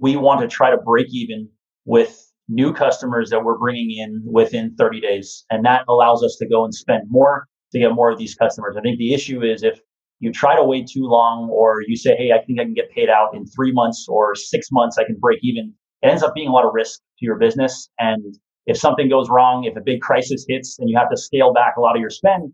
we 0.00 0.16
want 0.16 0.40
to 0.40 0.48
try 0.48 0.70
to 0.70 0.76
break 0.76 1.06
even 1.10 1.48
with 1.84 2.20
new 2.48 2.72
customers 2.72 3.30
that 3.30 3.44
we're 3.44 3.58
bringing 3.58 3.90
in 3.90 4.22
within 4.26 4.74
30 4.76 5.00
days. 5.00 5.44
And 5.50 5.64
that 5.64 5.84
allows 5.88 6.22
us 6.22 6.36
to 6.40 6.48
go 6.48 6.64
and 6.64 6.74
spend 6.74 7.04
more 7.08 7.46
to 7.72 7.78
get 7.78 7.92
more 7.92 8.10
of 8.10 8.18
these 8.18 8.34
customers. 8.34 8.76
I 8.78 8.82
think 8.82 8.98
the 8.98 9.14
issue 9.14 9.42
is 9.42 9.62
if 9.62 9.80
you 10.20 10.32
try 10.32 10.56
to 10.56 10.64
wait 10.64 10.86
too 10.86 11.04
long 11.04 11.48
or 11.50 11.82
you 11.86 11.96
say, 11.96 12.16
Hey, 12.16 12.30
I 12.32 12.44
think 12.44 12.60
I 12.60 12.64
can 12.64 12.74
get 12.74 12.90
paid 12.90 13.08
out 13.08 13.34
in 13.34 13.46
three 13.46 13.72
months 13.72 14.06
or 14.08 14.34
six 14.34 14.68
months, 14.70 14.98
I 14.98 15.04
can 15.04 15.16
break 15.18 15.40
even. 15.42 15.72
It 16.02 16.08
ends 16.08 16.22
up 16.22 16.34
being 16.34 16.48
a 16.48 16.52
lot 16.52 16.64
of 16.64 16.72
risk 16.74 17.00
to 17.00 17.24
your 17.24 17.38
business. 17.38 17.88
And 17.98 18.36
if 18.66 18.76
something 18.76 19.08
goes 19.08 19.28
wrong, 19.28 19.64
if 19.64 19.76
a 19.76 19.80
big 19.80 20.00
crisis 20.00 20.44
hits 20.48 20.78
and 20.78 20.88
you 20.88 20.96
have 20.96 21.10
to 21.10 21.16
scale 21.16 21.52
back 21.52 21.76
a 21.76 21.80
lot 21.80 21.96
of 21.96 22.00
your 22.00 22.10
spend, 22.10 22.52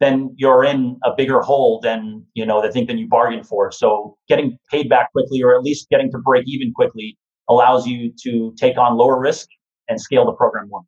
then 0.00 0.34
you're 0.36 0.64
in 0.64 0.98
a 1.04 1.10
bigger 1.14 1.40
hole 1.42 1.78
than, 1.82 2.24
you 2.34 2.44
know, 2.44 2.62
the 2.62 2.72
thing 2.72 2.86
than 2.86 2.98
you 2.98 3.06
bargained 3.06 3.46
for. 3.46 3.70
So 3.70 4.16
getting 4.28 4.58
paid 4.70 4.88
back 4.88 5.12
quickly 5.12 5.42
or 5.42 5.54
at 5.54 5.62
least 5.62 5.88
getting 5.90 6.10
to 6.10 6.18
break 6.18 6.44
even 6.46 6.72
quickly 6.74 7.18
allows 7.48 7.86
you 7.86 8.12
to 8.22 8.54
take 8.58 8.78
on 8.78 8.96
lower 8.96 9.20
risk 9.20 9.48
and 9.88 10.00
scale 10.00 10.24
the 10.24 10.32
program 10.32 10.68
more. 10.70 10.82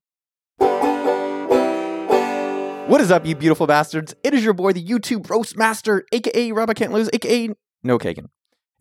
What 2.88 3.00
is 3.00 3.10
up, 3.10 3.24
you 3.26 3.34
beautiful 3.34 3.66
bastards? 3.66 4.14
It 4.24 4.34
is 4.34 4.44
your 4.44 4.54
boy, 4.54 4.72
the 4.72 4.84
YouTube 4.84 5.28
roast 5.30 5.56
master, 5.56 6.04
aka 6.12 6.52
Rob 6.52 6.70
I 6.70 6.74
Can't 6.74 6.92
Lose, 6.92 7.08
aka 7.12 7.50
Noah 7.82 7.98
Kagan. 7.98 8.26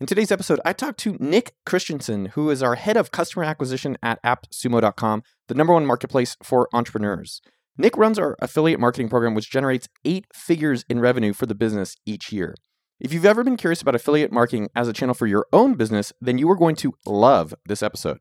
In 0.00 0.06
today's 0.06 0.32
episode, 0.32 0.60
I 0.64 0.72
talked 0.72 0.98
to 1.00 1.16
Nick 1.20 1.54
Christensen, 1.64 2.26
who 2.26 2.50
is 2.50 2.62
our 2.62 2.74
head 2.74 2.96
of 2.96 3.12
customer 3.12 3.44
acquisition 3.44 3.96
at 4.02 4.22
AppSumo.com, 4.22 5.22
the 5.46 5.54
number 5.54 5.72
one 5.72 5.86
marketplace 5.86 6.36
for 6.42 6.68
entrepreneurs. 6.72 7.40
Nick 7.78 7.96
runs 7.96 8.18
our 8.18 8.36
affiliate 8.40 8.80
marketing 8.80 9.08
program, 9.08 9.34
which 9.34 9.50
generates 9.50 9.88
eight 10.04 10.26
figures 10.34 10.84
in 10.88 11.00
revenue 11.00 11.32
for 11.32 11.46
the 11.46 11.54
business 11.54 11.96
each 12.04 12.30
year. 12.32 12.54
If 13.00 13.12
you've 13.12 13.24
ever 13.24 13.42
been 13.42 13.56
curious 13.56 13.82
about 13.82 13.94
affiliate 13.94 14.30
marketing 14.30 14.68
as 14.76 14.88
a 14.88 14.92
channel 14.92 15.14
for 15.14 15.26
your 15.26 15.46
own 15.52 15.74
business, 15.74 16.12
then 16.20 16.38
you 16.38 16.48
are 16.50 16.56
going 16.56 16.76
to 16.76 16.92
love 17.06 17.54
this 17.66 17.82
episode. 17.82 18.18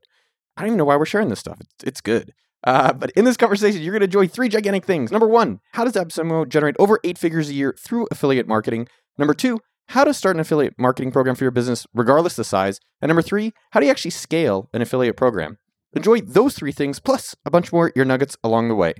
I 0.55 0.61
don't 0.61 0.69
even 0.69 0.77
know 0.77 0.85
why 0.85 0.95
we're 0.95 1.05
sharing 1.05 1.29
this 1.29 1.39
stuff. 1.39 1.59
It's, 1.83 2.01
good. 2.01 2.31
Uh, 2.63 2.93
but 2.93 3.11
in 3.11 3.25
this 3.25 3.37
conversation, 3.37 3.81
you're 3.81 3.91
going 3.91 4.01
to 4.01 4.05
enjoy 4.05 4.27
three 4.27 4.49
gigantic 4.49 4.85
things. 4.85 5.11
Number 5.11 5.27
one, 5.27 5.59
how 5.73 5.83
does 5.83 5.93
AppSumo 5.93 6.47
generate 6.47 6.75
over 6.79 6.99
eight 7.03 7.17
figures 7.17 7.49
a 7.49 7.53
year 7.53 7.75
through 7.77 8.07
affiliate 8.09 8.47
marketing? 8.47 8.87
Number 9.17 9.33
two, 9.33 9.59
how 9.89 10.03
to 10.03 10.13
start 10.13 10.35
an 10.35 10.39
affiliate 10.39 10.75
marketing 10.79 11.11
program 11.11 11.35
for 11.35 11.43
your 11.43 11.51
business, 11.51 11.85
regardless 11.93 12.39
of 12.39 12.45
size. 12.45 12.79
And 13.01 13.09
number 13.09 13.21
three, 13.21 13.53
how 13.71 13.81
do 13.81 13.85
you 13.85 13.91
actually 13.91 14.11
scale 14.11 14.69
an 14.73 14.81
affiliate 14.81 15.17
program? 15.17 15.57
Enjoy 15.93 16.21
those 16.21 16.55
three 16.55 16.71
things, 16.71 16.99
plus 16.99 17.35
a 17.45 17.51
bunch 17.51 17.73
more 17.73 17.91
ear 17.95 18.05
nuggets 18.05 18.37
along 18.43 18.69
the 18.69 18.75
way. 18.75 18.93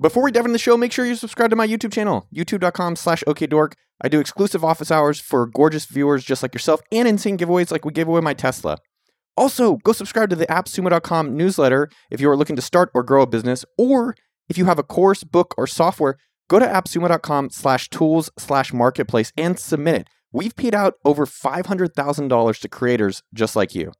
Before 0.00 0.22
we 0.22 0.32
dive 0.32 0.46
into 0.46 0.52
the 0.52 0.58
show, 0.58 0.76
make 0.76 0.90
sure 0.90 1.04
you 1.04 1.14
subscribe 1.14 1.50
to 1.50 1.56
my 1.56 1.66
YouTube 1.66 1.92
channel, 1.92 2.26
youtube.com 2.34 2.96
slash 2.96 3.22
okdork. 3.26 3.74
I 4.00 4.08
do 4.08 4.20
exclusive 4.20 4.64
office 4.64 4.90
hours 4.90 5.20
for 5.20 5.46
gorgeous 5.46 5.84
viewers 5.84 6.24
just 6.24 6.42
like 6.42 6.54
yourself 6.54 6.80
and 6.90 7.06
insane 7.06 7.38
giveaways 7.38 7.70
like 7.70 7.84
we 7.84 7.92
gave 7.92 8.08
away 8.08 8.20
my 8.20 8.34
Tesla. 8.34 8.78
Also, 9.36 9.76
go 9.76 9.92
subscribe 9.92 10.28
to 10.30 10.36
the 10.36 10.46
appsumo.com 10.46 11.36
newsletter 11.36 11.88
if 12.10 12.20
you 12.20 12.28
are 12.28 12.36
looking 12.36 12.56
to 12.56 12.62
start 12.62 12.90
or 12.94 13.02
grow 13.02 13.22
a 13.22 13.26
business, 13.26 13.64
or 13.78 14.16
if 14.48 14.58
you 14.58 14.64
have 14.64 14.78
a 14.78 14.82
course, 14.82 15.24
book, 15.24 15.54
or 15.56 15.66
software, 15.66 16.16
go 16.48 16.58
to 16.58 16.66
appsumo.com 16.66 17.50
slash 17.50 17.88
tools 17.88 18.30
slash 18.38 18.72
marketplace 18.72 19.32
and 19.36 19.58
submit 19.58 20.02
it. 20.02 20.08
We've 20.32 20.56
paid 20.56 20.74
out 20.74 20.94
over 21.04 21.26
$500,000 21.26 22.60
to 22.60 22.68
creators 22.68 23.22
just 23.32 23.54
like 23.54 23.74
you. 23.74 23.92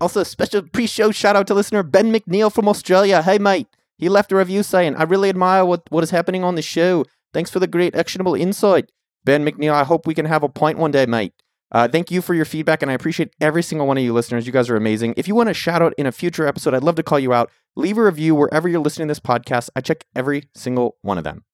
Also, 0.00 0.22
special 0.22 0.62
pre-show 0.62 1.10
shout 1.10 1.36
out 1.36 1.46
to 1.48 1.54
listener 1.54 1.82
Ben 1.82 2.12
McNeil 2.12 2.52
from 2.52 2.68
Australia. 2.68 3.22
Hey, 3.22 3.38
mate. 3.38 3.66
He 4.00 4.08
left 4.08 4.32
a 4.32 4.36
review 4.36 4.62
saying, 4.62 4.96
I 4.96 5.02
really 5.02 5.28
admire 5.28 5.62
what, 5.66 5.82
what 5.90 6.02
is 6.02 6.10
happening 6.10 6.42
on 6.42 6.54
the 6.54 6.62
show. 6.62 7.04
Thanks 7.34 7.50
for 7.50 7.60
the 7.60 7.66
great 7.66 7.94
actionable 7.94 8.34
insight. 8.34 8.90
Ben 9.24 9.44
McNeil, 9.44 9.74
I 9.74 9.84
hope 9.84 10.06
we 10.06 10.14
can 10.14 10.24
have 10.24 10.42
a 10.42 10.48
point 10.48 10.78
one 10.78 10.90
day, 10.90 11.04
mate. 11.04 11.34
Uh, 11.70 11.86
thank 11.86 12.10
you 12.10 12.22
for 12.22 12.32
your 12.32 12.46
feedback, 12.46 12.80
and 12.80 12.90
I 12.90 12.94
appreciate 12.94 13.34
every 13.42 13.62
single 13.62 13.86
one 13.86 13.98
of 13.98 14.02
you 14.02 14.14
listeners. 14.14 14.46
You 14.46 14.54
guys 14.54 14.70
are 14.70 14.76
amazing. 14.76 15.12
If 15.18 15.28
you 15.28 15.34
want 15.34 15.50
a 15.50 15.54
shout 15.54 15.82
out 15.82 15.92
in 15.98 16.06
a 16.06 16.12
future 16.12 16.46
episode, 16.46 16.72
I'd 16.72 16.82
love 16.82 16.94
to 16.94 17.02
call 17.02 17.18
you 17.18 17.34
out. 17.34 17.50
Leave 17.76 17.98
a 17.98 18.02
review 18.02 18.34
wherever 18.34 18.70
you're 18.70 18.80
listening 18.80 19.06
to 19.08 19.10
this 19.10 19.20
podcast. 19.20 19.68
I 19.76 19.82
check 19.82 20.06
every 20.16 20.48
single 20.54 20.96
one 21.02 21.18
of 21.18 21.24
them. 21.24 21.44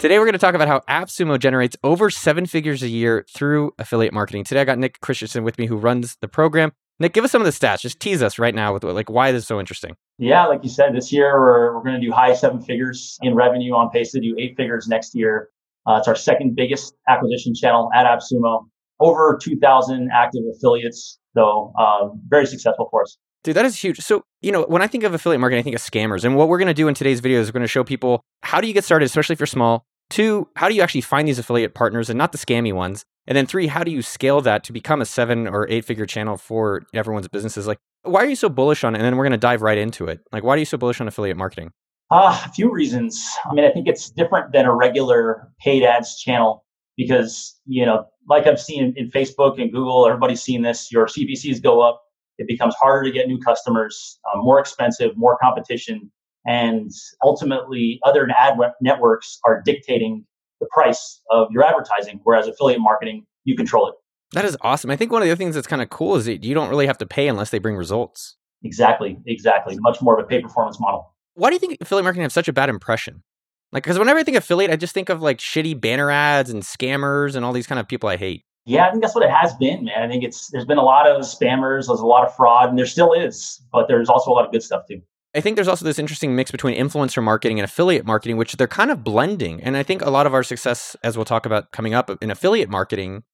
Today, 0.00 0.18
we're 0.18 0.24
going 0.24 0.32
to 0.32 0.38
talk 0.38 0.56
about 0.56 0.66
how 0.66 0.80
AppSumo 0.88 1.38
generates 1.38 1.76
over 1.84 2.10
seven 2.10 2.44
figures 2.44 2.82
a 2.82 2.88
year 2.88 3.24
through 3.32 3.70
affiliate 3.78 4.12
marketing. 4.12 4.42
Today, 4.42 4.62
I 4.62 4.64
got 4.64 4.78
Nick 4.78 5.00
Christensen 5.00 5.44
with 5.44 5.58
me, 5.58 5.66
who 5.66 5.76
runs 5.76 6.16
the 6.20 6.28
program. 6.28 6.72
Nick, 7.00 7.12
give 7.12 7.24
us 7.24 7.30
some 7.30 7.40
of 7.40 7.46
the 7.46 7.52
stats. 7.52 7.80
Just 7.80 8.00
tease 8.00 8.22
us 8.22 8.38
right 8.38 8.54
now 8.54 8.72
with 8.72 8.84
like 8.84 9.08
why 9.08 9.30
this 9.32 9.42
is 9.42 9.48
so 9.48 9.60
interesting. 9.60 9.94
Yeah, 10.18 10.46
like 10.46 10.64
you 10.64 10.70
said, 10.70 10.94
this 10.94 11.12
year 11.12 11.38
we're, 11.40 11.76
we're 11.76 11.82
going 11.82 12.00
to 12.00 12.04
do 12.04 12.12
high 12.12 12.34
seven 12.34 12.60
figures 12.60 13.18
in 13.22 13.34
revenue 13.34 13.74
on 13.74 13.90
pace 13.90 14.10
to 14.12 14.20
do 14.20 14.34
eight 14.38 14.56
figures 14.56 14.88
next 14.88 15.14
year. 15.14 15.48
Uh, 15.86 15.96
it's 15.98 16.08
our 16.08 16.16
second 16.16 16.56
biggest 16.56 16.94
acquisition 17.08 17.54
channel 17.54 17.88
at 17.94 18.04
AppSumo. 18.04 18.66
Over 19.00 19.38
2,000 19.40 20.10
active 20.12 20.42
affiliates, 20.52 21.20
so 21.36 21.72
um, 21.78 22.20
very 22.26 22.46
successful 22.46 22.88
for 22.90 23.02
us. 23.02 23.16
Dude, 23.44 23.54
that 23.54 23.64
is 23.64 23.76
huge. 23.76 24.00
So, 24.00 24.24
you 24.42 24.50
know, 24.50 24.64
when 24.64 24.82
I 24.82 24.88
think 24.88 25.04
of 25.04 25.14
affiliate 25.14 25.40
marketing, 25.40 25.60
I 25.60 25.62
think 25.62 25.76
of 25.76 25.82
scammers. 25.82 26.24
And 26.24 26.34
what 26.34 26.48
we're 26.48 26.58
going 26.58 26.66
to 26.66 26.74
do 26.74 26.88
in 26.88 26.94
today's 26.94 27.20
video 27.20 27.40
is 27.40 27.46
we're 27.46 27.52
going 27.52 27.62
to 27.62 27.68
show 27.68 27.84
people 27.84 28.22
how 28.42 28.60
do 28.60 28.66
you 28.66 28.74
get 28.74 28.84
started, 28.84 29.06
especially 29.06 29.34
if 29.34 29.40
you're 29.40 29.46
small. 29.46 29.84
Two, 30.10 30.48
how 30.56 30.68
do 30.68 30.74
you 30.74 30.82
actually 30.82 31.02
find 31.02 31.28
these 31.28 31.38
affiliate 31.38 31.74
partners 31.74 32.10
and 32.10 32.18
not 32.18 32.32
the 32.32 32.38
scammy 32.38 32.72
ones? 32.72 33.04
And 33.28 33.36
then 33.36 33.46
three, 33.46 33.66
how 33.66 33.84
do 33.84 33.90
you 33.90 34.00
scale 34.00 34.40
that 34.40 34.64
to 34.64 34.72
become 34.72 35.02
a 35.02 35.04
seven 35.04 35.46
or 35.46 35.68
eight 35.68 35.84
figure 35.84 36.06
channel 36.06 36.38
for 36.38 36.82
everyone's 36.94 37.28
businesses? 37.28 37.66
Like, 37.66 37.78
why 38.02 38.22
are 38.22 38.26
you 38.26 38.34
so 38.34 38.48
bullish 38.48 38.84
on 38.84 38.94
it? 38.94 38.98
And 38.98 39.04
then 39.04 39.18
we're 39.18 39.24
going 39.24 39.32
to 39.32 39.36
dive 39.36 39.60
right 39.60 39.76
into 39.76 40.06
it. 40.06 40.20
Like, 40.32 40.42
why 40.42 40.54
are 40.54 40.56
you 40.56 40.64
so 40.64 40.78
bullish 40.78 40.98
on 40.98 41.06
affiliate 41.06 41.36
marketing? 41.36 41.70
Uh, 42.10 42.42
a 42.46 42.52
few 42.52 42.72
reasons. 42.72 43.22
I 43.44 43.52
mean, 43.52 43.66
I 43.66 43.70
think 43.70 43.86
it's 43.86 44.08
different 44.08 44.52
than 44.52 44.64
a 44.64 44.74
regular 44.74 45.46
paid 45.60 45.84
ads 45.84 46.18
channel 46.18 46.64
because, 46.96 47.54
you 47.66 47.84
know, 47.84 48.06
like 48.30 48.46
I've 48.46 48.58
seen 48.58 48.94
in 48.96 49.10
Facebook 49.10 49.60
and 49.60 49.70
Google, 49.70 50.06
everybody's 50.06 50.40
seen 50.40 50.62
this, 50.62 50.90
your 50.90 51.04
CPCs 51.06 51.62
go 51.62 51.82
up. 51.82 52.00
It 52.38 52.48
becomes 52.48 52.74
harder 52.80 53.04
to 53.04 53.12
get 53.12 53.28
new 53.28 53.38
customers, 53.38 54.18
uh, 54.32 54.38
more 54.38 54.58
expensive, 54.58 55.10
more 55.16 55.36
competition. 55.36 56.10
And 56.46 56.90
ultimately, 57.22 58.00
other 58.04 58.26
ad 58.30 58.58
networks 58.80 59.38
are 59.44 59.60
dictating 59.62 60.24
the 60.60 60.66
price 60.72 61.20
of 61.30 61.48
your 61.50 61.64
advertising, 61.64 62.20
whereas 62.24 62.46
affiliate 62.46 62.80
marketing, 62.80 63.24
you 63.44 63.56
control 63.56 63.88
it. 63.88 63.94
That 64.32 64.44
is 64.44 64.56
awesome. 64.60 64.90
I 64.90 64.96
think 64.96 65.10
one 65.10 65.22
of 65.22 65.26
the 65.26 65.32
other 65.32 65.38
things 65.38 65.54
that's 65.54 65.66
kind 65.66 65.80
of 65.80 65.88
cool 65.88 66.16
is 66.16 66.26
that 66.26 66.44
you 66.44 66.54
don't 66.54 66.68
really 66.68 66.86
have 66.86 66.98
to 66.98 67.06
pay 67.06 67.28
unless 67.28 67.50
they 67.50 67.58
bring 67.58 67.76
results. 67.76 68.36
Exactly, 68.62 69.18
exactly. 69.26 69.76
Much 69.80 70.02
more 70.02 70.18
of 70.18 70.24
a 70.24 70.28
pay 70.28 70.40
performance 70.40 70.78
model. 70.80 71.14
Why 71.34 71.48
do 71.48 71.54
you 71.54 71.60
think 71.60 71.78
affiliate 71.80 72.04
marketing 72.04 72.24
has 72.24 72.32
such 72.32 72.48
a 72.48 72.52
bad 72.52 72.68
impression? 72.68 73.22
Like, 73.72 73.84
because 73.84 73.98
whenever 73.98 74.18
I 74.18 74.24
think 74.24 74.36
affiliate, 74.36 74.70
I 74.70 74.76
just 74.76 74.94
think 74.94 75.08
of 75.08 75.22
like 75.22 75.38
shitty 75.38 75.80
banner 75.80 76.10
ads 76.10 76.50
and 76.50 76.62
scammers 76.62 77.36
and 77.36 77.44
all 77.44 77.52
these 77.52 77.66
kind 77.66 77.78
of 77.78 77.86
people 77.86 78.08
I 78.08 78.16
hate. 78.16 78.44
Yeah, 78.64 78.86
I 78.86 78.90
think 78.90 79.02
that's 79.02 79.14
what 79.14 79.24
it 79.24 79.30
has 79.30 79.54
been, 79.54 79.84
man. 79.84 80.02
I 80.02 80.08
think 80.08 80.24
it's 80.24 80.50
there's 80.50 80.66
been 80.66 80.78
a 80.78 80.82
lot 80.82 81.08
of 81.08 81.22
spammers, 81.22 81.86
there's 81.86 82.00
a 82.00 82.06
lot 82.06 82.26
of 82.26 82.34
fraud, 82.34 82.68
and 82.68 82.78
there 82.78 82.86
still 82.86 83.12
is, 83.12 83.62
but 83.72 83.88
there's 83.88 84.10
also 84.10 84.30
a 84.30 84.32
lot 84.32 84.44
of 84.44 84.52
good 84.52 84.62
stuff 84.62 84.82
too. 84.86 85.00
I 85.34 85.40
think 85.40 85.56
there's 85.56 85.68
also 85.68 85.84
this 85.84 85.98
interesting 85.98 86.34
mix 86.34 86.50
between 86.50 86.78
influencer 86.78 87.22
marketing 87.22 87.58
and 87.58 87.64
affiliate 87.64 88.06
marketing, 88.06 88.38
which 88.38 88.54
they're 88.54 88.66
kind 88.66 88.90
of 88.90 89.04
blending. 89.04 89.62
And 89.62 89.76
I 89.76 89.82
think 89.82 90.02
a 90.02 90.10
lot 90.10 90.26
of 90.26 90.32
our 90.32 90.42
success, 90.42 90.96
as 91.02 91.16
we'll 91.16 91.26
talk 91.26 91.44
about 91.44 91.70
coming 91.70 91.92
up 91.92 92.10
in 92.22 92.30
affiliate 92.30 92.70
marketing, 92.70 93.24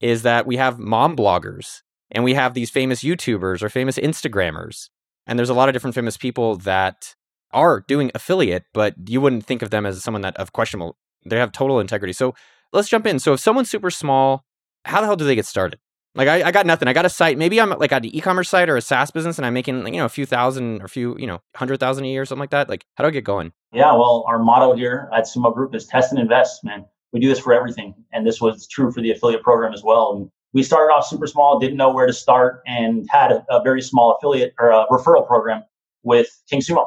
is 0.00 0.22
that 0.22 0.46
we 0.46 0.56
have 0.56 0.78
mom 0.78 1.16
bloggers 1.16 1.80
and 2.10 2.24
we 2.24 2.34
have 2.34 2.54
these 2.54 2.70
famous 2.70 3.02
YouTubers 3.02 3.62
or 3.62 3.68
famous 3.68 3.98
Instagrammers. 3.98 4.88
And 5.26 5.38
there's 5.38 5.50
a 5.50 5.54
lot 5.54 5.68
of 5.68 5.72
different 5.72 5.94
famous 5.94 6.16
people 6.16 6.56
that 6.58 7.14
are 7.52 7.84
doing 7.86 8.10
affiliate, 8.14 8.64
but 8.72 8.94
you 9.08 9.20
wouldn't 9.20 9.44
think 9.44 9.62
of 9.62 9.70
them 9.70 9.84
as 9.84 10.02
someone 10.02 10.22
that 10.22 10.36
of 10.36 10.52
questionable. 10.52 10.96
They 11.26 11.38
have 11.38 11.52
total 11.52 11.80
integrity. 11.80 12.12
So 12.12 12.34
let's 12.72 12.88
jump 12.88 13.06
in. 13.06 13.18
So 13.18 13.32
if 13.32 13.40
someone's 13.40 13.70
super 13.70 13.90
small, 13.90 14.44
how 14.84 15.00
the 15.00 15.06
hell 15.06 15.16
do 15.16 15.24
they 15.24 15.34
get 15.34 15.46
started? 15.46 15.80
Like 16.20 16.28
I, 16.28 16.48
I 16.48 16.50
got 16.50 16.66
nothing. 16.66 16.86
I 16.86 16.92
got 16.92 17.06
a 17.06 17.08
site. 17.08 17.38
Maybe 17.38 17.58
I'm 17.58 17.70
like 17.70 17.92
an 17.92 18.04
e-commerce 18.04 18.50
site 18.50 18.68
or 18.68 18.76
a 18.76 18.82
SaaS 18.82 19.10
business, 19.10 19.38
and 19.38 19.46
I'm 19.46 19.54
making 19.54 19.84
like 19.84 19.94
you 19.94 19.98
know 20.00 20.04
a 20.04 20.10
few 20.10 20.26
thousand 20.26 20.82
or 20.82 20.84
a 20.84 20.88
few 20.88 21.16
you 21.18 21.26
know 21.26 21.40
hundred 21.56 21.80
thousand 21.80 22.04
a 22.04 22.08
year 22.08 22.20
or 22.20 22.26
something 22.26 22.40
like 22.40 22.50
that. 22.50 22.68
Like 22.68 22.84
how 22.96 23.04
do 23.04 23.08
I 23.08 23.10
get 23.10 23.24
going? 23.24 23.54
Yeah, 23.72 23.94
well, 23.94 24.26
our 24.28 24.38
motto 24.38 24.74
here 24.74 25.08
at 25.16 25.24
Sumo 25.24 25.54
Group 25.54 25.74
is 25.74 25.86
test 25.86 26.12
and 26.12 26.20
invest. 26.20 26.62
Man, 26.62 26.84
we 27.14 27.20
do 27.20 27.28
this 27.28 27.38
for 27.38 27.54
everything, 27.54 27.94
and 28.12 28.26
this 28.26 28.38
was 28.38 28.68
true 28.68 28.92
for 28.92 29.00
the 29.00 29.10
affiliate 29.10 29.42
program 29.42 29.72
as 29.72 29.82
well. 29.82 30.12
And 30.14 30.30
we 30.52 30.62
started 30.62 30.92
off 30.92 31.06
super 31.06 31.26
small, 31.26 31.58
didn't 31.58 31.78
know 31.78 31.90
where 31.90 32.06
to 32.06 32.12
start, 32.12 32.60
and 32.66 33.06
had 33.08 33.32
a, 33.32 33.42
a 33.48 33.62
very 33.62 33.80
small 33.80 34.14
affiliate 34.14 34.52
or 34.58 34.72
referral 34.90 35.26
program 35.26 35.62
with 36.02 36.28
King 36.50 36.60
Sumo. 36.60 36.84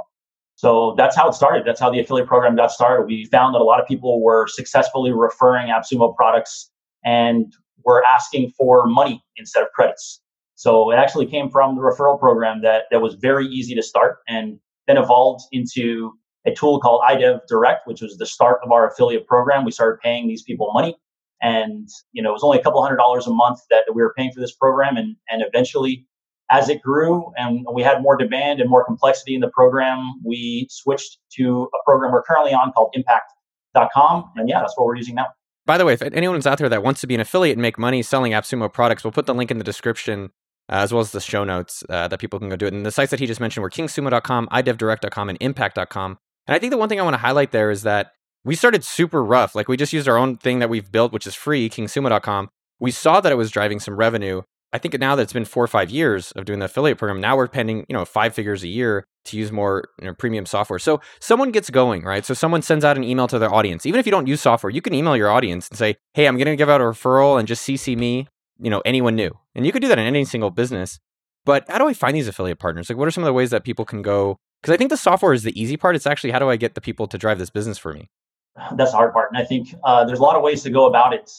So 0.57 0.93
that's 0.95 1.15
how 1.15 1.27
it 1.27 1.33
started. 1.33 1.65
That's 1.65 1.79
how 1.79 1.89
the 1.89 1.99
affiliate 1.99 2.27
program 2.27 2.55
got 2.55 2.71
started. 2.71 3.07
We 3.07 3.25
found 3.25 3.55
that 3.55 3.61
a 3.61 3.63
lot 3.63 3.81
of 3.81 3.87
people 3.87 4.21
were 4.21 4.45
successfully 4.47 5.11
referring 5.11 5.69
AppSumo 5.69 6.15
products 6.15 6.69
and 7.03 7.51
were 7.85 8.03
asking 8.15 8.51
for 8.57 8.87
money 8.87 9.23
instead 9.37 9.63
of 9.63 9.69
credits. 9.73 10.21
So 10.55 10.91
it 10.91 10.95
actually 10.95 11.25
came 11.25 11.49
from 11.49 11.75
the 11.75 11.81
referral 11.81 12.19
program 12.19 12.61
that, 12.61 12.83
that 12.91 13.01
was 13.01 13.15
very 13.15 13.47
easy 13.47 13.75
to 13.75 13.83
start 13.83 14.17
and 14.27 14.59
then 14.87 14.97
evolved 14.97 15.43
into 15.51 16.13
a 16.45 16.53
tool 16.53 16.79
called 16.79 17.01
iDev 17.09 17.41
Direct, 17.47 17.87
which 17.87 18.01
was 18.01 18.17
the 18.17 18.25
start 18.25 18.59
of 18.63 18.71
our 18.71 18.87
affiliate 18.87 19.27
program. 19.27 19.65
We 19.65 19.71
started 19.71 19.99
paying 20.01 20.27
these 20.27 20.43
people 20.43 20.71
money. 20.73 20.95
And, 21.41 21.89
you 22.13 22.21
know, 22.21 22.29
it 22.29 22.33
was 22.33 22.43
only 22.43 22.59
a 22.59 22.63
couple 22.63 22.81
hundred 22.81 22.97
dollars 22.97 23.27
a 23.27 23.31
month 23.31 23.59
that 23.69 23.83
we 23.93 24.01
were 24.01 24.13
paying 24.15 24.31
for 24.31 24.39
this 24.39 24.55
program. 24.55 24.95
And, 24.95 25.15
and 25.29 25.43
eventually, 25.45 26.07
as 26.51 26.69
it 26.69 26.81
grew 26.81 27.31
and 27.35 27.65
we 27.73 27.81
had 27.81 28.01
more 28.01 28.15
demand 28.15 28.61
and 28.61 28.69
more 28.69 28.85
complexity 28.85 29.35
in 29.35 29.41
the 29.41 29.49
program, 29.49 30.13
we 30.25 30.67
switched 30.69 31.17
to 31.33 31.63
a 31.63 31.83
program 31.85 32.11
we're 32.11 32.23
currently 32.23 32.53
on 32.53 32.71
called 32.71 32.91
impact.com. 32.93 34.31
And 34.35 34.47
yeah, 34.47 34.59
that's 34.59 34.77
what 34.77 34.85
we're 34.85 34.95
using 34.95 35.15
now. 35.15 35.27
By 35.65 35.77
the 35.77 35.85
way, 35.85 35.93
if 35.93 36.01
anyone's 36.01 36.45
out 36.45 36.57
there 36.57 36.69
that 36.69 36.83
wants 36.83 37.01
to 37.01 37.07
be 37.07 37.15
an 37.15 37.21
affiliate 37.21 37.55
and 37.55 37.61
make 37.61 37.79
money 37.79 38.01
selling 38.01 38.33
AppSumo 38.33 38.71
products, 38.71 39.03
we'll 39.03 39.11
put 39.11 39.25
the 39.25 39.33
link 39.33 39.49
in 39.49 39.57
the 39.57 39.63
description 39.63 40.31
uh, 40.69 40.75
as 40.75 40.93
well 40.93 41.01
as 41.01 41.11
the 41.11 41.21
show 41.21 41.43
notes 41.43 41.83
uh, 41.89 42.07
that 42.07 42.19
people 42.19 42.39
can 42.39 42.49
go 42.49 42.55
do 42.55 42.65
it. 42.65 42.73
And 42.73 42.85
the 42.85 42.91
sites 42.91 43.11
that 43.11 43.19
he 43.19 43.27
just 43.27 43.39
mentioned 43.39 43.61
were 43.61 43.69
kingsumo.com, 43.69 44.47
idevdirect.com, 44.47 45.29
and 45.29 45.37
impact.com. 45.41 46.17
And 46.47 46.55
I 46.55 46.59
think 46.59 46.71
the 46.71 46.77
one 46.77 46.89
thing 46.89 46.99
I 46.99 47.03
want 47.03 47.13
to 47.13 47.19
highlight 47.19 47.51
there 47.51 47.71
is 47.71 47.83
that 47.83 48.11
we 48.43 48.55
started 48.55 48.83
super 48.83 49.23
rough. 49.23 49.55
Like 49.55 49.67
we 49.67 49.77
just 49.77 49.93
used 49.93 50.07
our 50.07 50.17
own 50.17 50.37
thing 50.37 50.59
that 50.59 50.69
we've 50.69 50.91
built, 50.91 51.13
which 51.13 51.27
is 51.27 51.35
free, 51.35 51.69
kingsumo.com. 51.69 52.49
We 52.79 52.91
saw 52.91 53.21
that 53.21 53.31
it 53.31 53.35
was 53.35 53.51
driving 53.51 53.79
some 53.79 53.95
revenue. 53.95 54.41
I 54.73 54.79
think 54.79 54.99
now 54.99 55.15
that 55.15 55.21
it's 55.21 55.33
been 55.33 55.45
four 55.45 55.63
or 55.63 55.67
five 55.67 55.91
years 55.91 56.31
of 56.31 56.45
doing 56.45 56.57
the 56.57 56.65
affiliate 56.65 56.97
program, 56.97 57.21
now 57.21 57.37
we're 57.37 57.47
pending, 57.47 57.85
you 57.87 57.93
know, 57.93 58.05
five 58.05 58.33
figures 58.33 58.63
a 58.63 58.67
year 58.67 59.05
to 59.25 59.37
use 59.37 59.51
more 59.51 59.83
you 60.01 60.07
know, 60.07 60.15
premium 60.15 60.47
software. 60.47 60.79
So 60.79 60.99
someone 61.19 61.51
gets 61.51 61.69
going, 61.69 62.03
right? 62.03 62.25
So 62.25 62.33
someone 62.33 62.63
sends 62.63 62.83
out 62.83 62.97
an 62.97 63.03
email 63.03 63.27
to 63.27 63.37
their 63.37 63.53
audience. 63.53 63.85
Even 63.85 63.99
if 63.99 64.07
you 64.07 64.11
don't 64.11 64.25
use 64.25 64.41
software, 64.41 64.71
you 64.71 64.81
can 64.81 64.95
email 64.95 65.15
your 65.15 65.29
audience 65.29 65.69
and 65.69 65.77
say, 65.77 65.95
"Hey, 66.15 66.25
I'm 66.25 66.37
going 66.37 66.47
to 66.47 66.55
give 66.55 66.69
out 66.69 66.81
a 66.81 66.85
referral 66.85 67.37
and 67.37 67.47
just 67.47 67.67
CC 67.67 67.95
me, 67.95 68.27
you 68.59 68.71
know, 68.71 68.81
anyone 68.83 69.15
new." 69.15 69.31
And 69.53 69.63
you 69.63 69.71
could 69.71 69.83
do 69.83 69.87
that 69.89 69.99
in 69.99 70.07
any 70.07 70.25
single 70.25 70.49
business. 70.49 70.99
But 71.45 71.65
how 71.69 71.77
do 71.77 71.87
I 71.87 71.93
find 71.93 72.15
these 72.15 72.27
affiliate 72.27 72.59
partners? 72.59 72.89
Like, 72.89 72.97
what 72.97 73.07
are 73.07 73.11
some 73.11 73.23
of 73.23 73.27
the 73.27 73.33
ways 73.33 73.51
that 73.51 73.63
people 73.63 73.85
can 73.85 74.01
go? 74.01 74.37
Because 74.61 74.73
I 74.73 74.77
think 74.77 74.89
the 74.89 74.97
software 74.97 75.33
is 75.33 75.43
the 75.43 75.59
easy 75.61 75.77
part. 75.77 75.95
It's 75.95 76.07
actually 76.07 76.31
how 76.31 76.39
do 76.39 76.49
I 76.49 76.55
get 76.55 76.73
the 76.73 76.81
people 76.81 77.05
to 77.07 77.17
drive 77.17 77.37
this 77.37 77.51
business 77.51 77.77
for 77.77 77.93
me? 77.93 78.09
That's 78.75 78.91
the 78.91 78.97
hard 78.97 79.13
part, 79.13 79.29
and 79.31 79.37
I 79.37 79.45
think 79.45 79.75
uh, 79.83 80.03
there's 80.05 80.19
a 80.19 80.23
lot 80.23 80.35
of 80.35 80.41
ways 80.41 80.63
to 80.63 80.71
go 80.71 80.87
about 80.87 81.13
it 81.13 81.29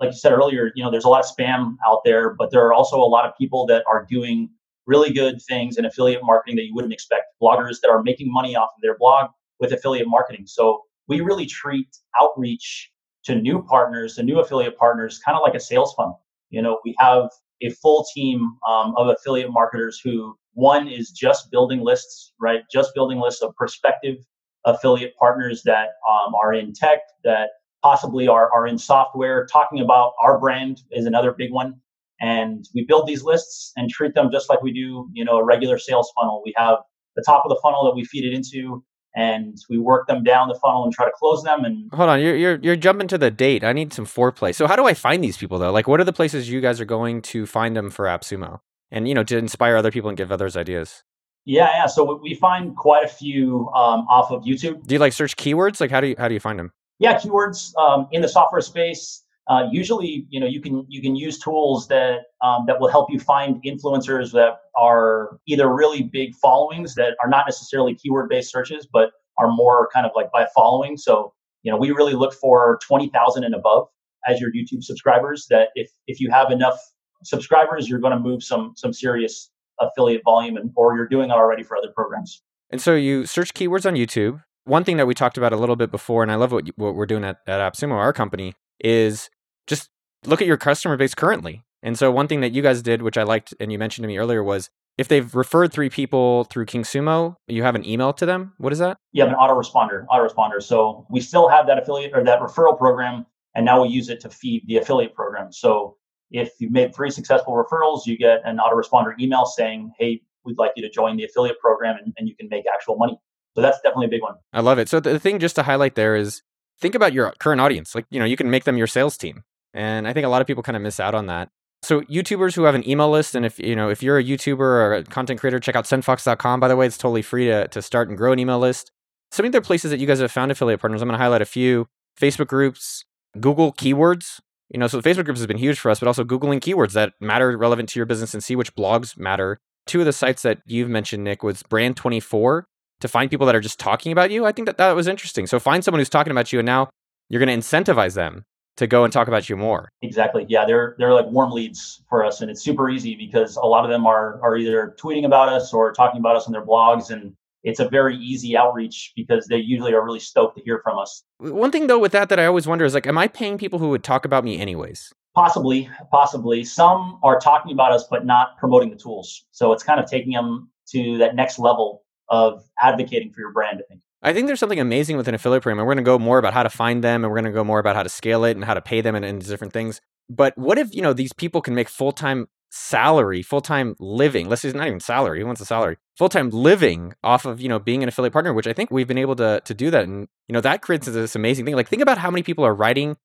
like 0.00 0.08
you 0.08 0.18
said 0.18 0.32
earlier, 0.32 0.72
you 0.74 0.82
know, 0.82 0.90
there's 0.90 1.04
a 1.04 1.08
lot 1.08 1.24
of 1.24 1.30
spam 1.30 1.76
out 1.86 2.00
there, 2.04 2.34
but 2.34 2.50
there 2.50 2.64
are 2.66 2.72
also 2.72 2.96
a 2.96 3.06
lot 3.06 3.24
of 3.24 3.32
people 3.38 3.66
that 3.66 3.84
are 3.90 4.06
doing 4.08 4.50
really 4.86 5.12
good 5.12 5.40
things 5.48 5.76
in 5.76 5.84
affiliate 5.84 6.22
marketing 6.22 6.56
that 6.56 6.64
you 6.64 6.74
wouldn't 6.74 6.92
expect. 6.92 7.24
Bloggers 7.40 7.80
that 7.82 7.90
are 7.90 8.02
making 8.02 8.30
money 8.30 8.56
off 8.56 8.70
of 8.76 8.82
their 8.82 8.96
blog 8.98 9.30
with 9.60 9.72
affiliate 9.72 10.08
marketing. 10.08 10.46
So 10.46 10.82
we 11.08 11.20
really 11.20 11.46
treat 11.46 11.88
outreach 12.20 12.90
to 13.24 13.34
new 13.34 13.62
partners, 13.62 14.16
to 14.16 14.22
new 14.22 14.40
affiliate 14.40 14.76
partners, 14.76 15.20
kind 15.24 15.36
of 15.36 15.42
like 15.42 15.54
a 15.54 15.60
sales 15.60 15.94
funnel. 15.94 16.20
You 16.50 16.60
know, 16.60 16.80
we 16.84 16.94
have 16.98 17.30
a 17.62 17.70
full 17.70 18.04
team 18.14 18.56
um, 18.68 18.94
of 18.96 19.08
affiliate 19.08 19.50
marketers 19.50 20.00
who 20.02 20.36
one 20.52 20.88
is 20.88 21.10
just 21.10 21.50
building 21.50 21.80
lists, 21.80 22.32
right? 22.40 22.62
Just 22.70 22.94
building 22.94 23.18
lists 23.18 23.42
of 23.42 23.54
prospective 23.56 24.16
affiliate 24.64 25.14
partners 25.18 25.62
that 25.64 25.88
um, 26.08 26.34
are 26.34 26.52
in 26.52 26.72
tech, 26.72 26.98
that 27.22 27.50
possibly 27.84 28.26
are, 28.26 28.50
are 28.50 28.66
in 28.66 28.78
software. 28.78 29.46
Talking 29.52 29.80
about 29.80 30.14
our 30.20 30.40
brand 30.40 30.80
is 30.90 31.04
another 31.04 31.32
big 31.36 31.52
one. 31.52 31.74
And 32.20 32.64
we 32.74 32.86
build 32.88 33.06
these 33.06 33.22
lists 33.22 33.72
and 33.76 33.90
treat 33.90 34.14
them 34.14 34.30
just 34.32 34.48
like 34.48 34.62
we 34.62 34.72
do, 34.72 35.08
you 35.12 35.24
know, 35.24 35.36
a 35.36 35.44
regular 35.44 35.78
sales 35.78 36.10
funnel. 36.16 36.42
We 36.44 36.54
have 36.56 36.78
the 37.16 37.22
top 37.26 37.44
of 37.44 37.50
the 37.50 37.60
funnel 37.62 37.84
that 37.84 37.94
we 37.94 38.04
feed 38.04 38.24
it 38.24 38.34
into, 38.34 38.82
and 39.14 39.58
we 39.68 39.78
work 39.78 40.06
them 40.06 40.22
down 40.24 40.48
the 40.48 40.54
funnel 40.54 40.84
and 40.84 40.92
try 40.92 41.04
to 41.04 41.12
close 41.14 41.42
them. 41.42 41.64
And 41.64 41.90
hold 41.92 42.08
on, 42.08 42.20
you're 42.20 42.36
you're 42.36 42.58
you're 42.62 42.76
jumping 42.76 43.08
to 43.08 43.18
the 43.18 43.30
date. 43.30 43.62
I 43.62 43.72
need 43.72 43.92
some 43.92 44.06
foreplay. 44.06 44.54
So 44.54 44.66
how 44.66 44.76
do 44.76 44.86
I 44.86 44.94
find 44.94 45.22
these 45.22 45.36
people 45.36 45.58
though? 45.58 45.72
Like, 45.72 45.86
what 45.86 46.00
are 46.00 46.04
the 46.04 46.12
places 46.12 46.48
you 46.48 46.62
guys 46.62 46.80
are 46.80 46.86
going 46.86 47.20
to 47.22 47.44
find 47.46 47.76
them 47.76 47.90
for 47.90 48.06
AppSumo, 48.06 48.60
and 48.90 49.06
you 49.06 49.14
know, 49.14 49.24
to 49.24 49.36
inspire 49.36 49.76
other 49.76 49.90
people 49.90 50.08
and 50.08 50.16
give 50.16 50.32
others 50.32 50.56
ideas? 50.56 51.02
Yeah, 51.44 51.68
yeah. 51.74 51.86
So 51.86 52.18
we 52.22 52.34
find 52.36 52.74
quite 52.74 53.04
a 53.04 53.08
few 53.08 53.68
um, 53.74 54.06
off 54.08 54.30
of 54.30 54.44
YouTube. 54.44 54.86
Do 54.86 54.94
you 54.94 54.98
like 55.00 55.12
search 55.12 55.36
keywords? 55.36 55.80
Like, 55.80 55.90
how 55.90 56.00
do 56.00 56.06
you 56.06 56.14
how 56.16 56.28
do 56.28 56.34
you 56.34 56.40
find 56.40 56.58
them? 56.58 56.72
Yeah, 56.98 57.18
keywords 57.18 57.76
um, 57.76 58.08
in 58.12 58.22
the 58.22 58.28
software 58.28 58.60
space. 58.60 59.22
Uh, 59.46 59.68
usually, 59.70 60.26
you 60.30 60.40
know, 60.40 60.46
you 60.46 60.60
can 60.60 60.86
you 60.88 61.02
can 61.02 61.14
use 61.14 61.38
tools 61.38 61.88
that 61.88 62.20
um, 62.42 62.64
that 62.66 62.80
will 62.80 62.88
help 62.88 63.10
you 63.10 63.20
find 63.20 63.62
influencers 63.62 64.32
that 64.32 64.56
are 64.78 65.38
either 65.46 65.72
really 65.72 66.02
big 66.02 66.34
followings 66.36 66.94
that 66.94 67.14
are 67.22 67.28
not 67.28 67.44
necessarily 67.46 67.94
keyword 67.94 68.28
based 68.30 68.50
searches, 68.50 68.88
but 68.90 69.10
are 69.38 69.50
more 69.50 69.88
kind 69.92 70.06
of 70.06 70.12
like 70.16 70.32
by 70.32 70.46
following. 70.54 70.96
So, 70.96 71.34
you 71.62 71.70
know, 71.70 71.76
we 71.76 71.90
really 71.90 72.14
look 72.14 72.32
for 72.32 72.78
twenty 72.82 73.10
thousand 73.10 73.44
and 73.44 73.54
above 73.54 73.88
as 74.26 74.40
your 74.40 74.50
YouTube 74.50 74.82
subscribers. 74.82 75.46
That 75.50 75.68
if 75.74 75.90
if 76.06 76.20
you 76.20 76.30
have 76.30 76.50
enough 76.50 76.78
subscribers, 77.22 77.86
you're 77.86 78.00
going 78.00 78.14
to 78.14 78.18
move 78.18 78.42
some 78.42 78.72
some 78.76 78.94
serious 78.94 79.50
affiliate 79.78 80.22
volume, 80.24 80.56
and 80.56 80.70
or 80.74 80.96
you're 80.96 81.08
doing 81.08 81.28
it 81.28 81.34
already 81.34 81.64
for 81.64 81.76
other 81.76 81.92
programs. 81.94 82.42
And 82.70 82.80
so 82.80 82.94
you 82.94 83.26
search 83.26 83.52
keywords 83.52 83.84
on 83.84 83.94
YouTube 83.94 84.42
one 84.64 84.84
thing 84.84 84.96
that 84.96 85.06
we 85.06 85.14
talked 85.14 85.36
about 85.36 85.52
a 85.52 85.56
little 85.56 85.76
bit 85.76 85.90
before, 85.90 86.22
and 86.22 86.32
I 86.32 86.36
love 86.36 86.52
what, 86.52 86.66
what 86.76 86.94
we're 86.94 87.06
doing 87.06 87.24
at, 87.24 87.38
at 87.46 87.60
AppSumo, 87.60 87.92
our 87.92 88.12
company, 88.12 88.54
is 88.80 89.30
just 89.66 89.90
look 90.24 90.40
at 90.40 90.46
your 90.46 90.56
customer 90.56 90.96
base 90.96 91.14
currently. 91.14 91.62
And 91.82 91.98
so 91.98 92.10
one 92.10 92.28
thing 92.28 92.40
that 92.40 92.52
you 92.52 92.62
guys 92.62 92.80
did, 92.80 93.02
which 93.02 93.18
I 93.18 93.24
liked, 93.24 93.54
and 93.60 93.70
you 93.70 93.78
mentioned 93.78 94.04
to 94.04 94.08
me 94.08 94.16
earlier, 94.16 94.42
was 94.42 94.70
if 94.96 95.08
they've 95.08 95.34
referred 95.34 95.72
three 95.72 95.90
people 95.90 96.44
through 96.44 96.66
KingSumo, 96.66 97.36
you 97.46 97.62
have 97.62 97.74
an 97.74 97.84
email 97.84 98.12
to 98.14 98.24
them. 98.24 98.54
What 98.58 98.72
is 98.72 98.78
that? 98.78 98.96
You 99.12 99.22
have 99.22 99.30
an 99.30 99.38
autoresponder, 99.38 100.06
autoresponder. 100.06 100.62
So 100.62 101.06
we 101.10 101.20
still 101.20 101.48
have 101.48 101.66
that 101.66 101.78
affiliate 101.78 102.12
or 102.14 102.24
that 102.24 102.40
referral 102.40 102.78
program, 102.78 103.26
and 103.54 103.64
now 103.66 103.82
we 103.82 103.88
use 103.88 104.08
it 104.08 104.20
to 104.20 104.30
feed 104.30 104.62
the 104.66 104.78
affiliate 104.78 105.14
program. 105.14 105.52
So 105.52 105.96
if 106.30 106.52
you've 106.58 106.72
made 106.72 106.94
three 106.94 107.10
successful 107.10 107.54
referrals, 107.54 108.06
you 108.06 108.16
get 108.16 108.40
an 108.44 108.58
autoresponder 108.58 109.18
email 109.20 109.44
saying, 109.44 109.92
"Hey, 109.98 110.22
we'd 110.44 110.58
like 110.58 110.72
you 110.76 110.82
to 110.82 110.90
join 110.90 111.16
the 111.16 111.24
affiliate 111.24 111.58
program, 111.58 111.96
and, 112.02 112.14
and 112.16 112.28
you 112.28 112.36
can 112.36 112.48
make 112.48 112.64
actual 112.72 112.96
money." 112.96 113.18
So 113.54 113.62
that's 113.62 113.80
definitely 113.80 114.06
a 114.06 114.10
big 114.10 114.22
one. 114.22 114.34
I 114.52 114.60
love 114.60 114.78
it. 114.78 114.88
So 114.88 115.00
the 115.00 115.18
thing 115.18 115.38
just 115.38 115.56
to 115.56 115.62
highlight 115.62 115.94
there 115.94 116.16
is 116.16 116.42
think 116.80 116.94
about 116.94 117.12
your 117.12 117.32
current 117.38 117.60
audience. 117.60 117.94
Like, 117.94 118.06
you 118.10 118.18
know, 118.18 118.24
you 118.24 118.36
can 118.36 118.50
make 118.50 118.64
them 118.64 118.76
your 118.76 118.86
sales 118.86 119.16
team. 119.16 119.44
And 119.72 120.06
I 120.06 120.12
think 120.12 120.26
a 120.26 120.28
lot 120.28 120.40
of 120.40 120.46
people 120.46 120.62
kind 120.62 120.76
of 120.76 120.82
miss 120.82 121.00
out 121.00 121.14
on 121.14 121.26
that. 121.26 121.50
So 121.82 122.00
YouTubers 122.02 122.54
who 122.54 122.64
have 122.64 122.74
an 122.74 122.88
email 122.88 123.10
list, 123.10 123.34
and 123.34 123.44
if 123.44 123.58
you 123.58 123.76
know 123.76 123.90
if 123.90 124.02
you're 124.02 124.16
a 124.16 124.24
YouTuber 124.24 124.58
or 124.58 124.94
a 124.94 125.04
content 125.04 125.38
creator, 125.38 125.60
check 125.60 125.76
out 125.76 125.84
sendfox.com. 125.84 126.58
By 126.58 126.68
the 126.68 126.76
way, 126.76 126.86
it's 126.86 126.96
totally 126.96 127.20
free 127.20 127.46
to, 127.46 127.68
to 127.68 127.82
start 127.82 128.08
and 128.08 128.16
grow 128.16 128.32
an 128.32 128.38
email 128.38 128.58
list. 128.58 128.90
Some 129.30 129.44
of 129.44 129.52
the 129.52 129.60
places 129.60 129.90
that 129.90 130.00
you 130.00 130.06
guys 130.06 130.20
have 130.20 130.32
found 130.32 130.50
affiliate 130.50 130.80
partners, 130.80 131.02
I'm 131.02 131.08
going 131.08 131.18
to 131.18 131.22
highlight 131.22 131.42
a 131.42 131.46
few: 131.46 131.86
Facebook 132.18 132.46
groups, 132.46 133.04
Google 133.38 133.72
keywords. 133.74 134.40
You 134.70 134.80
know, 134.80 134.86
so 134.86 135.02
Facebook 135.02 135.26
groups 135.26 135.40
has 135.40 135.46
been 135.46 135.58
huge 135.58 135.78
for 135.78 135.90
us, 135.90 136.00
but 136.00 136.08
also 136.08 136.24
Googling 136.24 136.60
keywords 136.60 136.92
that 136.92 137.12
matter 137.20 137.54
relevant 137.56 137.90
to 137.90 137.98
your 137.98 138.06
business 138.06 138.32
and 138.32 138.42
see 138.42 138.56
which 138.56 138.74
blogs 138.74 139.18
matter. 139.18 139.60
Two 139.86 140.00
of 140.00 140.06
the 140.06 140.12
sites 140.14 140.40
that 140.40 140.62
you've 140.64 140.88
mentioned, 140.88 141.22
Nick, 141.22 141.42
was 141.42 141.62
Brand24 141.62 142.62
to 143.00 143.08
find 143.08 143.30
people 143.30 143.46
that 143.46 143.54
are 143.54 143.60
just 143.60 143.78
talking 143.78 144.12
about 144.12 144.30
you, 144.30 144.46
I 144.46 144.52
think 144.52 144.66
that 144.66 144.78
that 144.78 144.92
was 144.92 145.08
interesting. 145.08 145.46
So 145.46 145.58
find 145.58 145.84
someone 145.84 146.00
who's 146.00 146.08
talking 146.08 146.30
about 146.30 146.52
you, 146.52 146.58
and 146.58 146.66
now 146.66 146.88
you're 147.28 147.44
going 147.44 147.60
to 147.60 147.66
incentivize 147.66 148.14
them 148.14 148.44
to 148.76 148.86
go 148.86 149.04
and 149.04 149.12
talk 149.12 149.28
about 149.28 149.48
you 149.48 149.56
more. 149.56 149.88
Exactly. 150.02 150.46
Yeah, 150.48 150.64
they're 150.66 150.96
they're 150.98 151.12
like 151.12 151.26
warm 151.26 151.52
leads 151.52 152.02
for 152.08 152.24
us, 152.24 152.40
and 152.40 152.50
it's 152.50 152.62
super 152.62 152.90
easy 152.90 153.14
because 153.14 153.56
a 153.56 153.66
lot 153.66 153.84
of 153.84 153.90
them 153.90 154.06
are 154.06 154.40
are 154.42 154.56
either 154.56 154.94
tweeting 154.98 155.24
about 155.24 155.48
us 155.48 155.72
or 155.72 155.92
talking 155.92 156.20
about 156.20 156.36
us 156.36 156.46
on 156.46 156.52
their 156.52 156.64
blogs, 156.64 157.10
and 157.10 157.34
it's 157.62 157.80
a 157.80 157.88
very 157.88 158.16
easy 158.16 158.56
outreach 158.56 159.12
because 159.16 159.46
they 159.46 159.56
usually 159.56 159.94
are 159.94 160.04
really 160.04 160.20
stoked 160.20 160.56
to 160.56 160.62
hear 160.62 160.80
from 160.82 160.98
us. 160.98 161.22
One 161.38 161.70
thing 161.70 161.86
though 161.86 161.98
with 161.98 162.12
that 162.12 162.28
that 162.28 162.40
I 162.40 162.46
always 162.46 162.66
wonder 162.66 162.84
is 162.84 162.94
like, 162.94 163.06
am 163.06 163.18
I 163.18 163.28
paying 163.28 163.58
people 163.58 163.78
who 163.78 163.90
would 163.90 164.04
talk 164.04 164.24
about 164.24 164.44
me 164.44 164.58
anyways? 164.58 165.12
Possibly, 165.34 165.90
possibly. 166.12 166.64
Some 166.64 167.18
are 167.24 167.40
talking 167.40 167.72
about 167.72 167.92
us 167.92 168.06
but 168.08 168.24
not 168.24 168.56
promoting 168.58 168.90
the 168.90 168.96
tools, 168.96 169.44
so 169.52 169.72
it's 169.72 169.82
kind 169.82 170.00
of 170.00 170.06
taking 170.06 170.32
them 170.32 170.70
to 170.88 171.18
that 171.18 171.34
next 171.34 171.58
level 171.58 172.03
of 172.28 172.64
advocating 172.80 173.32
for 173.32 173.40
your 173.40 173.52
brand, 173.52 173.80
I 173.80 173.82
think. 173.88 174.00
I 174.22 174.32
think 174.32 174.46
there's 174.46 174.60
something 174.60 174.80
amazing 174.80 175.16
with 175.18 175.28
an 175.28 175.34
affiliate 175.34 175.62
program. 175.62 175.78
We're 175.78 175.92
going 175.92 176.04
to 176.04 176.08
go 176.08 176.18
more 176.18 176.38
about 176.38 176.54
how 176.54 176.62
to 176.62 176.70
find 176.70 177.04
them 177.04 177.24
and 177.24 177.30
we're 177.30 177.40
going 177.40 177.52
to 177.52 177.56
go 177.56 177.64
more 177.64 177.78
about 177.78 177.94
how 177.94 178.02
to 178.02 178.08
scale 178.08 178.44
it 178.44 178.56
and 178.56 178.64
how 178.64 178.74
to 178.74 178.80
pay 178.80 179.02
them 179.02 179.14
and, 179.14 179.24
and 179.24 179.44
different 179.44 179.74
things. 179.74 180.00
But 180.30 180.56
what 180.56 180.78
if, 180.78 180.94
you 180.94 181.02
know, 181.02 181.12
these 181.12 181.34
people 181.34 181.60
can 181.60 181.74
make 181.74 181.90
full-time 181.90 182.48
salary, 182.74 183.40
full-time 183.40 183.94
living. 184.00 184.48
Let's 184.48 184.62
say 184.62 184.72
not 184.72 184.88
even 184.88 184.98
salary. 184.98 185.40
Who 185.40 185.46
wants 185.46 185.60
a 185.60 185.64
salary? 185.64 185.96
Full-time 186.18 186.50
living 186.50 187.14
off 187.22 187.44
of, 187.44 187.60
you 187.60 187.68
know, 187.68 187.78
being 187.78 188.02
an 188.02 188.08
affiliate 188.08 188.32
partner, 188.32 188.52
which 188.52 188.66
I 188.66 188.72
think 188.72 188.90
we've 188.90 189.06
been 189.06 189.18
able 189.18 189.36
to 189.36 189.62
to 189.64 189.74
do 189.74 189.90
that. 189.90 190.04
And, 190.04 190.26
you 190.48 190.52
know, 190.52 190.60
that 190.60 190.82
creates 190.82 191.06
this 191.06 191.36
amazing 191.36 191.64
thing. 191.64 191.76
Like 191.76 191.88
think 191.88 192.02
about 192.02 192.18
how 192.18 192.30
many 192.30 192.42
people 192.42 192.64
are 192.64 192.74
writing 192.74 193.16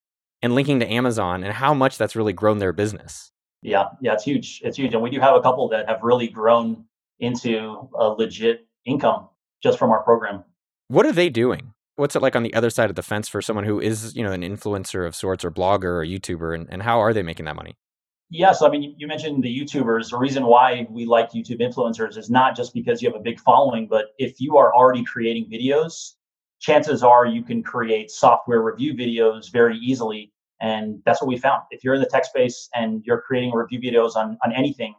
and 0.41 0.53
linking 0.53 0.79
to 0.82 0.91
Amazon 0.91 1.44
and 1.44 1.51
how 1.53 1.74
much 1.74 1.98
that's 1.98 2.15
really 2.15 2.34
grown 2.34 2.60
their 2.60 2.74
business. 2.74 3.32
Yeah, 3.62 3.86
yeah, 4.01 4.13
it's 4.13 4.24
huge. 4.24 4.62
It's 4.63 4.77
huge. 4.77 4.94
And 4.94 5.01
we 5.01 5.10
do 5.10 5.20
have 5.20 5.36
a 5.36 5.41
couple 5.41 5.68
that 5.70 5.89
have 5.89 6.03
really 6.03 6.27
grown 6.27 6.86
into 7.20 7.89
a 7.98 8.10
legit 8.10 8.68
income 8.89 9.29
just 9.62 9.77
from 9.77 9.91
our 9.91 10.03
program. 10.03 10.43
What 10.88 11.05
are 11.05 11.12
they 11.12 11.29
doing? 11.29 11.74
What's 11.96 12.15
it 12.15 12.22
like 12.22 12.36
on 12.36 12.43
the 12.43 12.53
other 12.53 12.69
side 12.69 12.89
of 12.89 12.96
the 12.96 13.03
fence 13.03 13.27
for 13.27 13.41
someone 13.41 13.65
who 13.65 13.79
is, 13.79 14.15
you 14.15 14.24
know, 14.24 14.31
an 14.31 14.41
influencer 14.41 15.05
of 15.05 15.15
sorts 15.15 15.43
or 15.43 15.51
blogger 15.51 15.84
or 15.84 16.05
YouTuber 16.05 16.55
and, 16.55 16.67
and 16.69 16.81
how 16.81 17.00
are 17.00 17.13
they 17.13 17.24
making 17.24 17.46
that 17.46 17.55
money? 17.55 17.75
Yes, 18.31 18.62
I 18.62 18.69
mean, 18.69 18.96
you 18.98 19.08
mentioned 19.08 19.43
the 19.43 19.50
YouTubers. 19.50 20.12
The 20.12 20.17
reason 20.17 20.46
why 20.46 20.88
we 20.89 21.05
like 21.05 21.31
YouTube 21.31 21.60
influencers 21.62 22.15
is 22.15 22.29
not 22.29 22.55
just 22.55 22.74
because 22.74 23.01
you 23.01 23.10
have 23.10 23.19
a 23.19 23.24
big 23.24 23.39
following, 23.39 23.88
but 23.88 24.08
if 24.19 24.39
you 24.39 24.55
are 24.55 24.74
already 24.74 25.03
creating 25.03 25.50
videos, 25.51 26.13
chances 26.60 27.03
are 27.03 27.25
you 27.25 27.43
can 27.43 27.63
create 27.63 28.12
software 28.12 28.62
review 28.62 28.93
videos 28.93 29.51
very 29.51 29.77
easily. 29.77 30.31
And 30.62 31.01
that's 31.05 31.22
what 31.22 31.27
we 31.27 31.38
found. 31.38 31.63
If 31.72 31.84
you're 31.84 31.96
in 31.96 32.01
the 32.01 32.08
tech 32.08 32.25
space 32.25 32.69
and 32.75 33.01
you're 33.03 33.22
creating 33.22 33.51
review 33.51 33.79
videos 33.79 34.15
on, 34.15 34.38
on 34.46 34.53
anything, 34.53 34.93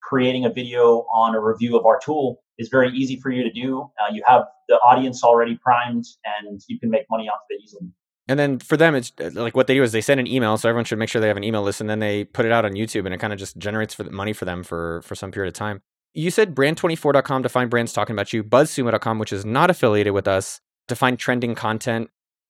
creating 0.00 0.44
a 0.44 0.50
video 0.50 1.06
on 1.12 1.34
a 1.34 1.40
review 1.40 1.76
of 1.76 1.86
our 1.86 1.98
tool 1.98 2.42
is 2.58 2.68
very 2.68 2.90
easy 2.90 3.18
for 3.20 3.30
you 3.30 3.42
to 3.42 3.50
do. 3.50 3.90
Uh, 4.00 4.12
you 4.12 4.22
have 4.26 4.44
the 4.68 4.76
audience 4.76 5.22
already 5.22 5.56
primed 5.56 6.04
and 6.24 6.60
you 6.68 6.78
can 6.78 6.90
make 6.90 7.04
money 7.10 7.28
off 7.28 7.36
of 7.36 7.46
it 7.50 7.62
easily. 7.62 7.88
And 8.28 8.38
then 8.38 8.58
for 8.58 8.76
them, 8.76 8.94
it's 8.94 9.12
uh, 9.20 9.30
like 9.34 9.54
what 9.54 9.68
they 9.68 9.74
do 9.74 9.82
is 9.82 9.92
they 9.92 10.00
send 10.00 10.18
an 10.18 10.26
email. 10.26 10.56
So 10.56 10.68
everyone 10.68 10.84
should 10.84 10.98
make 10.98 11.08
sure 11.08 11.20
they 11.20 11.28
have 11.28 11.36
an 11.36 11.44
email 11.44 11.62
list 11.62 11.80
and 11.80 11.88
then 11.88 12.00
they 12.00 12.24
put 12.24 12.44
it 12.44 12.52
out 12.52 12.64
on 12.64 12.72
YouTube 12.72 13.04
and 13.04 13.14
it 13.14 13.18
kind 13.18 13.32
of 13.32 13.38
just 13.38 13.56
generates 13.56 13.94
for 13.94 14.04
money 14.04 14.32
for 14.32 14.44
them 14.44 14.64
for, 14.64 15.02
for 15.02 15.14
some 15.14 15.30
period 15.30 15.48
of 15.48 15.54
time. 15.54 15.82
You 16.12 16.30
said 16.30 16.54
brand24.com 16.54 17.42
to 17.42 17.48
find 17.48 17.70
brands 17.70 17.92
talking 17.92 18.14
about 18.14 18.32
you, 18.32 18.42
buzzsumo.com, 18.42 19.18
which 19.18 19.32
is 19.32 19.44
not 19.44 19.70
affiliated 19.70 20.14
with 20.14 20.26
us, 20.26 20.60
to 20.88 20.96
find 20.96 21.18
trending 21.18 21.54
content. 21.54 22.08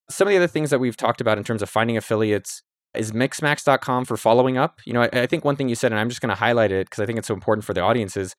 Some 0.09 0.29
of 0.29 0.31
the 0.31 0.37
other 0.37 0.47
things 0.47 0.71
that 0.71 0.79
we've 0.79 0.97
talked 0.97 1.21
about 1.21 1.37
in 1.37 1.45
terms 1.45 1.63
of 1.63 1.69
finding 1.69 1.97
affiliates 1.97 2.63
is 2.95 3.13
mixmax.com 3.13 4.05
for 4.05 4.17
following 4.17 4.57
up. 4.57 4.81
You 4.85 4.93
know, 4.93 5.03
I, 5.03 5.09
I 5.13 5.27
think 5.27 5.45
one 5.45 5.57
thing 5.57 5.69
you 5.69 5.75
said, 5.75 5.93
and 5.93 6.01
I'm 6.01 6.09
just 6.09 6.21
going 6.21 6.31
to 6.31 6.37
highlight 6.37 6.71
it 6.71 6.89
because 6.89 7.03
I 7.03 7.07
think 7.07 7.19
it's 7.19 7.29
so 7.29 7.35
important 7.35 7.65
for 7.65 7.75
the 7.75 7.81
audience 7.81 8.17
is 8.17 8.35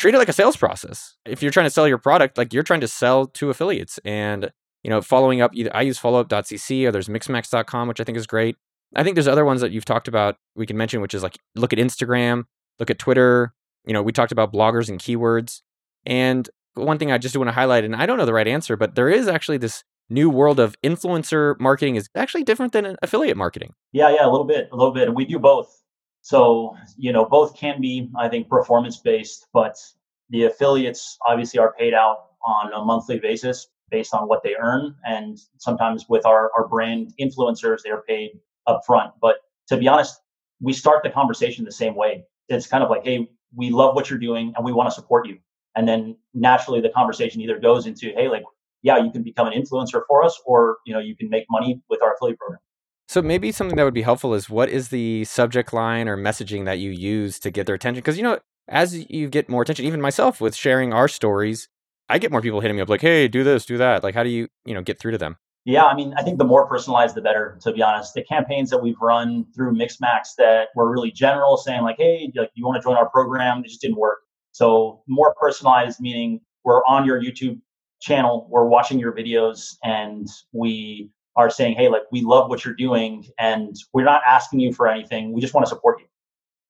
treat 0.00 0.14
it 0.14 0.18
like 0.18 0.28
a 0.28 0.32
sales 0.32 0.56
process. 0.56 1.16
If 1.26 1.42
you're 1.42 1.52
trying 1.52 1.66
to 1.66 1.70
sell 1.70 1.86
your 1.86 1.98
product, 1.98 2.38
like 2.38 2.52
you're 2.52 2.62
trying 2.62 2.80
to 2.80 2.88
sell 2.88 3.26
to 3.26 3.50
affiliates 3.50 3.98
and, 4.04 4.50
you 4.82 4.90
know, 4.90 5.02
following 5.02 5.40
up, 5.40 5.52
either 5.54 5.70
I 5.74 5.82
use 5.82 5.98
followup.cc 5.98 6.86
or 6.86 6.92
there's 6.92 7.08
mixmax.com, 7.08 7.88
which 7.88 8.00
I 8.00 8.04
think 8.04 8.16
is 8.16 8.26
great. 8.26 8.56
I 8.96 9.04
think 9.04 9.14
there's 9.14 9.28
other 9.28 9.44
ones 9.44 9.60
that 9.60 9.70
you've 9.70 9.84
talked 9.84 10.08
about 10.08 10.36
we 10.56 10.66
can 10.66 10.76
mention, 10.76 11.00
which 11.00 11.14
is 11.14 11.22
like 11.22 11.38
look 11.54 11.72
at 11.72 11.78
Instagram, 11.78 12.44
look 12.78 12.90
at 12.90 12.98
Twitter. 12.98 13.52
You 13.84 13.92
know, 13.92 14.02
we 14.02 14.12
talked 14.12 14.32
about 14.32 14.52
bloggers 14.52 14.88
and 14.88 14.98
keywords. 14.98 15.60
And 16.06 16.48
one 16.74 16.98
thing 16.98 17.12
I 17.12 17.18
just 17.18 17.34
do 17.34 17.40
want 17.40 17.48
to 17.48 17.54
highlight, 17.54 17.84
and 17.84 17.94
I 17.94 18.06
don't 18.06 18.18
know 18.18 18.26
the 18.26 18.32
right 18.32 18.48
answer, 18.48 18.76
but 18.76 18.94
there 18.94 19.08
is 19.08 19.28
actually 19.28 19.58
this 19.58 19.84
new 20.08 20.28
world 20.28 20.58
of 20.58 20.74
influencer 20.82 21.58
marketing 21.60 21.96
is 21.96 22.08
actually 22.16 22.42
different 22.42 22.72
than 22.72 22.96
affiliate 23.02 23.36
marketing. 23.36 23.74
Yeah, 23.92 24.10
yeah, 24.10 24.26
a 24.26 24.30
little 24.30 24.46
bit, 24.46 24.68
a 24.72 24.76
little 24.76 24.92
bit. 24.92 25.14
We 25.14 25.24
do 25.24 25.38
both. 25.38 25.82
So, 26.22 26.76
you 26.96 27.12
know, 27.12 27.24
both 27.24 27.56
can 27.56 27.80
be, 27.80 28.10
I 28.18 28.28
think, 28.28 28.48
performance 28.48 28.98
based, 28.98 29.46
but 29.52 29.76
the 30.28 30.44
affiliates 30.44 31.18
obviously 31.26 31.58
are 31.58 31.74
paid 31.78 31.94
out 31.94 32.26
on 32.46 32.72
a 32.72 32.84
monthly 32.84 33.18
basis 33.18 33.68
based 33.90 34.14
on 34.14 34.28
what 34.28 34.42
they 34.42 34.54
earn. 34.56 34.94
And 35.04 35.38
sometimes 35.58 36.06
with 36.08 36.24
our, 36.26 36.50
our 36.56 36.68
brand 36.68 37.12
influencers, 37.20 37.78
they're 37.82 38.02
paid 38.02 38.38
upfront. 38.68 39.12
But 39.20 39.36
to 39.68 39.76
be 39.76 39.88
honest, 39.88 40.20
we 40.60 40.72
start 40.72 41.02
the 41.02 41.10
conversation 41.10 41.64
the 41.64 41.72
same 41.72 41.96
way. 41.96 42.24
It's 42.48 42.66
kind 42.66 42.84
of 42.84 42.90
like, 42.90 43.04
hey, 43.04 43.28
we 43.54 43.70
love 43.70 43.94
what 43.94 44.10
you're 44.10 44.18
doing 44.18 44.52
and 44.56 44.64
we 44.64 44.72
want 44.72 44.88
to 44.88 44.94
support 44.94 45.26
you. 45.26 45.38
And 45.74 45.88
then 45.88 46.16
naturally 46.34 46.80
the 46.80 46.90
conversation 46.90 47.40
either 47.40 47.58
goes 47.58 47.86
into, 47.86 48.12
hey, 48.14 48.28
like, 48.28 48.42
yeah, 48.82 48.98
you 48.98 49.10
can 49.10 49.22
become 49.22 49.46
an 49.46 49.52
influencer 49.52 50.02
for 50.06 50.24
us, 50.24 50.40
or 50.46 50.78
you 50.86 50.94
know, 50.94 51.00
you 51.00 51.14
can 51.14 51.28
make 51.28 51.44
money 51.50 51.82
with 51.90 52.02
our 52.02 52.14
affiliate 52.14 52.38
program. 52.38 52.60
So 53.10 53.20
maybe 53.20 53.50
something 53.50 53.76
that 53.76 53.82
would 53.82 53.92
be 53.92 54.02
helpful 54.02 54.34
is 54.34 54.48
what 54.48 54.68
is 54.68 54.90
the 54.90 55.24
subject 55.24 55.72
line 55.72 56.06
or 56.06 56.16
messaging 56.16 56.64
that 56.66 56.78
you 56.78 56.92
use 56.92 57.40
to 57.40 57.50
get 57.50 57.66
their 57.66 57.74
attention? 57.74 58.02
Because 58.02 58.16
you 58.16 58.22
know, 58.22 58.38
as 58.68 59.10
you 59.10 59.28
get 59.28 59.48
more 59.48 59.62
attention, 59.62 59.84
even 59.84 60.00
myself 60.00 60.40
with 60.40 60.54
sharing 60.54 60.92
our 60.92 61.08
stories, 61.08 61.68
I 62.08 62.18
get 62.18 62.30
more 62.30 62.40
people 62.40 62.60
hitting 62.60 62.76
me 62.76 62.82
up 62.82 62.88
like, 62.88 63.00
"Hey, 63.00 63.26
do 63.26 63.42
this, 63.42 63.66
do 63.66 63.78
that." 63.78 64.04
Like, 64.04 64.14
how 64.14 64.22
do 64.22 64.28
you, 64.28 64.46
you 64.64 64.74
know, 64.74 64.80
get 64.80 65.00
through 65.00 65.10
to 65.10 65.18
them? 65.18 65.38
Yeah, 65.64 65.86
I 65.86 65.96
mean, 65.96 66.14
I 66.16 66.22
think 66.22 66.38
the 66.38 66.44
more 66.44 66.68
personalized, 66.68 67.16
the 67.16 67.20
better. 67.20 67.58
To 67.62 67.72
be 67.72 67.82
honest, 67.82 68.14
the 68.14 68.22
campaigns 68.22 68.70
that 68.70 68.78
we've 68.78 69.00
run 69.02 69.44
through 69.56 69.74
Mixmax 69.74 70.36
that 70.38 70.68
were 70.76 70.88
really 70.88 71.10
general, 71.10 71.56
saying 71.56 71.82
like, 71.82 71.96
"Hey, 71.98 72.30
like, 72.36 72.52
you 72.54 72.64
want 72.64 72.80
to 72.80 72.88
join 72.88 72.96
our 72.96 73.10
program?" 73.10 73.64
It 73.64 73.70
just 73.70 73.80
didn't 73.80 73.98
work. 73.98 74.20
So 74.52 75.02
more 75.08 75.34
personalized, 75.34 75.98
meaning 76.00 76.42
we're 76.62 76.84
on 76.84 77.04
your 77.04 77.20
YouTube 77.20 77.60
channel, 78.00 78.46
we're 78.48 78.68
watching 78.68 79.00
your 79.00 79.12
videos, 79.12 79.74
and 79.82 80.28
we 80.52 81.10
are 81.36 81.50
saying, 81.50 81.76
"Hey, 81.76 81.88
like, 81.88 82.02
we 82.10 82.22
love 82.22 82.48
what 82.48 82.64
you're 82.64 82.74
doing, 82.74 83.26
and 83.38 83.74
we're 83.92 84.04
not 84.04 84.22
asking 84.26 84.60
you 84.60 84.72
for 84.72 84.88
anything. 84.88 85.32
We 85.32 85.40
just 85.40 85.54
want 85.54 85.66
to 85.66 85.68
support 85.68 86.00
you." 86.00 86.06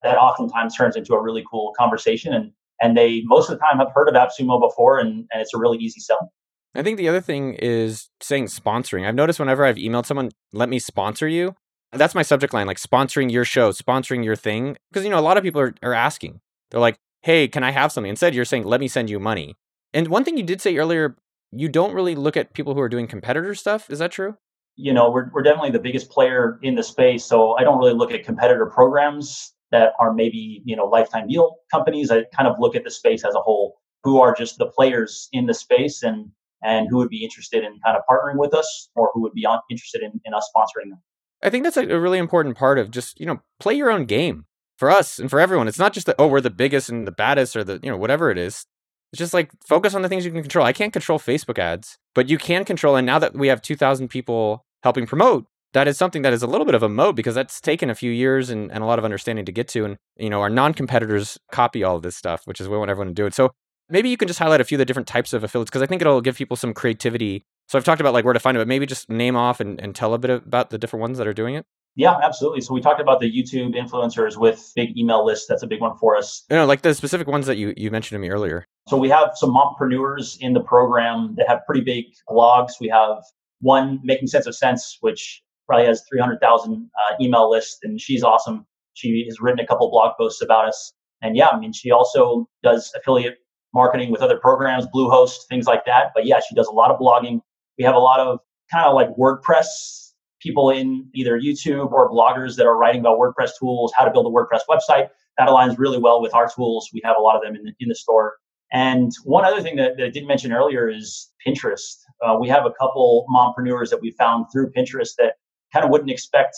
That 0.03 0.17
oftentimes 0.17 0.75
turns 0.75 0.95
into 0.95 1.13
a 1.13 1.21
really 1.21 1.43
cool 1.49 1.73
conversation, 1.77 2.33
and 2.33 2.51
and 2.81 2.97
they 2.97 3.21
most 3.25 3.49
of 3.49 3.57
the 3.57 3.65
time 3.65 3.79
have 3.79 3.91
heard 3.93 4.07
of 4.09 4.15
AppSumo 4.15 4.59
before, 4.61 4.99
and, 4.99 5.27
and 5.31 5.41
it's 5.41 5.53
a 5.53 5.57
really 5.57 5.77
easy 5.77 5.99
sell. 5.99 6.31
I 6.73 6.83
think 6.83 6.97
the 6.97 7.09
other 7.09 7.21
thing 7.21 7.55
is 7.55 8.09
saying 8.21 8.45
sponsoring. 8.45 9.05
I've 9.05 9.15
noticed 9.15 9.39
whenever 9.39 9.65
I've 9.65 9.75
emailed 9.75 10.05
someone, 10.05 10.31
let 10.53 10.69
me 10.69 10.79
sponsor 10.79 11.27
you, 11.27 11.55
that's 11.93 12.15
my 12.15 12.21
subject 12.21 12.53
line, 12.53 12.67
like 12.67 12.79
sponsoring 12.79 13.31
your 13.31 13.45
show, 13.45 13.71
sponsoring 13.71 14.23
your 14.23 14.35
thing. 14.35 14.77
Because, 14.91 15.03
you 15.03 15.09
know, 15.09 15.19
a 15.19 15.21
lot 15.21 15.37
of 15.37 15.43
people 15.43 15.61
are, 15.61 15.75
are 15.83 15.93
asking. 15.93 16.39
They're 16.69 16.79
like, 16.79 16.97
hey, 17.21 17.47
can 17.47 17.63
I 17.63 17.71
have 17.71 17.91
something? 17.91 18.09
Instead, 18.09 18.33
you're 18.33 18.45
saying, 18.45 18.63
let 18.63 18.79
me 18.79 18.87
send 18.87 19.09
you 19.09 19.19
money. 19.19 19.55
And 19.93 20.07
one 20.07 20.23
thing 20.23 20.37
you 20.37 20.43
did 20.43 20.61
say 20.61 20.77
earlier, 20.77 21.17
you 21.51 21.67
don't 21.67 21.93
really 21.93 22.15
look 22.15 22.37
at 22.37 22.53
people 22.53 22.73
who 22.73 22.79
are 22.79 22.89
doing 22.89 23.07
competitor 23.07 23.53
stuff. 23.55 23.89
Is 23.89 23.99
that 23.99 24.11
true? 24.11 24.37
You 24.81 24.93
know, 24.93 25.11
we're, 25.11 25.29
we're 25.31 25.43
definitely 25.43 25.71
the 25.71 25.79
biggest 25.79 26.09
player 26.09 26.59
in 26.63 26.75
the 26.75 26.83
space. 26.83 27.23
So 27.23 27.55
I 27.57 27.63
don't 27.63 27.77
really 27.77 27.93
look 27.93 28.11
at 28.11 28.25
competitor 28.25 28.65
programs 28.65 29.53
that 29.71 29.93
are 29.99 30.13
maybe, 30.13 30.61
you 30.65 30.75
know, 30.75 30.85
lifetime 30.85 31.27
deal 31.27 31.57
companies. 31.71 32.11
I 32.11 32.23
kind 32.35 32.47
of 32.47 32.55
look 32.59 32.75
at 32.75 32.83
the 32.83 32.91
space 32.91 33.23
as 33.23 33.35
a 33.35 33.39
whole, 33.39 33.79
who 34.03 34.19
are 34.19 34.33
just 34.33 34.57
the 34.57 34.65
players 34.65 35.29
in 35.31 35.45
the 35.45 35.53
space 35.53 36.03
and 36.03 36.31
and 36.63 36.87
who 36.89 36.97
would 36.97 37.09
be 37.09 37.23
interested 37.23 37.63
in 37.63 37.79
kind 37.83 37.97
of 37.97 38.03
partnering 38.09 38.37
with 38.37 38.53
us 38.53 38.89
or 38.95 39.09
who 39.13 39.21
would 39.21 39.33
be 39.33 39.47
interested 39.69 40.01
in, 40.03 40.19
in 40.25 40.33
us 40.33 40.49
sponsoring 40.55 40.89
them. 40.89 41.01
I 41.43 41.49
think 41.49 41.63
that's 41.63 41.77
a 41.77 41.99
really 41.99 42.19
important 42.19 42.55
part 42.55 42.77
of 42.77 42.91
just, 42.91 43.19
you 43.19 43.25
know, 43.25 43.41
play 43.59 43.73
your 43.73 43.89
own 43.89 44.05
game 44.05 44.45
for 44.77 44.91
us 44.91 45.17
and 45.17 45.29
for 45.29 45.39
everyone. 45.39 45.67
It's 45.67 45.79
not 45.79 45.93
just 45.93 46.05
that, 46.05 46.17
oh, 46.19 46.27
we're 46.27 46.41
the 46.41 46.51
biggest 46.51 46.89
and 46.89 47.07
the 47.07 47.11
baddest 47.11 47.55
or 47.55 47.63
the, 47.63 47.79
you 47.81 47.89
know, 47.89 47.97
whatever 47.97 48.29
it 48.29 48.37
is. 48.37 48.65
It's 49.11 49.17
just 49.17 49.33
like 49.33 49.51
focus 49.65 49.95
on 49.95 50.03
the 50.03 50.09
things 50.09 50.23
you 50.23 50.31
can 50.31 50.41
control. 50.41 50.65
I 50.65 50.71
can't 50.71 50.93
control 50.93 51.19
Facebook 51.19 51.57
ads, 51.57 51.97
but 52.13 52.29
you 52.29 52.37
can 52.37 52.63
control. 52.63 52.95
And 52.95 53.05
now 53.05 53.19
that 53.19 53.35
we 53.35 53.47
have 53.47 53.61
2,000 53.61 54.07
people 54.07 54.65
helping 54.83 55.05
promote, 55.05 55.45
that 55.73 55.87
is 55.87 55.97
something 55.97 56.21
that 56.23 56.33
is 56.33 56.43
a 56.43 56.47
little 56.47 56.65
bit 56.65 56.75
of 56.75 56.83
a 56.83 56.89
moat 56.89 57.15
because 57.15 57.35
that's 57.35 57.61
taken 57.61 57.89
a 57.89 57.95
few 57.95 58.11
years 58.11 58.49
and, 58.49 58.71
and 58.71 58.83
a 58.83 58.85
lot 58.85 58.99
of 58.99 59.05
understanding 59.05 59.45
to 59.45 59.51
get 59.51 59.67
to. 59.69 59.85
And, 59.85 59.97
you 60.17 60.29
know, 60.29 60.41
our 60.41 60.49
non 60.49 60.73
competitors 60.73 61.37
copy 61.51 61.83
all 61.83 61.95
of 61.95 62.01
this 62.01 62.15
stuff, 62.15 62.41
which 62.45 62.59
is 62.59 62.67
we 62.67 62.77
want 62.77 62.91
everyone 62.91 63.07
to 63.07 63.13
do 63.13 63.25
it. 63.25 63.33
So 63.33 63.51
maybe 63.89 64.09
you 64.09 64.17
can 64.17 64.27
just 64.27 64.39
highlight 64.39 64.61
a 64.61 64.63
few 64.63 64.75
of 64.75 64.79
the 64.79 64.85
different 64.85 65.07
types 65.07 65.33
of 65.33 65.43
affiliates 65.43 65.69
because 65.69 65.81
I 65.81 65.85
think 65.85 66.01
it'll 66.01 66.21
give 66.21 66.35
people 66.35 66.57
some 66.57 66.73
creativity. 66.73 67.45
So 67.67 67.77
I've 67.77 67.85
talked 67.85 68.01
about 68.01 68.13
like 68.13 68.25
where 68.25 68.33
to 68.33 68.39
find 68.39 68.57
it, 68.57 68.59
but 68.59 68.67
maybe 68.67 68.85
just 68.85 69.09
name 69.09 69.35
off 69.35 69.59
and, 69.59 69.79
and 69.79 69.95
tell 69.95 70.13
a 70.13 70.17
bit 70.17 70.29
about 70.29 70.71
the 70.71 70.77
different 70.77 71.01
ones 71.01 71.17
that 71.17 71.27
are 71.27 71.33
doing 71.33 71.55
it. 71.55 71.65
Yeah, 71.95 72.17
absolutely. 72.23 72.61
So 72.61 72.73
we 72.73 72.79
talked 72.79 73.01
about 73.01 73.19
the 73.19 73.29
YouTube 73.29 73.75
influencers 73.75 74.37
with 74.37 74.71
big 74.75 74.97
email 74.97 75.25
lists. 75.25 75.45
That's 75.47 75.61
a 75.63 75.67
big 75.67 75.81
one 75.81 75.97
for 75.97 76.15
us. 76.15 76.45
You 76.49 76.55
know, 76.55 76.65
like 76.65 76.83
the 76.83 76.93
specific 76.93 77.27
ones 77.27 77.47
that 77.47 77.57
you, 77.57 77.73
you 77.75 77.91
mentioned 77.91 78.15
to 78.15 78.19
me 78.19 78.29
earlier. 78.29 78.65
So 78.87 78.97
we 78.97 79.09
have 79.09 79.31
some 79.35 79.53
mompreneurs 79.53 80.37
in 80.39 80.53
the 80.53 80.61
program 80.61 81.35
that 81.37 81.49
have 81.49 81.65
pretty 81.65 81.81
big 81.81 82.05
blogs. 82.29 82.73
We 82.79 82.87
have 82.87 83.23
one 83.61 83.99
Making 84.03 84.27
Sense 84.27 84.45
of 84.45 84.55
Cents, 84.55 84.97
which 85.01 85.41
probably 85.67 85.87
has 85.87 86.03
300,000 86.11 86.73
uh, 86.73 87.15
email 87.21 87.49
list 87.49 87.77
and 87.83 87.99
she's 87.99 88.23
awesome. 88.23 88.65
She 88.93 89.23
has 89.27 89.39
written 89.39 89.59
a 89.59 89.65
couple 89.65 89.89
blog 89.89 90.17
posts 90.17 90.41
about 90.41 90.67
us. 90.67 90.93
And 91.21 91.37
yeah, 91.37 91.47
I 91.47 91.59
mean, 91.59 91.71
she 91.71 91.91
also 91.91 92.47
does 92.63 92.91
affiliate 92.95 93.37
marketing 93.73 94.11
with 94.11 94.21
other 94.21 94.37
programs, 94.37 94.85
Bluehost, 94.93 95.47
things 95.49 95.65
like 95.67 95.85
that. 95.85 96.11
But 96.13 96.25
yeah, 96.25 96.39
she 96.47 96.55
does 96.55 96.67
a 96.67 96.73
lot 96.73 96.91
of 96.91 96.99
blogging. 96.99 97.39
We 97.77 97.85
have 97.85 97.95
a 97.95 97.99
lot 97.99 98.19
of 98.19 98.39
kind 98.71 98.85
of 98.85 98.95
like 98.95 99.09
WordPress 99.15 100.11
people 100.41 100.71
in 100.71 101.07
either 101.13 101.39
YouTube 101.39 101.91
or 101.91 102.11
bloggers 102.11 102.55
that 102.57 102.65
are 102.65 102.77
writing 102.77 103.01
about 103.01 103.19
WordPress 103.19 103.51
tools, 103.59 103.93
how 103.95 104.03
to 104.03 104.11
build 104.11 104.25
a 104.25 104.29
WordPress 104.29 104.61
website. 104.69 105.07
That 105.37 105.47
aligns 105.47 105.77
really 105.77 105.99
well 105.99 106.21
with 106.21 106.33
our 106.33 106.49
tools. 106.49 106.89
We 106.93 107.01
have 107.05 107.15
a 107.17 107.21
lot 107.21 107.35
of 107.35 107.43
them 107.43 107.55
in 107.55 107.63
the, 107.63 107.73
in 107.79 107.87
the 107.87 107.95
store. 107.95 108.33
And 108.71 109.11
one 109.23 109.43
other 109.43 109.61
thing 109.61 109.75
that, 109.75 109.97
that 109.97 110.05
I 110.05 110.09
didn't 110.09 110.27
mention 110.27 110.53
earlier 110.53 110.89
is 110.89 111.29
Pinterest. 111.45 111.97
Uh, 112.25 112.37
we 112.39 112.47
have 112.47 112.65
a 112.65 112.71
couple 112.79 113.25
mompreneurs 113.29 113.89
that 113.89 114.01
we 114.01 114.11
found 114.11 114.45
through 114.51 114.71
Pinterest 114.71 115.09
that 115.17 115.33
kind 115.73 115.83
of 115.83 115.91
wouldn't 115.91 116.09
expect 116.09 116.55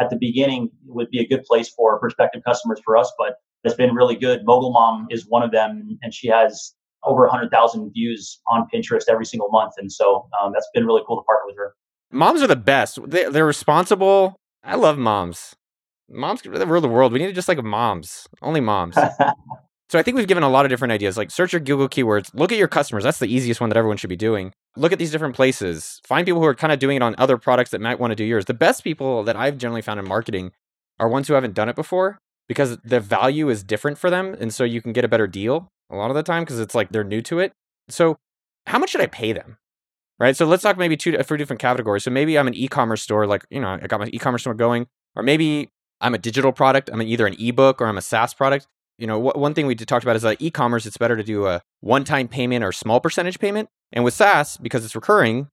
at 0.00 0.10
the 0.10 0.16
beginning 0.16 0.70
would 0.86 1.10
be 1.10 1.20
a 1.20 1.26
good 1.26 1.42
place 1.44 1.68
for 1.68 1.98
prospective 1.98 2.42
customers 2.44 2.80
for 2.84 2.96
us, 2.96 3.12
but 3.18 3.36
has 3.64 3.74
been 3.74 3.94
really 3.94 4.16
good. 4.16 4.44
Mogul 4.44 4.72
Mom 4.72 5.06
is 5.10 5.26
one 5.28 5.42
of 5.42 5.50
them, 5.50 5.98
and 6.02 6.14
she 6.14 6.28
has 6.28 6.74
over 7.04 7.22
100,000 7.22 7.92
views 7.92 8.40
on 8.48 8.66
Pinterest 8.72 9.04
every 9.08 9.26
single 9.26 9.48
month. 9.50 9.74
And 9.78 9.90
so 9.90 10.28
um, 10.40 10.52
that's 10.52 10.68
been 10.74 10.86
really 10.86 11.02
cool 11.06 11.16
to 11.16 11.24
partner 11.24 11.46
with 11.46 11.56
her. 11.56 11.74
Moms 12.10 12.42
are 12.42 12.46
the 12.46 12.56
best. 12.56 12.98
They, 13.06 13.28
they're 13.28 13.46
responsible. 13.46 14.36
I 14.62 14.76
love 14.76 14.98
moms. 14.98 15.54
Moms 16.08 16.44
rule 16.46 16.80
the 16.80 16.88
world. 16.88 17.12
We 17.12 17.18
need 17.18 17.26
to 17.26 17.32
just 17.32 17.48
like 17.48 17.62
moms. 17.62 18.28
Only 18.42 18.60
moms. 18.60 18.96
so 19.88 19.98
I 19.98 20.02
think 20.02 20.16
we've 20.16 20.26
given 20.26 20.42
a 20.42 20.48
lot 20.48 20.64
of 20.64 20.70
different 20.70 20.92
ideas. 20.92 21.16
Like 21.16 21.30
search 21.30 21.52
your 21.52 21.60
Google 21.60 21.88
keywords. 21.88 22.30
Look 22.34 22.52
at 22.52 22.58
your 22.58 22.68
customers. 22.68 23.04
That's 23.04 23.18
the 23.18 23.32
easiest 23.32 23.60
one 23.60 23.70
that 23.70 23.76
everyone 23.76 23.96
should 23.96 24.10
be 24.10 24.16
doing. 24.16 24.52
Look 24.76 24.92
at 24.92 24.98
these 24.98 25.10
different 25.10 25.36
places. 25.36 26.00
Find 26.04 26.26
people 26.26 26.40
who 26.40 26.46
are 26.46 26.54
kind 26.54 26.72
of 26.72 26.78
doing 26.78 26.96
it 26.96 27.02
on 27.02 27.14
other 27.18 27.38
products 27.38 27.70
that 27.70 27.80
might 27.80 28.00
want 28.00 28.10
to 28.10 28.16
do 28.16 28.24
yours. 28.24 28.46
The 28.46 28.54
best 28.54 28.82
people 28.82 29.22
that 29.24 29.36
I've 29.36 29.58
generally 29.58 29.82
found 29.82 30.00
in 30.00 30.08
marketing 30.08 30.52
are 30.98 31.08
ones 31.08 31.28
who 31.28 31.34
haven't 31.34 31.54
done 31.54 31.68
it 31.68 31.76
before 31.76 32.18
because 32.48 32.78
the 32.78 33.00
value 33.00 33.48
is 33.48 33.62
different 33.62 33.98
for 33.98 34.10
them. 34.10 34.36
And 34.38 34.52
so 34.52 34.64
you 34.64 34.82
can 34.82 34.92
get 34.92 35.04
a 35.04 35.08
better 35.08 35.26
deal 35.26 35.68
a 35.90 35.96
lot 35.96 36.10
of 36.10 36.16
the 36.16 36.22
time 36.22 36.42
because 36.42 36.58
it's 36.58 36.74
like 36.74 36.90
they're 36.90 37.04
new 37.04 37.22
to 37.22 37.38
it. 37.38 37.52
So 37.88 38.16
how 38.66 38.78
much 38.78 38.90
should 38.90 39.00
I 39.00 39.06
pay 39.06 39.32
them? 39.32 39.58
Right. 40.18 40.34
So 40.34 40.46
let's 40.46 40.62
talk 40.62 40.78
maybe 40.78 40.96
two 40.96 41.16
uh, 41.16 41.22
three 41.22 41.36
different 41.36 41.60
categories. 41.60 42.04
So 42.04 42.10
maybe 42.10 42.38
I'm 42.38 42.46
an 42.46 42.54
e-commerce 42.54 43.02
store, 43.02 43.26
like, 43.26 43.44
you 43.50 43.60
know, 43.60 43.68
I 43.68 43.86
got 43.86 44.00
my 44.00 44.08
e-commerce 44.12 44.42
store 44.42 44.54
going, 44.54 44.86
or 45.14 45.22
maybe 45.22 45.68
I'm 46.00 46.14
a 46.14 46.18
digital 46.18 46.52
product. 46.52 46.88
I'm 46.90 47.02
either 47.02 47.26
an 47.26 47.36
ebook 47.38 47.82
or 47.82 47.86
I'm 47.86 47.98
a 47.98 48.02
SaaS 48.02 48.32
product. 48.32 48.66
You 48.98 49.06
know, 49.06 49.18
one 49.18 49.52
thing 49.52 49.66
we 49.66 49.74
talked 49.74 50.04
about 50.04 50.16
is 50.16 50.22
that 50.22 50.40
e-commerce, 50.40 50.86
it's 50.86 50.96
better 50.96 51.16
to 51.16 51.22
do 51.22 51.46
a 51.46 51.60
one-time 51.80 52.28
payment 52.28 52.64
or 52.64 52.72
small 52.72 53.00
percentage 53.00 53.38
payment. 53.38 53.68
And 53.92 54.04
with 54.04 54.14
SaaS, 54.14 54.56
because 54.56 54.84
it's 54.84 54.94
recurring, 54.94 55.48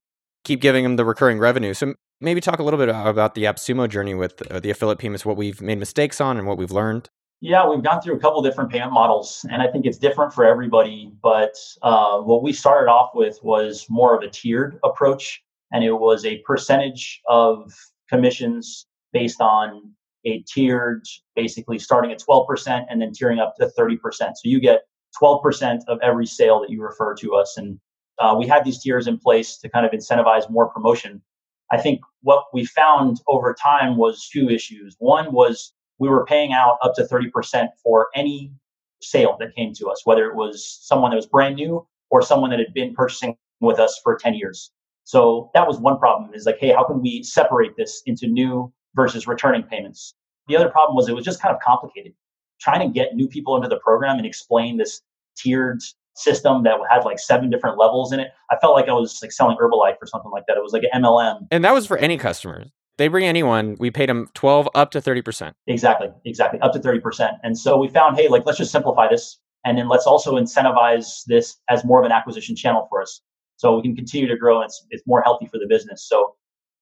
keep 0.45 0.61
giving 0.61 0.83
them 0.83 0.95
the 0.95 1.05
recurring 1.05 1.39
revenue. 1.39 1.73
So 1.73 1.95
maybe 2.21 2.39
talk 2.39 2.59
a 2.59 2.63
little 2.63 2.77
bit 2.79 2.89
about 2.89 3.35
the 3.35 3.43
AppSumo 3.43 3.89
journey 3.89 4.13
with 4.13 4.49
uh, 4.49 4.59
the 4.59 4.69
affiliate 4.69 4.99
payments, 4.99 5.25
what 5.25 5.35
we've 5.35 5.61
made 5.61 5.77
mistakes 5.77 6.21
on 6.21 6.37
and 6.37 6.47
what 6.47 6.57
we've 6.57 6.71
learned. 6.71 7.09
Yeah, 7.41 7.67
we've 7.67 7.83
gone 7.83 8.01
through 8.01 8.15
a 8.15 8.19
couple 8.19 8.41
different 8.41 8.71
payment 8.71 8.93
models, 8.93 9.45
and 9.51 9.61
I 9.61 9.67
think 9.67 9.85
it's 9.85 9.97
different 9.97 10.31
for 10.31 10.45
everybody. 10.45 11.11
But 11.21 11.55
uh, 11.81 12.19
what 12.19 12.41
we 12.41 12.53
started 12.53 12.89
off 12.89 13.11
with 13.13 13.37
was 13.43 13.85
more 13.89 14.15
of 14.15 14.23
a 14.23 14.29
tiered 14.29 14.79
approach, 14.85 15.43
and 15.73 15.83
it 15.83 15.91
was 15.91 16.23
a 16.23 16.37
percentage 16.45 17.21
of 17.27 17.73
commissions 18.07 18.85
based 19.11 19.41
on 19.41 19.91
a 20.25 20.43
tiered, 20.47 21.05
basically 21.35 21.79
starting 21.79 22.11
at 22.11 22.19
12% 22.19 22.85
and 22.89 23.01
then 23.01 23.11
tiering 23.11 23.41
up 23.41 23.55
to 23.57 23.71
30%. 23.77 23.97
So 24.19 24.33
you 24.43 24.59
get 24.59 24.81
12% 25.21 25.79
of 25.87 25.99
every 26.01 26.25
sale 26.25 26.59
that 26.61 26.69
you 26.69 26.81
refer 26.81 27.13
to 27.15 27.35
us. 27.35 27.57
And 27.57 27.79
uh, 28.19 28.35
we 28.37 28.47
had 28.47 28.63
these 28.63 28.81
tiers 28.81 29.07
in 29.07 29.17
place 29.17 29.57
to 29.57 29.69
kind 29.69 29.85
of 29.85 29.91
incentivize 29.91 30.49
more 30.49 30.69
promotion. 30.69 31.21
I 31.71 31.77
think 31.77 32.01
what 32.21 32.45
we 32.53 32.65
found 32.65 33.17
over 33.27 33.53
time 33.53 33.97
was 33.97 34.29
two 34.31 34.49
issues. 34.49 34.95
One 34.99 35.31
was 35.31 35.73
we 35.99 36.09
were 36.09 36.25
paying 36.25 36.53
out 36.53 36.77
up 36.83 36.93
to 36.95 37.03
30% 37.03 37.67
for 37.83 38.07
any 38.15 38.51
sale 39.01 39.37
that 39.39 39.55
came 39.55 39.73
to 39.73 39.89
us, 39.89 40.01
whether 40.05 40.27
it 40.29 40.35
was 40.35 40.79
someone 40.81 41.11
that 41.11 41.17
was 41.17 41.25
brand 41.25 41.55
new 41.55 41.85
or 42.09 42.21
someone 42.21 42.49
that 42.51 42.59
had 42.59 42.73
been 42.73 42.93
purchasing 42.93 43.35
with 43.59 43.79
us 43.79 43.99
for 44.03 44.15
10 44.17 44.35
years. 44.35 44.71
So 45.03 45.49
that 45.53 45.67
was 45.67 45.79
one 45.79 45.97
problem 45.97 46.33
is 46.33 46.45
like, 46.45 46.59
hey, 46.59 46.71
how 46.71 46.85
can 46.85 47.01
we 47.01 47.23
separate 47.23 47.75
this 47.75 48.01
into 48.05 48.27
new 48.27 48.71
versus 48.95 49.27
returning 49.27 49.63
payments? 49.63 50.13
The 50.47 50.55
other 50.55 50.69
problem 50.69 50.95
was 50.95 51.07
it 51.07 51.15
was 51.15 51.25
just 51.25 51.41
kind 51.41 51.53
of 51.53 51.61
complicated. 51.61 52.13
Trying 52.59 52.87
to 52.87 52.93
get 52.93 53.15
new 53.15 53.27
people 53.27 53.55
into 53.55 53.67
the 53.67 53.79
program 53.79 54.17
and 54.17 54.25
explain 54.25 54.77
this 54.77 55.01
tiered 55.35 55.81
system 56.15 56.63
that 56.63 56.77
had 56.89 57.03
like 57.03 57.19
seven 57.19 57.49
different 57.49 57.77
levels 57.77 58.11
in 58.11 58.19
it. 58.19 58.29
I 58.51 58.57
felt 58.57 58.73
like 58.73 58.87
I 58.87 58.93
was 58.93 59.19
like 59.21 59.31
selling 59.31 59.57
Herbalife 59.57 59.95
or 60.01 60.05
something 60.05 60.31
like 60.31 60.43
that. 60.47 60.57
It 60.57 60.63
was 60.63 60.73
like 60.73 60.83
an 60.91 61.01
MLM. 61.01 61.47
And 61.51 61.65
that 61.65 61.73
was 61.73 61.87
for 61.87 61.97
any 61.97 62.17
customers. 62.17 62.69
They 62.97 63.07
bring 63.07 63.25
anyone, 63.25 63.75
we 63.79 63.89
paid 63.89 64.07
them 64.07 64.27
12 64.35 64.69
up 64.75 64.91
to 64.91 65.01
30%. 65.01 65.53
Exactly, 65.65 66.09
exactly, 66.25 66.59
up 66.59 66.73
to 66.73 66.79
30%. 66.79 67.37
And 67.41 67.57
so 67.57 67.77
we 67.77 67.87
found, 67.87 68.17
hey, 68.17 68.27
like 68.27 68.45
let's 68.45 68.59
just 68.59 68.71
simplify 68.71 69.09
this 69.09 69.39
and 69.65 69.77
then 69.77 69.87
let's 69.87 70.05
also 70.05 70.35
incentivize 70.35 71.23
this 71.25 71.57
as 71.69 71.83
more 71.85 71.99
of 71.99 72.05
an 72.05 72.11
acquisition 72.11 72.55
channel 72.55 72.85
for 72.89 73.01
us. 73.01 73.21
So 73.55 73.77
we 73.77 73.81
can 73.81 73.95
continue 73.95 74.27
to 74.27 74.37
grow. 74.37 74.57
And 74.57 74.65
it's, 74.65 74.85
it's 74.89 75.03
more 75.07 75.21
healthy 75.23 75.47
for 75.47 75.57
the 75.57 75.67
business. 75.67 76.07
So 76.07 76.35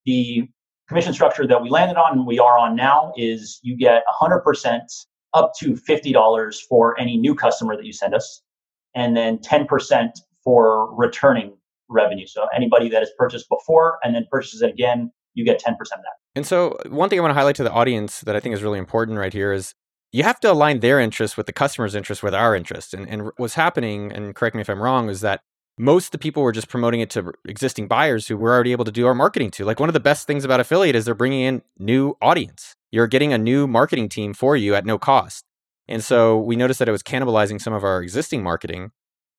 the 0.05 0.49
commission 0.91 1.13
structure 1.13 1.47
that 1.47 1.61
we 1.61 1.69
landed 1.69 1.95
on 1.95 2.11
and 2.11 2.27
we 2.27 2.37
are 2.37 2.59
on 2.59 2.75
now 2.75 3.13
is 3.15 3.61
you 3.63 3.77
get 3.77 4.03
100% 4.21 4.81
up 5.33 5.53
to 5.57 5.73
$50 5.73 6.61
for 6.67 6.99
any 6.99 7.15
new 7.15 7.33
customer 7.33 7.77
that 7.77 7.85
you 7.85 7.93
send 7.93 8.13
us, 8.13 8.41
and 8.93 9.15
then 9.15 9.37
10% 9.37 10.09
for 10.43 10.93
returning 10.93 11.55
revenue. 11.87 12.27
So 12.27 12.45
anybody 12.53 12.89
that 12.89 12.99
has 12.99 13.09
purchased 13.17 13.47
before 13.47 13.99
and 14.03 14.13
then 14.13 14.25
purchases 14.29 14.61
it 14.61 14.69
again, 14.69 15.09
you 15.33 15.45
get 15.45 15.61
10% 15.61 15.71
of 15.71 15.77
that. 15.91 16.17
And 16.35 16.45
so 16.45 16.77
one 16.89 17.07
thing 17.07 17.19
I 17.19 17.21
want 17.21 17.31
to 17.31 17.35
highlight 17.35 17.55
to 17.55 17.63
the 17.63 17.71
audience 17.71 18.19
that 18.21 18.35
I 18.35 18.41
think 18.41 18.53
is 18.53 18.61
really 18.61 18.79
important 18.79 19.17
right 19.17 19.31
here 19.31 19.53
is 19.53 19.73
you 20.11 20.23
have 20.23 20.41
to 20.41 20.51
align 20.51 20.81
their 20.81 20.99
interests 20.99 21.37
with 21.37 21.45
the 21.45 21.53
customer's 21.53 21.95
interest 21.95 22.21
with 22.21 22.35
our 22.35 22.53
interest. 22.53 22.93
And, 22.93 23.07
and 23.07 23.31
what's 23.37 23.53
happening, 23.53 24.11
and 24.11 24.35
correct 24.35 24.55
me 24.57 24.61
if 24.61 24.69
I'm 24.69 24.81
wrong, 24.81 25.09
is 25.09 25.21
that 25.21 25.39
most 25.81 26.05
of 26.05 26.11
the 26.11 26.19
people 26.19 26.43
were 26.43 26.51
just 26.51 26.69
promoting 26.69 26.99
it 26.99 27.09
to 27.09 27.33
existing 27.45 27.87
buyers 27.87 28.27
who 28.27 28.37
we're 28.37 28.53
already 28.53 28.71
able 28.71 28.85
to 28.85 28.91
do 28.91 29.07
our 29.07 29.15
marketing 29.15 29.49
to. 29.49 29.65
Like 29.65 29.79
one 29.79 29.89
of 29.89 29.93
the 29.93 29.99
best 29.99 30.27
things 30.27 30.45
about 30.45 30.59
affiliate 30.59 30.95
is 30.95 31.05
they're 31.05 31.15
bringing 31.15 31.41
in 31.41 31.63
new 31.79 32.15
audience. 32.21 32.75
You're 32.91 33.07
getting 33.07 33.33
a 33.33 33.37
new 33.39 33.65
marketing 33.65 34.07
team 34.07 34.35
for 34.35 34.55
you 34.55 34.75
at 34.75 34.85
no 34.85 34.99
cost. 34.99 35.43
And 35.87 36.03
so 36.03 36.39
we 36.39 36.55
noticed 36.55 36.77
that 36.79 36.87
it 36.87 36.91
was 36.91 37.01
cannibalizing 37.01 37.59
some 37.59 37.73
of 37.73 37.83
our 37.83 38.03
existing 38.03 38.43
marketing. 38.43 38.91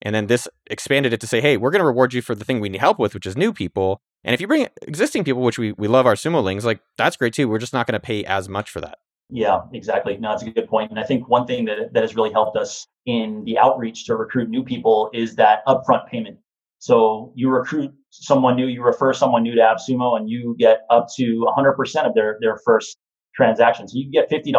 And 0.02 0.16
then 0.16 0.26
this 0.26 0.48
expanded 0.68 1.12
it 1.12 1.20
to 1.20 1.28
say, 1.28 1.40
hey, 1.40 1.56
we're 1.56 1.70
going 1.70 1.80
to 1.80 1.86
reward 1.86 2.12
you 2.12 2.22
for 2.22 2.34
the 2.34 2.44
thing 2.44 2.58
we 2.58 2.68
need 2.68 2.80
help 2.80 2.98
with, 2.98 3.14
which 3.14 3.26
is 3.26 3.36
new 3.36 3.52
people. 3.52 4.00
And 4.24 4.34
if 4.34 4.40
you 4.40 4.48
bring 4.48 4.66
existing 4.82 5.22
people, 5.22 5.42
which 5.42 5.60
we, 5.60 5.70
we 5.72 5.86
love 5.86 6.06
our 6.06 6.14
Sumolings, 6.14 6.64
like 6.64 6.80
that's 6.98 7.16
great 7.16 7.34
too. 7.34 7.48
We're 7.48 7.58
just 7.58 7.72
not 7.72 7.86
going 7.86 7.94
to 7.94 8.00
pay 8.00 8.24
as 8.24 8.48
much 8.48 8.68
for 8.68 8.80
that. 8.80 8.98
Yeah, 9.34 9.60
exactly. 9.72 10.18
No, 10.18 10.28
that's 10.28 10.42
a 10.42 10.50
good 10.50 10.68
point. 10.68 10.90
And 10.90 11.00
I 11.00 11.04
think 11.04 11.26
one 11.26 11.46
thing 11.46 11.64
that, 11.64 11.94
that 11.94 12.02
has 12.02 12.14
really 12.14 12.30
helped 12.32 12.54
us 12.54 12.86
in 13.06 13.42
the 13.46 13.56
outreach 13.56 14.04
to 14.04 14.14
recruit 14.14 14.50
new 14.50 14.62
people 14.62 15.08
is 15.14 15.36
that 15.36 15.64
upfront 15.66 16.06
payment. 16.10 16.36
So 16.80 17.32
you 17.34 17.48
recruit 17.48 17.92
someone 18.10 18.56
new, 18.56 18.66
you 18.66 18.82
refer 18.82 19.14
someone 19.14 19.42
new 19.42 19.54
to 19.54 19.60
AppSumo, 19.62 20.18
and 20.18 20.28
you 20.28 20.54
get 20.58 20.80
up 20.90 21.06
to 21.16 21.46
100% 21.56 22.06
of 22.06 22.14
their, 22.14 22.36
their 22.42 22.58
first 22.66 22.98
transaction. 23.34 23.88
So 23.88 23.94
you 23.96 24.10
get 24.12 24.30
$50 24.30 24.52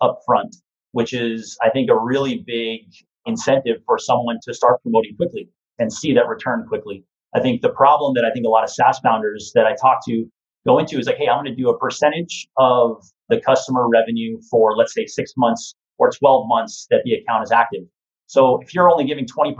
upfront, 0.00 0.56
which 0.92 1.12
is, 1.12 1.58
I 1.62 1.68
think, 1.68 1.90
a 1.90 1.98
really 1.98 2.42
big 2.46 2.80
incentive 3.26 3.82
for 3.84 3.98
someone 3.98 4.38
to 4.44 4.54
start 4.54 4.80
promoting 4.82 5.16
quickly 5.16 5.50
and 5.78 5.92
see 5.92 6.14
that 6.14 6.28
return 6.28 6.64
quickly. 6.66 7.04
I 7.34 7.40
think 7.40 7.60
the 7.60 7.68
problem 7.68 8.14
that 8.14 8.24
I 8.24 8.30
think 8.30 8.46
a 8.46 8.48
lot 8.48 8.64
of 8.64 8.70
SaaS 8.70 9.00
founders 9.00 9.52
that 9.54 9.66
I 9.66 9.74
talk 9.74 9.98
to 10.08 10.24
go 10.66 10.78
into 10.78 10.98
is 10.98 11.06
like, 11.06 11.16
hey, 11.16 11.28
I'm 11.28 11.42
going 11.42 11.54
to 11.54 11.62
do 11.62 11.68
a 11.68 11.78
percentage 11.78 12.48
of 12.56 13.02
the 13.28 13.40
customer 13.40 13.88
revenue 13.88 14.40
for, 14.50 14.76
let's 14.76 14.94
say, 14.94 15.06
six 15.06 15.32
months 15.36 15.74
or 15.98 16.10
12 16.10 16.46
months 16.48 16.86
that 16.90 17.02
the 17.04 17.14
account 17.14 17.44
is 17.44 17.52
active. 17.52 17.82
So 18.26 18.60
if 18.62 18.74
you're 18.74 18.90
only 18.90 19.04
giving 19.04 19.26
20% 19.26 19.54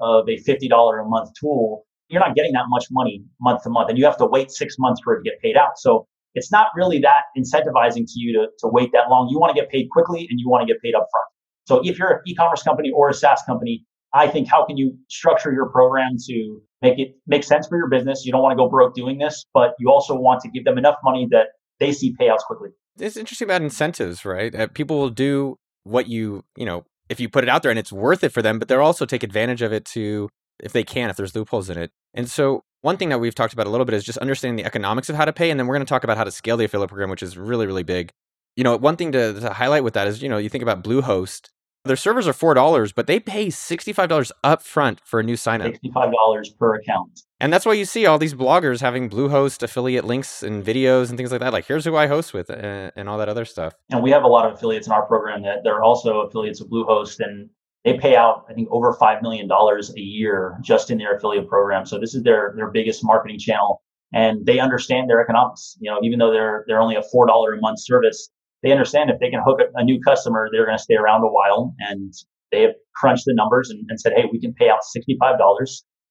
of 0.00 0.28
a 0.28 0.36
$50 0.36 1.00
a 1.00 1.08
month 1.08 1.30
tool, 1.38 1.86
you're 2.08 2.20
not 2.20 2.34
getting 2.34 2.52
that 2.52 2.64
much 2.68 2.86
money 2.90 3.24
month 3.40 3.62
to 3.62 3.70
month, 3.70 3.88
and 3.88 3.98
you 3.98 4.04
have 4.04 4.16
to 4.18 4.26
wait 4.26 4.50
six 4.50 4.76
months 4.78 5.00
for 5.02 5.14
it 5.14 5.22
to 5.22 5.30
get 5.30 5.40
paid 5.40 5.56
out. 5.56 5.78
So 5.78 6.06
it's 6.34 6.52
not 6.52 6.68
really 6.76 6.98
that 7.00 7.24
incentivizing 7.36 8.04
to 8.06 8.12
you 8.16 8.32
to, 8.34 8.48
to 8.60 8.68
wait 8.68 8.90
that 8.92 9.08
long. 9.08 9.28
You 9.30 9.38
want 9.38 9.54
to 9.54 9.60
get 9.60 9.70
paid 9.70 9.88
quickly 9.90 10.26
and 10.30 10.38
you 10.38 10.48
want 10.48 10.66
to 10.66 10.72
get 10.72 10.82
paid 10.82 10.94
upfront. 10.94 11.28
So 11.66 11.80
if 11.84 11.98
you're 11.98 12.10
an 12.10 12.20
e-commerce 12.26 12.62
company 12.62 12.90
or 12.90 13.08
a 13.08 13.14
SaaS 13.14 13.42
company, 13.46 13.84
I 14.12 14.26
think 14.26 14.48
how 14.48 14.64
can 14.64 14.76
you 14.76 14.96
structure 15.08 15.52
your 15.52 15.68
program 15.70 16.16
to 16.26 16.60
make 16.82 16.98
it 16.98 17.16
make 17.26 17.44
sense 17.44 17.66
for 17.66 17.76
your 17.76 17.88
business? 17.88 18.24
You 18.24 18.32
don't 18.32 18.42
want 18.42 18.52
to 18.52 18.56
go 18.56 18.68
broke 18.68 18.94
doing 18.94 19.18
this, 19.18 19.44
but 19.52 19.74
you 19.78 19.90
also 19.90 20.14
want 20.14 20.40
to 20.42 20.48
give 20.48 20.64
them 20.64 20.78
enough 20.78 20.96
money 21.04 21.28
that 21.30 21.48
they 21.78 21.92
see 21.92 22.14
payouts 22.14 22.40
quickly. 22.40 22.70
It's 22.98 23.16
interesting 23.16 23.46
about 23.46 23.62
incentives, 23.62 24.24
right? 24.24 24.54
Uh, 24.54 24.66
people 24.66 24.98
will 24.98 25.10
do 25.10 25.56
what 25.84 26.08
you, 26.08 26.44
you 26.56 26.66
know, 26.66 26.84
if 27.08 27.18
you 27.20 27.28
put 27.28 27.44
it 27.44 27.50
out 27.50 27.62
there 27.62 27.70
and 27.70 27.78
it's 27.78 27.92
worth 27.92 28.22
it 28.22 28.30
for 28.30 28.42
them, 28.42 28.58
but 28.58 28.68
they'll 28.68 28.80
also 28.80 29.06
take 29.06 29.22
advantage 29.22 29.62
of 29.62 29.72
it 29.72 29.84
to, 29.86 30.28
if 30.62 30.72
they 30.72 30.84
can, 30.84 31.10
if 31.10 31.16
there's 31.16 31.34
loopholes 31.34 31.70
in 31.70 31.78
it. 31.78 31.90
And 32.14 32.28
so 32.28 32.62
one 32.82 32.96
thing 32.96 33.08
that 33.08 33.18
we've 33.18 33.34
talked 33.34 33.52
about 33.52 33.66
a 33.66 33.70
little 33.70 33.84
bit 33.84 33.94
is 33.94 34.04
just 34.04 34.18
understanding 34.18 34.56
the 34.56 34.64
economics 34.64 35.08
of 35.08 35.16
how 35.16 35.24
to 35.24 35.32
pay. 35.32 35.50
And 35.50 35.58
then 35.58 35.66
we're 35.66 35.74
going 35.74 35.86
to 35.86 35.90
talk 35.90 36.04
about 36.04 36.16
how 36.16 36.24
to 36.24 36.30
scale 36.30 36.56
the 36.56 36.64
affiliate 36.64 36.88
program, 36.88 37.10
which 37.10 37.22
is 37.22 37.36
really, 37.36 37.66
really 37.66 37.82
big. 37.82 38.10
You 38.56 38.64
know, 38.64 38.76
one 38.76 38.96
thing 38.96 39.12
to, 39.12 39.40
to 39.40 39.52
highlight 39.52 39.84
with 39.84 39.94
that 39.94 40.06
is, 40.06 40.22
you 40.22 40.28
know, 40.28 40.38
you 40.38 40.48
think 40.48 40.62
about 40.62 40.84
Bluehost 40.84 41.48
their 41.84 41.96
servers 41.96 42.28
are 42.28 42.32
four 42.32 42.54
dollars, 42.54 42.92
but 42.92 43.06
they 43.06 43.18
pay 43.18 43.50
sixty-five 43.50 44.08
dollars 44.08 44.32
up 44.44 44.62
front 44.62 45.00
for 45.04 45.20
a 45.20 45.22
new 45.22 45.36
sign 45.36 45.60
up. 45.60 45.68
Sixty-five 45.68 46.12
dollars 46.12 46.50
per 46.50 46.74
account. 46.74 47.22
And 47.40 47.52
that's 47.52 47.64
why 47.64 47.72
you 47.72 47.86
see 47.86 48.04
all 48.04 48.18
these 48.18 48.34
bloggers 48.34 48.80
having 48.80 49.08
Bluehost 49.08 49.62
affiliate 49.62 50.04
links 50.04 50.42
and 50.42 50.62
videos 50.64 51.08
and 51.08 51.16
things 51.16 51.32
like 51.32 51.40
that. 51.40 51.54
Like, 51.54 51.64
here's 51.64 51.86
who 51.86 51.96
I 51.96 52.06
host 52.06 52.34
with 52.34 52.50
and, 52.50 52.92
and 52.94 53.08
all 53.08 53.16
that 53.16 53.30
other 53.30 53.46
stuff. 53.46 53.72
And 53.88 54.02
we 54.02 54.10
have 54.10 54.24
a 54.24 54.28
lot 54.28 54.46
of 54.46 54.52
affiliates 54.52 54.86
in 54.86 54.92
our 54.92 55.06
program 55.06 55.42
that 55.44 55.64
they're 55.64 55.82
also 55.82 56.20
affiliates 56.20 56.60
of 56.60 56.68
Bluehost, 56.68 57.18
and 57.20 57.48
they 57.82 57.96
pay 57.96 58.14
out, 58.14 58.44
I 58.50 58.52
think, 58.52 58.68
over 58.70 58.92
five 58.92 59.22
million 59.22 59.48
dollars 59.48 59.90
a 59.96 60.00
year 60.00 60.58
just 60.60 60.90
in 60.90 60.98
their 60.98 61.16
affiliate 61.16 61.48
program. 61.48 61.86
So 61.86 61.98
this 61.98 62.14
is 62.14 62.22
their 62.24 62.52
their 62.56 62.70
biggest 62.70 63.02
marketing 63.02 63.38
channel, 63.38 63.82
and 64.12 64.44
they 64.44 64.58
understand 64.58 65.08
their 65.08 65.22
economics. 65.22 65.78
You 65.80 65.90
know, 65.90 65.98
even 66.02 66.18
though 66.18 66.30
they're 66.30 66.64
they're 66.68 66.82
only 66.82 66.96
a 66.96 67.02
four 67.02 67.26
dollar 67.26 67.54
a 67.54 67.60
month 67.60 67.80
service, 67.80 68.28
they 68.62 68.72
understand 68.72 69.10
if 69.10 69.18
they 69.20 69.30
can 69.30 69.40
hook 69.44 69.60
a, 69.60 69.80
a 69.80 69.84
new 69.84 70.00
customer, 70.00 70.48
they're 70.52 70.66
going 70.66 70.76
to 70.76 70.82
stay 70.82 70.94
around 70.94 71.22
a 71.22 71.28
while. 71.28 71.74
And 71.78 72.12
they 72.52 72.62
have 72.62 72.72
crunched 72.96 73.24
the 73.26 73.34
numbers 73.34 73.70
and, 73.70 73.84
and 73.88 74.00
said, 74.00 74.12
hey, 74.14 74.24
we 74.30 74.40
can 74.40 74.52
pay 74.54 74.68
out 74.68 74.80
$65 74.96 75.38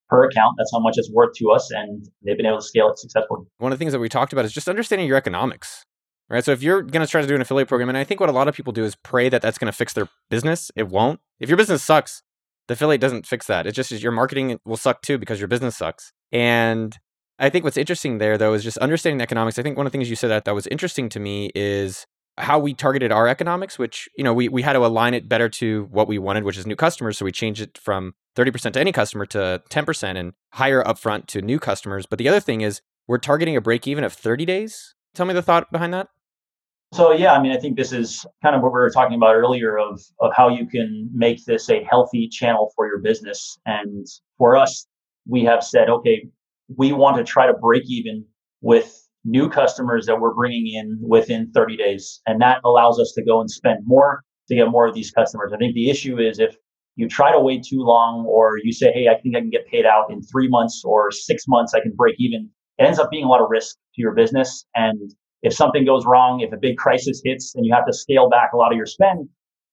per 0.09 0.25
account. 0.25 0.55
That's 0.57 0.71
how 0.73 0.79
much 0.79 0.95
it's 0.97 1.11
worth 1.11 1.33
to 1.37 1.49
us. 1.51 1.69
And 1.71 2.05
they've 2.25 2.37
been 2.37 2.45
able 2.45 2.59
to 2.59 2.65
scale 2.65 2.89
it 2.89 2.97
successfully. 2.97 3.45
One 3.57 3.71
of 3.71 3.77
the 3.77 3.83
things 3.83 3.93
that 3.93 3.99
we 3.99 4.09
talked 4.09 4.33
about 4.33 4.45
is 4.45 4.51
just 4.51 4.67
understanding 4.67 5.07
your 5.07 5.17
economics. 5.17 5.85
Right. 6.29 6.45
So 6.45 6.51
if 6.51 6.61
you're 6.61 6.83
going 6.83 7.03
to 7.03 7.09
try 7.09 7.21
to 7.21 7.27
do 7.27 7.33
an 7.33 7.41
affiliate 7.41 7.67
program, 7.67 7.89
and 7.89 7.97
I 7.97 8.03
think 8.03 8.19
what 8.19 8.29
a 8.29 8.31
lot 8.31 8.47
of 8.47 8.53
people 8.53 8.71
do 8.71 8.83
is 8.83 8.95
pray 8.95 9.29
that 9.29 9.41
that's 9.41 9.57
going 9.57 9.71
to 9.71 9.75
fix 9.75 9.93
their 9.93 10.07
business, 10.29 10.69
it 10.75 10.87
won't. 10.87 11.19
If 11.39 11.49
your 11.49 11.57
business 11.57 11.81
sucks, 11.81 12.21
the 12.67 12.73
affiliate 12.73 13.01
doesn't 13.01 13.25
fix 13.25 13.47
that. 13.47 13.65
It 13.65 13.71
just 13.71 13.91
your 13.91 14.11
marketing 14.11 14.59
will 14.63 14.77
suck 14.77 15.01
too 15.01 15.17
because 15.17 15.39
your 15.39 15.47
business 15.47 15.75
sucks. 15.75 16.13
And 16.31 16.95
I 17.39 17.49
think 17.49 17.63
what's 17.63 17.77
interesting 17.77 18.19
there 18.19 18.37
though 18.37 18.53
is 18.53 18.63
just 18.63 18.77
understanding 18.77 19.17
the 19.17 19.23
economics. 19.23 19.57
I 19.57 19.63
think 19.63 19.75
one 19.75 19.87
of 19.87 19.91
the 19.91 19.97
things 19.97 20.07
you 20.07 20.15
said 20.15 20.29
that 20.29 20.45
that 20.45 20.53
was 20.53 20.67
interesting 20.67 21.09
to 21.09 21.19
me 21.19 21.49
is 21.55 22.05
how 22.39 22.59
we 22.59 22.73
targeted 22.73 23.11
our 23.11 23.27
economics, 23.27 23.77
which, 23.77 24.09
you 24.17 24.23
know, 24.23 24.33
we, 24.33 24.47
we 24.49 24.61
had 24.61 24.73
to 24.73 24.85
align 24.85 25.13
it 25.13 25.27
better 25.27 25.49
to 25.49 25.87
what 25.91 26.07
we 26.07 26.17
wanted, 26.17 26.43
which 26.43 26.57
is 26.57 26.65
new 26.65 26.75
customers. 26.75 27.17
So 27.17 27.25
we 27.25 27.31
changed 27.31 27.61
it 27.61 27.77
from 27.77 28.13
30% 28.35 28.73
to 28.73 28.79
any 28.79 28.91
customer 28.91 29.25
to 29.27 29.61
10% 29.69 30.17
and 30.17 30.33
higher 30.53 30.83
upfront 30.83 31.27
to 31.27 31.41
new 31.41 31.59
customers. 31.59 32.05
But 32.05 32.19
the 32.19 32.27
other 32.27 32.39
thing 32.39 32.61
is 32.61 32.81
we're 33.07 33.17
targeting 33.17 33.55
a 33.55 33.61
break 33.61 33.87
even 33.87 34.03
of 34.03 34.13
30 34.13 34.45
days. 34.45 34.95
Tell 35.13 35.25
me 35.25 35.33
the 35.33 35.41
thought 35.41 35.71
behind 35.71 35.93
that. 35.93 36.07
So 36.91 37.11
yeah, 37.11 37.33
I 37.33 37.41
mean, 37.41 37.51
I 37.51 37.57
think 37.57 37.77
this 37.77 37.91
is 37.91 38.25
kind 38.41 38.55
of 38.55 38.63
what 38.63 38.71
we 38.71 38.79
were 38.79 38.89
talking 38.89 39.15
about 39.15 39.35
earlier 39.35 39.77
of 39.77 40.01
of 40.19 40.31
how 40.35 40.49
you 40.49 40.65
can 40.65 41.09
make 41.13 41.45
this 41.45 41.69
a 41.69 41.83
healthy 41.83 42.27
channel 42.27 42.71
for 42.75 42.87
your 42.87 42.99
business. 42.99 43.59
And 43.65 44.07
for 44.39 44.55
us, 44.55 44.87
we 45.27 45.43
have 45.43 45.63
said, 45.63 45.89
okay, 45.89 46.27
we 46.77 46.91
want 46.91 47.17
to 47.17 47.23
try 47.23 47.45
to 47.45 47.53
break 47.53 47.83
even 47.87 48.25
with 48.61 49.07
new 49.29 49.47
customers 49.49 50.05
that 50.07 50.19
we're 50.19 50.33
bringing 50.33 50.67
in 50.73 50.97
within 51.01 51.51
30 51.51 51.77
days. 51.77 52.21
And 52.25 52.41
that 52.41 52.59
allows 52.65 52.99
us 52.99 53.13
to 53.15 53.23
go 53.23 53.39
and 53.39 53.49
spend 53.49 53.79
more 53.85 54.23
to 54.47 54.55
get 54.55 54.69
more 54.69 54.87
of 54.87 54.95
these 54.95 55.11
customers. 55.11 55.51
I 55.53 55.57
think 55.57 55.75
the 55.75 55.89
issue 55.89 56.17
is 56.17 56.39
if 56.39 56.57
you 56.95 57.07
try 57.07 57.31
to 57.31 57.39
wait 57.39 57.63
too 57.63 57.81
long 57.81 58.25
or 58.27 58.57
you 58.63 58.73
say, 58.73 58.91
Hey, 58.91 59.07
I 59.07 59.19
think 59.21 59.35
I 59.35 59.39
can 59.39 59.51
get 59.51 59.67
paid 59.67 59.85
out 59.85 60.11
in 60.11 60.21
three 60.23 60.49
months 60.49 60.81
or 60.83 61.11
six 61.11 61.43
months, 61.47 61.73
I 61.73 61.79
can 61.79 61.93
break 61.95 62.15
even. 62.17 62.49
It 62.79 62.83
ends 62.83 62.97
up 62.97 63.11
being 63.11 63.23
a 63.23 63.27
lot 63.27 63.41
of 63.41 63.49
risk 63.49 63.75
to 63.75 64.01
your 64.01 64.13
business. 64.13 64.65
And 64.75 65.13
if 65.43 65.53
something 65.53 65.85
goes 65.85 66.05
wrong, 66.05 66.41
if 66.41 66.51
a 66.51 66.57
big 66.57 66.77
crisis 66.77 67.21
hits 67.23 67.53
and 67.55 67.65
you 67.65 67.73
have 67.73 67.85
to 67.85 67.93
scale 67.93 68.29
back 68.29 68.51
a 68.53 68.57
lot 68.57 68.71
of 68.71 68.77
your 68.77 68.87
spend, 68.87 69.29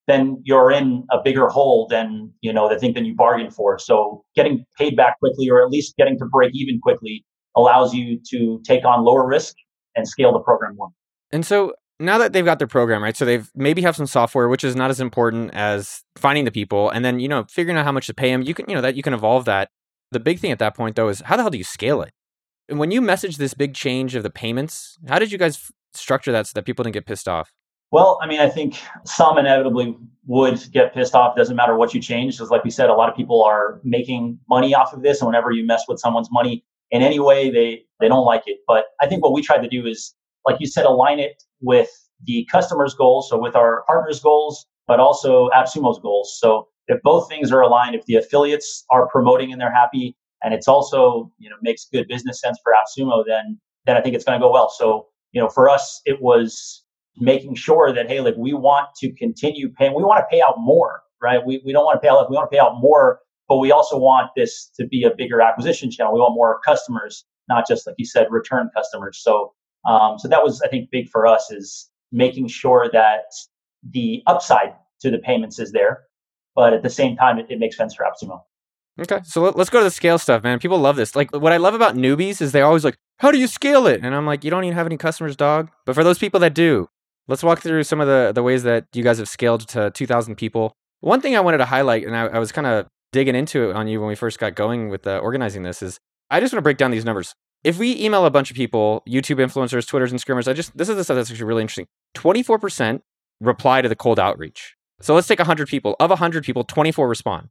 then 0.06 0.40
you're 0.44 0.70
in 0.70 1.04
a 1.10 1.18
bigger 1.22 1.48
hole 1.48 1.88
than, 1.90 2.32
you 2.40 2.52
know, 2.52 2.68
the 2.68 2.78
thing 2.78 2.94
than 2.94 3.04
you 3.04 3.14
bargained 3.14 3.52
for. 3.52 3.78
So 3.78 4.24
getting 4.36 4.64
paid 4.78 4.96
back 4.96 5.18
quickly 5.18 5.48
or 5.50 5.60
at 5.62 5.70
least 5.70 5.96
getting 5.96 6.18
to 6.18 6.26
break 6.26 6.52
even 6.54 6.80
quickly 6.80 7.24
allows 7.56 7.94
you 7.94 8.20
to 8.30 8.60
take 8.64 8.84
on 8.84 9.04
lower 9.04 9.26
risk 9.26 9.54
and 9.94 10.06
scale 10.06 10.32
the 10.32 10.40
program 10.40 10.76
more. 10.76 10.88
And 11.32 11.44
so 11.44 11.74
now 11.98 12.18
that 12.18 12.32
they've 12.32 12.44
got 12.44 12.58
their 12.58 12.68
program, 12.68 13.02
right? 13.02 13.16
So 13.16 13.24
they've 13.24 13.50
maybe 13.54 13.82
have 13.82 13.96
some 13.96 14.06
software, 14.06 14.48
which 14.48 14.64
is 14.64 14.76
not 14.76 14.90
as 14.90 15.00
important 15.00 15.54
as 15.54 16.02
finding 16.16 16.44
the 16.44 16.50
people 16.50 16.90
and 16.90 17.04
then, 17.04 17.18
you 17.18 17.28
know, 17.28 17.44
figuring 17.48 17.78
out 17.78 17.84
how 17.84 17.92
much 17.92 18.06
to 18.06 18.14
pay 18.14 18.30
them. 18.30 18.42
You 18.42 18.54
can, 18.54 18.68
you 18.68 18.74
know, 18.74 18.82
that 18.82 18.96
you 18.96 19.02
can 19.02 19.14
evolve 19.14 19.46
that. 19.46 19.70
The 20.12 20.20
big 20.20 20.38
thing 20.38 20.52
at 20.52 20.58
that 20.58 20.76
point 20.76 20.96
though 20.96 21.08
is 21.08 21.20
how 21.20 21.36
the 21.36 21.42
hell 21.42 21.50
do 21.50 21.58
you 21.58 21.64
scale 21.64 22.02
it? 22.02 22.12
And 22.68 22.78
when 22.78 22.90
you 22.90 23.00
message 23.00 23.36
this 23.36 23.54
big 23.54 23.74
change 23.74 24.14
of 24.14 24.22
the 24.22 24.30
payments, 24.30 24.98
how 25.08 25.18
did 25.18 25.32
you 25.32 25.38
guys 25.38 25.56
f- 25.56 25.70
structure 25.94 26.32
that 26.32 26.46
so 26.46 26.52
that 26.54 26.64
people 26.64 26.82
didn't 26.82 26.94
get 26.94 27.06
pissed 27.06 27.28
off? 27.28 27.52
Well, 27.92 28.18
I 28.20 28.26
mean, 28.26 28.40
I 28.40 28.48
think 28.48 28.80
some 29.04 29.38
inevitably 29.38 29.96
would 30.26 30.60
get 30.72 30.92
pissed 30.92 31.14
off. 31.14 31.36
Doesn't 31.36 31.54
matter 31.54 31.76
what 31.76 31.94
you 31.94 32.00
change. 32.02 32.36
Because, 32.36 32.50
like 32.50 32.64
we 32.64 32.70
said, 32.70 32.90
a 32.90 32.94
lot 32.94 33.08
of 33.08 33.14
people 33.14 33.44
are 33.44 33.80
making 33.84 34.40
money 34.48 34.74
off 34.74 34.92
of 34.92 35.02
this. 35.02 35.20
And 35.20 35.26
whenever 35.26 35.52
you 35.52 35.64
mess 35.64 35.84
with 35.86 36.00
someone's 36.00 36.28
money 36.32 36.64
in 36.90 37.02
any 37.02 37.18
way, 37.20 37.50
they 37.50 37.82
they 38.00 38.08
don't 38.08 38.24
like 38.24 38.44
it. 38.46 38.58
But 38.66 38.86
I 39.00 39.06
think 39.06 39.22
what 39.22 39.32
we 39.32 39.42
tried 39.42 39.62
to 39.62 39.68
do 39.68 39.86
is, 39.86 40.14
like 40.46 40.56
you 40.60 40.66
said, 40.66 40.84
align 40.84 41.18
it 41.18 41.42
with 41.60 41.88
the 42.24 42.46
customer's 42.50 42.94
goals, 42.94 43.28
so 43.28 43.38
with 43.38 43.56
our 43.56 43.84
partners' 43.86 44.20
goals, 44.20 44.66
but 44.86 45.00
also 45.00 45.48
AppSumo's 45.50 45.98
goals. 46.00 46.36
So 46.40 46.68
if 46.88 47.00
both 47.02 47.28
things 47.28 47.52
are 47.52 47.60
aligned, 47.60 47.94
if 47.94 48.04
the 48.06 48.14
affiliates 48.14 48.84
are 48.90 49.08
promoting 49.08 49.52
and 49.52 49.60
they're 49.60 49.74
happy, 49.74 50.16
and 50.42 50.54
it's 50.54 50.68
also 50.68 51.30
you 51.38 51.50
know 51.50 51.56
makes 51.62 51.86
good 51.92 52.06
business 52.08 52.40
sense 52.40 52.58
for 52.62 52.72
AppSumo, 52.72 53.24
then 53.26 53.58
then 53.86 53.96
I 53.96 54.00
think 54.00 54.14
it's 54.14 54.24
going 54.24 54.38
to 54.38 54.44
go 54.44 54.52
well. 54.52 54.70
So 54.70 55.06
you 55.32 55.40
know, 55.40 55.48
for 55.48 55.68
us, 55.68 56.00
it 56.04 56.22
was 56.22 56.84
making 57.18 57.54
sure 57.54 57.92
that 57.92 58.08
hey, 58.08 58.20
like 58.20 58.36
we 58.36 58.54
want 58.54 58.88
to 58.98 59.12
continue 59.12 59.68
paying, 59.68 59.94
we 59.94 60.02
want 60.02 60.20
to 60.20 60.26
pay 60.30 60.42
out 60.42 60.54
more, 60.58 61.02
right? 61.22 61.44
We 61.44 61.62
we 61.64 61.72
don't 61.72 61.84
want 61.84 61.96
to 61.96 62.00
pay 62.00 62.08
out, 62.08 62.30
we 62.30 62.36
want 62.36 62.50
to 62.50 62.54
pay 62.54 62.60
out 62.60 62.78
more, 62.78 63.20
but 63.48 63.58
we 63.58 63.72
also 63.72 63.98
want 63.98 64.30
this 64.36 64.70
to 64.78 64.86
be 64.86 65.04
a 65.04 65.14
bigger 65.14 65.40
acquisition 65.40 65.90
channel. 65.90 66.12
We 66.12 66.20
want 66.20 66.34
more 66.34 66.60
customers, 66.64 67.24
not 67.48 67.66
just 67.66 67.86
like 67.86 67.96
you 67.98 68.04
said, 68.06 68.26
return 68.30 68.70
customers. 68.74 69.18
So 69.18 69.52
um, 69.86 70.18
so 70.18 70.28
that 70.28 70.42
was 70.42 70.60
I 70.62 70.68
think 70.68 70.90
big 70.90 71.08
for 71.08 71.26
us 71.26 71.50
is 71.50 71.88
making 72.12 72.48
sure 72.48 72.88
that 72.92 73.24
the 73.88 74.22
upside 74.26 74.74
to 75.00 75.10
the 75.10 75.18
payments 75.18 75.58
is 75.58 75.72
there, 75.72 76.04
but 76.54 76.72
at 76.72 76.82
the 76.82 76.90
same 76.90 77.16
time, 77.16 77.38
it, 77.38 77.46
it 77.48 77.58
makes 77.58 77.76
sense 77.76 77.94
for 77.94 78.04
AppSumo. 78.04 78.40
Okay, 78.98 79.20
so 79.24 79.42
let, 79.42 79.56
us 79.56 79.68
go 79.68 79.78
to 79.78 79.84
the 79.84 79.90
scale 79.90 80.18
stuff, 80.18 80.42
man. 80.42 80.58
People 80.58 80.78
love 80.78 80.96
this. 80.96 81.14
Like, 81.14 81.30
what 81.36 81.52
I 81.52 81.58
love 81.58 81.74
about 81.74 81.96
newbies 81.96 82.40
is 82.40 82.52
they're 82.52 82.64
always 82.64 82.84
like, 82.84 82.96
"How 83.18 83.30
do 83.30 83.38
you 83.38 83.46
scale 83.46 83.86
it?" 83.86 84.00
And 84.02 84.14
I'm 84.14 84.26
like, 84.26 84.42
"You 84.42 84.50
don't 84.50 84.64
even 84.64 84.76
have 84.76 84.86
any 84.86 84.96
customers, 84.96 85.36
dog." 85.36 85.70
But 85.84 85.94
for 85.94 86.02
those 86.02 86.18
people 86.18 86.40
that 86.40 86.54
do, 86.54 86.88
let's 87.28 87.42
walk 87.42 87.60
through 87.60 87.84
some 87.84 88.00
of 88.00 88.06
the 88.06 88.32
the 88.34 88.42
ways 88.42 88.62
that 88.62 88.86
you 88.94 89.02
guys 89.02 89.18
have 89.18 89.28
scaled 89.28 89.68
to 89.68 89.90
2,000 89.90 90.36
people. 90.36 90.72
One 91.00 91.20
thing 91.20 91.36
I 91.36 91.40
wanted 91.40 91.58
to 91.58 91.66
highlight, 91.66 92.06
and 92.06 92.16
I, 92.16 92.26
I 92.26 92.38
was 92.38 92.52
kind 92.52 92.66
of 92.66 92.86
digging 93.12 93.34
into 93.34 93.70
it 93.70 93.76
on 93.76 93.88
you 93.88 94.00
when 94.00 94.08
we 94.08 94.14
first 94.14 94.38
got 94.38 94.54
going 94.54 94.88
with 94.88 95.06
uh, 95.06 95.18
organizing 95.18 95.62
this, 95.62 95.82
is 95.82 95.98
I 96.30 96.40
just 96.40 96.52
want 96.52 96.58
to 96.58 96.62
break 96.62 96.76
down 96.76 96.90
these 96.90 97.04
numbers. 97.04 97.34
If 97.64 97.78
we 97.78 97.98
email 98.00 98.26
a 98.26 98.30
bunch 98.30 98.50
of 98.50 98.56
people, 98.56 99.02
YouTube 99.08 99.38
influencers, 99.38 99.86
Twitters, 99.86 100.12
and 100.12 100.20
Scrimmers, 100.20 100.48
I 100.48 100.52
just 100.52 100.76
this 100.76 100.88
is 100.88 100.96
the 100.96 101.04
stuff 101.04 101.16
that's 101.16 101.30
actually 101.30 101.46
really 101.46 101.62
interesting. 101.62 101.86
24% 102.16 103.00
reply 103.40 103.82
to 103.82 103.88
the 103.88 103.96
cold 103.96 104.18
outreach. 104.18 104.76
So 105.00 105.14
let's 105.14 105.26
take 105.26 105.38
100 105.38 105.68
people. 105.68 105.96
Of 106.00 106.10
100 106.10 106.44
people, 106.44 106.64
24 106.64 107.08
respond. 107.08 107.48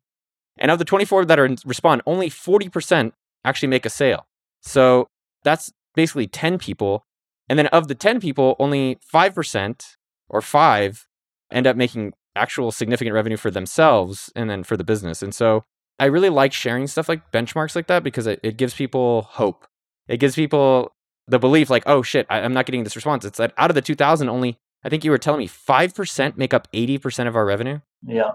And 0.57 0.71
of 0.71 0.79
the 0.79 0.85
24 0.85 1.25
that 1.25 1.39
are 1.39 1.45
in, 1.45 1.57
respond, 1.65 2.01
only 2.05 2.29
40% 2.29 3.11
actually 3.43 3.67
make 3.67 3.85
a 3.85 3.89
sale. 3.89 4.25
So 4.61 5.07
that's 5.43 5.71
basically 5.95 6.27
10 6.27 6.57
people. 6.57 7.05
And 7.49 7.59
then 7.59 7.67
of 7.67 7.87
the 7.87 7.95
10 7.95 8.19
people, 8.19 8.55
only 8.57 8.97
5% 9.13 9.85
or 10.29 10.41
5 10.41 11.07
end 11.51 11.67
up 11.67 11.75
making 11.75 12.13
actual 12.35 12.71
significant 12.71 13.13
revenue 13.13 13.37
for 13.37 13.51
themselves 13.51 14.31
and 14.35 14.49
then 14.49 14.63
for 14.63 14.77
the 14.77 14.83
business. 14.83 15.21
And 15.21 15.33
so 15.33 15.63
I 15.99 16.05
really 16.05 16.29
like 16.29 16.53
sharing 16.53 16.87
stuff 16.87 17.09
like 17.09 17.31
benchmarks 17.31 17.75
like 17.75 17.87
that 17.87 18.03
because 18.03 18.27
it, 18.27 18.39
it 18.43 18.57
gives 18.57 18.73
people 18.73 19.23
hope. 19.23 19.67
It 20.07 20.17
gives 20.17 20.35
people 20.35 20.93
the 21.27 21.39
belief 21.39 21.69
like, 21.69 21.83
oh 21.85 22.01
shit, 22.01 22.27
I, 22.29 22.41
I'm 22.41 22.53
not 22.53 22.65
getting 22.65 22.83
this 22.83 22.95
response. 22.95 23.25
It's 23.25 23.37
that 23.37 23.53
out 23.57 23.71
of 23.71 23.75
the 23.75 23.81
2000, 23.81 24.29
only, 24.29 24.57
I 24.83 24.89
think 24.89 25.03
you 25.03 25.11
were 25.11 25.17
telling 25.17 25.39
me 25.39 25.47
5% 25.47 26.37
make 26.37 26.53
up 26.53 26.71
80% 26.71 27.27
of 27.27 27.35
our 27.35 27.45
revenue. 27.45 27.79
Yeah. 28.05 28.31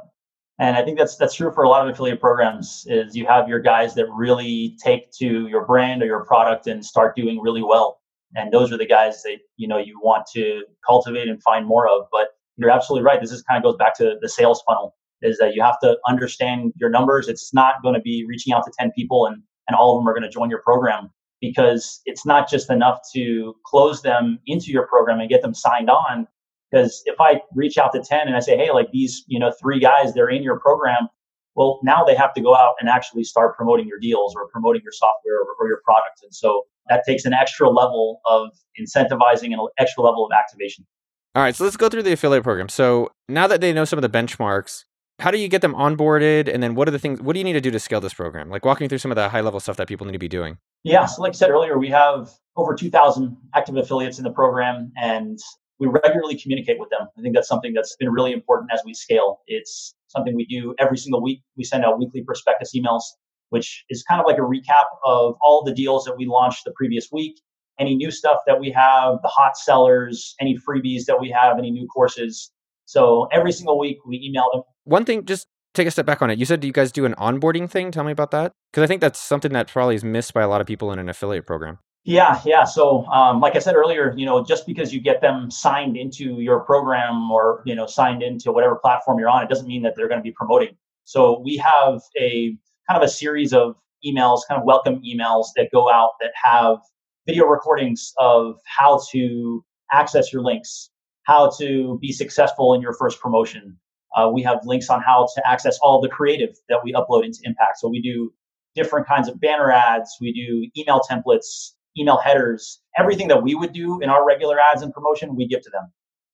And 0.60 0.76
I 0.76 0.84
think 0.84 0.98
that's 0.98 1.16
that's 1.16 1.34
true 1.34 1.50
for 1.52 1.64
a 1.64 1.70
lot 1.70 1.88
of 1.88 1.94
affiliate 1.94 2.20
programs. 2.20 2.84
Is 2.86 3.16
you 3.16 3.26
have 3.26 3.48
your 3.48 3.60
guys 3.60 3.94
that 3.94 4.06
really 4.14 4.76
take 4.84 5.10
to 5.12 5.48
your 5.48 5.64
brand 5.64 6.02
or 6.02 6.06
your 6.06 6.22
product 6.26 6.66
and 6.66 6.84
start 6.84 7.16
doing 7.16 7.40
really 7.40 7.62
well, 7.62 7.98
and 8.36 8.52
those 8.52 8.70
are 8.70 8.76
the 8.76 8.86
guys 8.86 9.22
that 9.22 9.38
you 9.56 9.66
know 9.66 9.78
you 9.78 9.98
want 10.02 10.26
to 10.34 10.64
cultivate 10.86 11.28
and 11.28 11.42
find 11.42 11.66
more 11.66 11.88
of. 11.88 12.08
But 12.12 12.28
you're 12.60 12.70
absolutely 12.70 13.04
right. 13.04 13.20
This 13.20 13.32
is 13.32 13.42
kind 13.42 13.58
of 13.58 13.64
goes 13.64 13.76
back 13.76 13.96
to 13.98 14.16
the 14.20 14.28
sales 14.28 14.62
funnel. 14.66 14.96
Is 15.22 15.36
that 15.38 15.54
you 15.54 15.62
have 15.62 15.78
to 15.82 15.98
understand 16.08 16.72
your 16.76 16.88
numbers. 16.88 17.28
It's 17.28 17.52
not 17.52 17.82
going 17.82 17.94
to 17.94 18.00
be 18.00 18.24
reaching 18.26 18.54
out 18.54 18.64
to 18.64 18.72
ten 18.78 18.90
people 18.92 19.26
and 19.26 19.42
and 19.68 19.76
all 19.76 19.96
of 19.96 20.00
them 20.00 20.08
are 20.08 20.12
going 20.12 20.24
to 20.24 20.30
join 20.30 20.50
your 20.50 20.62
program 20.62 21.10
because 21.40 22.00
it's 22.04 22.26
not 22.26 22.50
just 22.50 22.70
enough 22.70 22.98
to 23.14 23.54
close 23.64 24.02
them 24.02 24.38
into 24.46 24.72
your 24.72 24.86
program 24.86 25.20
and 25.20 25.28
get 25.28 25.42
them 25.42 25.54
signed 25.54 25.88
on 25.88 26.26
because 26.70 27.02
if 27.06 27.20
I 27.20 27.40
reach 27.54 27.78
out 27.78 27.92
to 27.92 28.00
10 28.00 28.28
and 28.28 28.36
I 28.36 28.40
say, 28.40 28.56
hey, 28.56 28.70
like 28.70 28.90
these, 28.92 29.24
you 29.26 29.38
know, 29.38 29.52
three 29.60 29.80
guys, 29.80 30.14
they're 30.14 30.28
in 30.28 30.42
your 30.42 30.60
program, 30.60 31.08
well, 31.56 31.80
now 31.82 32.04
they 32.04 32.14
have 32.14 32.32
to 32.34 32.40
go 32.40 32.54
out 32.54 32.74
and 32.78 32.88
actually 32.88 33.24
start 33.24 33.56
promoting 33.56 33.88
your 33.88 33.98
deals 33.98 34.34
or 34.36 34.48
promoting 34.48 34.82
your 34.82 34.92
software 34.92 35.40
or, 35.40 35.54
or 35.58 35.68
your 35.68 35.80
product. 35.84 36.22
And 36.22 36.34
so 36.34 36.62
that 36.88 37.02
takes 37.06 37.24
an 37.24 37.32
extra 37.32 37.68
level 37.68 38.20
of 38.24 38.50
incentivizing 38.80 39.46
and 39.46 39.54
an 39.54 39.68
extra 39.78 40.04
level 40.04 40.24
of 40.24 40.30
activation. 40.32 40.86
All 41.34 41.42
right, 41.42 41.54
so 41.54 41.62
let's 41.62 41.76
go 41.76 41.88
through 41.88 42.02
the 42.02 42.12
affiliate 42.12 42.42
program. 42.42 42.68
So 42.68 43.12
now 43.28 43.46
that 43.46 43.60
they 43.60 43.72
know 43.72 43.84
some 43.84 43.98
of 43.98 44.02
the 44.02 44.08
benchmarks, 44.08 44.84
how 45.20 45.30
do 45.30 45.38
you 45.38 45.46
get 45.46 45.60
them 45.60 45.74
onboarded? 45.74 46.52
And 46.52 46.60
then 46.60 46.74
what 46.74 46.88
are 46.88 46.90
the 46.90 46.98
things, 46.98 47.20
what 47.20 47.34
do 47.34 47.38
you 47.38 47.44
need 47.44 47.52
to 47.52 47.60
do 47.60 47.70
to 47.70 47.78
scale 47.78 48.00
this 48.00 48.14
program? 48.14 48.50
Like 48.50 48.64
walking 48.64 48.88
through 48.88 48.98
some 48.98 49.12
of 49.12 49.16
the 49.16 49.28
high 49.28 49.40
level 49.40 49.60
stuff 49.60 49.76
that 49.76 49.86
people 49.86 50.06
need 50.06 50.14
to 50.14 50.18
be 50.18 50.28
doing. 50.28 50.58
Yeah, 50.82 51.06
so 51.06 51.22
like 51.22 51.30
I 51.30 51.34
said 51.34 51.50
earlier, 51.50 51.78
we 51.78 51.88
have 51.90 52.30
over 52.56 52.74
2,000 52.74 53.36
active 53.54 53.76
affiliates 53.76 54.18
in 54.18 54.24
the 54.24 54.32
program, 54.32 54.90
and 55.00 55.38
we 55.78 55.86
regularly 55.86 56.36
communicate 56.36 56.80
with 56.80 56.90
them. 56.90 57.06
I 57.16 57.22
think 57.22 57.34
that's 57.36 57.48
something 57.48 57.74
that's 57.74 57.94
been 57.96 58.10
really 58.10 58.32
important 58.32 58.70
as 58.72 58.80
we 58.84 58.92
scale. 58.92 59.40
It's 59.46 59.94
something 60.08 60.34
we 60.34 60.46
do 60.46 60.74
every 60.80 60.98
single 60.98 61.22
week. 61.22 61.42
We 61.56 61.62
send 61.62 61.84
out 61.84 61.98
weekly 61.98 62.24
prospectus 62.24 62.72
emails, 62.74 63.02
which 63.50 63.84
is 63.88 64.02
kind 64.02 64.20
of 64.20 64.26
like 64.26 64.38
a 64.38 64.40
recap 64.40 64.86
of 65.04 65.36
all 65.42 65.62
the 65.64 65.72
deals 65.72 66.04
that 66.06 66.16
we 66.16 66.26
launched 66.26 66.64
the 66.64 66.72
previous 66.74 67.08
week, 67.12 67.40
any 67.80 67.96
new 67.96 68.10
stuff 68.10 68.38
that 68.46 68.60
we 68.60 68.70
have, 68.70 69.18
the 69.22 69.28
hot 69.28 69.56
sellers, 69.56 70.34
any 70.40 70.56
freebies 70.68 71.06
that 71.06 71.20
we 71.20 71.30
have, 71.30 71.58
any 71.58 71.70
new 71.70 71.86
courses. 71.88 72.50
So 72.84 73.26
every 73.32 73.52
single 73.52 73.78
week 73.78 73.98
we 74.06 74.20
email 74.22 74.48
them. 74.52 74.62
One 74.84 75.04
thing, 75.04 75.24
just 75.24 75.46
take 75.74 75.86
a 75.86 75.90
step 75.90 76.06
back 76.06 76.22
on 76.22 76.30
it. 76.30 76.38
You 76.38 76.44
said 76.44 76.60
do 76.60 76.66
you 76.66 76.72
guys 76.72 76.92
do 76.92 77.04
an 77.04 77.14
onboarding 77.14 77.68
thing. 77.70 77.90
Tell 77.90 78.04
me 78.04 78.12
about 78.12 78.30
that. 78.32 78.52
Because 78.70 78.82
I 78.82 78.86
think 78.86 79.00
that's 79.00 79.18
something 79.18 79.52
that 79.52 79.68
probably 79.68 79.94
is 79.94 80.04
missed 80.04 80.34
by 80.34 80.42
a 80.42 80.48
lot 80.48 80.60
of 80.60 80.66
people 80.66 80.92
in 80.92 80.98
an 80.98 81.08
affiliate 81.08 81.46
program. 81.46 81.78
Yeah, 82.04 82.40
yeah. 82.46 82.64
So, 82.64 83.04
um, 83.06 83.40
like 83.40 83.56
I 83.56 83.58
said 83.58 83.74
earlier, 83.74 84.14
you 84.16 84.24
know, 84.24 84.42
just 84.42 84.66
because 84.66 84.92
you 84.94 85.00
get 85.00 85.20
them 85.20 85.50
signed 85.50 85.98
into 85.98 86.40
your 86.40 86.60
program 86.60 87.30
or 87.30 87.62
you 87.66 87.74
know 87.74 87.86
signed 87.86 88.22
into 88.22 88.52
whatever 88.52 88.76
platform 88.76 89.18
you're 89.18 89.28
on, 89.28 89.42
it 89.42 89.50
doesn't 89.50 89.66
mean 89.66 89.82
that 89.82 89.94
they're 89.96 90.08
going 90.08 90.18
to 90.18 90.24
be 90.24 90.32
promoting. 90.32 90.76
So, 91.04 91.40
we 91.40 91.58
have 91.58 92.00
a 92.18 92.56
kind 92.88 92.96
of 92.96 93.02
a 93.02 93.08
series 93.08 93.52
of 93.52 93.76
emails, 94.04 94.40
kind 94.48 94.58
of 94.58 94.64
welcome 94.64 95.02
emails 95.02 95.48
that 95.56 95.68
go 95.72 95.90
out 95.90 96.12
that 96.20 96.30
have 96.42 96.78
video 97.26 97.46
recordings 97.46 98.12
of 98.18 98.56
how 98.64 99.00
to 99.12 99.64
access 99.92 100.32
your 100.32 100.42
links, 100.42 100.90
how 101.24 101.50
to 101.58 101.98
be 102.00 102.12
successful 102.12 102.74
in 102.74 102.80
your 102.80 102.92
first 102.92 103.20
promotion. 103.20 103.76
Uh, 104.16 104.30
we 104.32 104.42
have 104.42 104.60
links 104.64 104.90
on 104.90 105.00
how 105.00 105.28
to 105.34 105.48
access 105.48 105.78
all 105.82 106.00
the 106.00 106.08
creative 106.08 106.56
that 106.68 106.80
we 106.82 106.92
upload 106.92 107.24
into 107.24 107.38
Impact. 107.44 107.78
So 107.78 107.88
we 107.88 108.00
do 108.00 108.32
different 108.74 109.06
kinds 109.06 109.28
of 109.28 109.40
banner 109.40 109.70
ads, 109.70 110.16
we 110.20 110.32
do 110.32 110.80
email 110.80 111.00
templates, 111.00 111.72
email 111.98 112.18
headers, 112.18 112.80
everything 112.98 113.28
that 113.28 113.42
we 113.42 113.54
would 113.54 113.72
do 113.72 114.00
in 114.00 114.08
our 114.08 114.24
regular 114.24 114.58
ads 114.60 114.82
and 114.82 114.92
promotion, 114.92 115.36
we 115.36 115.46
give 115.46 115.62
to 115.62 115.70
them. 115.70 115.92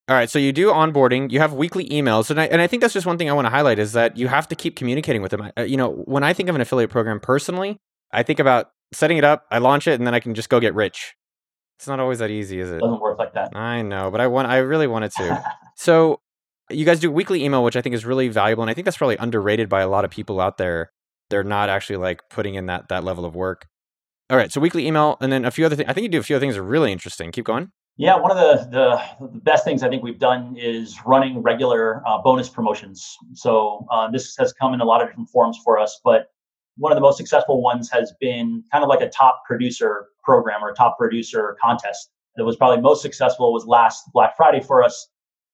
All 0.09 0.15
right, 0.15 0.29
so 0.29 0.39
you 0.39 0.53
do 0.53 0.69
onboarding, 0.69 1.31
you 1.31 1.39
have 1.39 1.53
weekly 1.53 1.89
emails, 1.89 2.29
and 2.29 2.39
I, 2.39 2.45
and 2.45 2.61
I 2.61 2.67
think 2.67 2.81
that's 2.81 2.93
just 2.93 3.05
one 3.05 3.17
thing 3.17 3.29
I 3.29 3.33
want 3.33 3.45
to 3.45 3.49
highlight 3.49 3.77
is 3.77 3.91
that 3.91 4.15
you 4.15 4.29
have 4.29 4.47
to 4.47 4.55
keep 4.55 4.77
communicating 4.77 5.21
with 5.21 5.31
them. 5.31 5.51
You 5.57 5.75
know, 5.75 5.91
when 6.05 6.23
I 6.23 6.31
think 6.31 6.47
of 6.47 6.55
an 6.55 6.61
affiliate 6.61 6.91
program 6.91 7.19
personally, 7.19 7.77
I 8.13 8.23
think 8.23 8.39
about 8.39 8.71
setting 8.91 9.17
it 9.17 9.23
up, 9.23 9.45
I 9.51 9.59
launch 9.59 9.87
it, 9.87 9.93
and 9.93 10.05
then 10.05 10.13
I 10.13 10.19
can 10.19 10.33
just 10.33 10.49
go 10.49 10.59
get 10.59 10.73
rich. 10.75 11.15
It's 11.77 11.87
not 11.87 11.99
always 11.99 12.19
that 12.19 12.31
easy, 12.31 12.59
is 12.59 12.71
it? 12.71 12.79
Doesn't 12.79 13.01
work 13.01 13.19
like 13.19 13.33
that. 13.33 13.55
I 13.55 13.81
know, 13.81 14.09
but 14.09 14.19
I 14.19 14.27
want, 14.27 14.47
I 14.47 14.57
really 14.57 14.87
wanted 14.87 15.11
to. 15.17 15.43
so 15.75 16.21
you 16.69 16.85
guys 16.85 16.99
do 16.99 17.11
weekly 17.11 17.43
email, 17.43 17.63
which 17.63 17.75
I 17.75 17.81
think 17.81 17.95
is 17.95 18.05
really 18.05 18.29
valuable, 18.29 18.63
and 18.63 18.69
I 18.69 18.73
think 18.73 18.85
that's 18.85 18.97
probably 18.97 19.17
underrated 19.17 19.69
by 19.69 19.81
a 19.81 19.87
lot 19.87 20.05
of 20.05 20.11
people 20.11 20.41
out 20.41 20.57
there. 20.57 20.91
They're 21.29 21.43
not 21.43 21.69
actually 21.69 21.97
like 21.97 22.21
putting 22.29 22.55
in 22.55 22.67
that 22.67 22.89
that 22.89 23.03
level 23.03 23.25
of 23.25 23.35
work. 23.35 23.67
All 24.29 24.37
right, 24.37 24.51
so 24.51 24.59
weekly 24.59 24.87
email, 24.87 25.17
and 25.21 25.31
then 25.31 25.45
a 25.45 25.51
few 25.51 25.65
other 25.65 25.75
things. 25.75 25.89
I 25.89 25.93
think 25.93 26.03
you 26.03 26.09
do 26.09 26.19
a 26.19 26.23
few 26.23 26.35
other 26.35 26.43
things 26.43 26.55
that 26.55 26.61
are 26.61 26.65
really 26.65 26.91
interesting. 26.91 27.31
Keep 27.31 27.45
going. 27.45 27.71
Yeah, 27.97 28.15
one 28.17 28.29
of 28.29 28.37
the, 28.37 28.69
the, 29.19 29.27
the 29.27 29.39
best 29.39 29.65
things 29.65 29.81
I 29.81 29.89
think 29.89 30.03
we've 30.03 30.19
done 30.19 30.55
is 30.55 30.97
running 31.03 31.41
regular 31.41 32.03
uh, 32.07 32.19
bonus 32.21 32.47
promotions. 32.47 33.17
So 33.33 33.87
uh, 33.91 34.11
this 34.11 34.35
has 34.37 34.53
come 34.53 34.75
in 34.75 34.81
a 34.81 34.85
lot 34.85 35.01
of 35.01 35.07
different 35.07 35.29
forms 35.29 35.59
for 35.63 35.79
us, 35.79 35.99
but 36.03 36.27
one 36.77 36.91
of 36.91 36.95
the 36.95 37.01
most 37.01 37.17
successful 37.17 37.61
ones 37.61 37.89
has 37.91 38.13
been 38.19 38.63
kind 38.71 38.83
of 38.83 38.89
like 38.89 39.01
a 39.01 39.09
top 39.09 39.41
producer 39.45 40.07
program 40.23 40.63
or 40.63 40.69
a 40.69 40.75
top 40.75 40.97
producer 40.97 41.57
contest. 41.61 42.09
That 42.35 42.45
was 42.45 42.55
probably 42.55 42.81
most 42.81 43.01
successful 43.01 43.51
was 43.51 43.65
last 43.65 44.03
Black 44.13 44.37
Friday 44.37 44.61
for 44.61 44.83
us. 44.83 45.07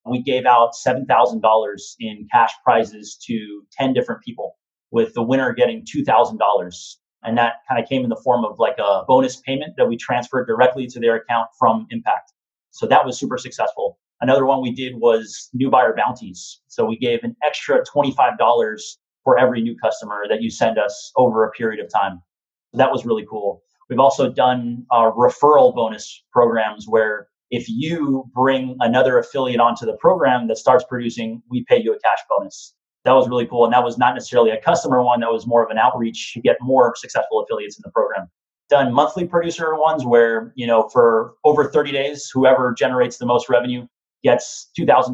We 0.06 0.22
gave 0.22 0.46
out 0.46 0.76
seven 0.76 1.06
thousand 1.06 1.42
dollars 1.42 1.96
in 2.00 2.28
cash 2.32 2.52
prizes 2.64 3.18
to 3.26 3.64
ten 3.72 3.94
different 3.94 4.22
people, 4.22 4.58
with 4.92 5.14
the 5.14 5.24
winner 5.24 5.54
getting 5.54 5.86
two 5.86 6.04
thousand 6.04 6.38
dollars 6.38 7.00
and 7.24 7.38
that 7.38 7.56
kind 7.68 7.82
of 7.82 7.88
came 7.88 8.04
in 8.04 8.10
the 8.10 8.22
form 8.24 8.44
of 8.46 8.60
like 8.60 8.78
a 8.80 9.04
bonus 9.08 9.38
payment 9.38 9.76
that 9.78 9.88
we 9.88 9.98
transferred 9.98 10.46
directly 10.46 10.88
to 10.88 11.00
their 11.00 11.16
account 11.16 11.48
from 11.58 11.88
Impact. 11.90 12.34
So 12.72 12.86
that 12.88 13.06
was 13.06 13.18
super 13.18 13.38
successful. 13.38 13.98
Another 14.22 14.46
one 14.46 14.62
we 14.62 14.72
did 14.72 14.96
was 14.96 15.50
new 15.54 15.70
buyer 15.70 15.96
bounties. 15.96 16.62
So 16.68 16.86
we 16.86 16.98
gave 16.98 17.24
an 17.24 17.36
extra 17.46 17.84
$25 17.84 18.38
for 19.24 19.38
every 19.38 19.62
new 19.62 19.76
customer 19.78 20.24
that 20.30 20.42
you 20.42 20.50
send 20.50 20.78
us 20.78 21.12
over 21.16 21.44
a 21.44 21.52
period 21.52 21.84
of 21.84 21.92
time. 21.92 22.22
That 22.74 22.92
was 22.92 23.06
really 23.06 23.26
cool. 23.30 23.62
We've 23.90 24.00
also 24.00 24.32
done 24.32 24.86
referral 24.92 25.74
bonus 25.76 26.24
programs 26.32 26.86
where 26.88 27.28
if 27.52 27.70
you 27.70 28.26
bring 28.34 28.76
another 28.80 29.20
affiliate 29.20 29.60
onto 29.60 29.86
the 29.86 29.96
program 29.98 30.48
that 30.48 30.58
starts 30.58 30.84
producing, 30.90 31.42
we 31.50 31.64
pay 31.66 31.80
you 31.80 31.94
a 31.94 32.00
cash 32.00 32.18
bonus. 32.30 32.74
That 33.06 33.12
was 33.12 33.28
really 33.28 33.46
cool. 33.46 33.66
And 33.66 33.74
that 33.74 33.84
was 33.84 33.98
not 33.98 34.16
necessarily 34.16 34.52
a 34.52 34.60
customer 34.62 35.04
one, 35.04 35.20
that 35.20 35.32
was 35.32 35.46
more 35.46 35.64
of 35.64 35.70
an 35.70 35.78
outreach 35.78 36.34
to 36.34 36.42
get 36.42 36.58
more 36.62 36.96
successful 36.96 37.42
affiliates 37.42 37.78
in 37.78 37.82
the 37.86 37.92
program. 37.92 38.28
Done 38.70 38.94
monthly 38.94 39.28
producer 39.28 39.76
ones 39.76 40.06
where, 40.06 40.54
you 40.56 40.66
know, 40.66 40.90
for 40.90 41.34
over 41.44 41.70
30 41.70 41.92
days, 41.92 42.30
whoever 42.34 42.74
generates 42.74 43.18
the 43.18 43.26
most 43.26 43.50
revenue 43.50 43.86
gets 44.24 44.72
$2,000. 44.80 45.14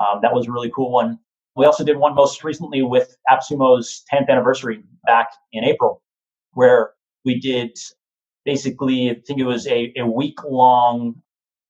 Um, 0.00 0.20
that 0.22 0.34
was 0.34 0.48
a 0.48 0.50
really 0.50 0.72
cool 0.74 0.90
one. 0.90 1.18
We 1.58 1.66
also 1.66 1.82
did 1.82 1.96
one 1.96 2.14
most 2.14 2.44
recently 2.44 2.82
with 2.82 3.16
AppSumo's 3.28 4.04
10th 4.12 4.28
anniversary 4.28 4.84
back 5.04 5.26
in 5.50 5.64
April, 5.64 6.00
where 6.52 6.92
we 7.24 7.40
did 7.40 7.76
basically, 8.44 9.10
I 9.10 9.16
think 9.26 9.40
it 9.40 9.44
was 9.44 9.66
a, 9.66 9.92
a 9.96 10.06
week 10.06 10.38
long 10.44 11.20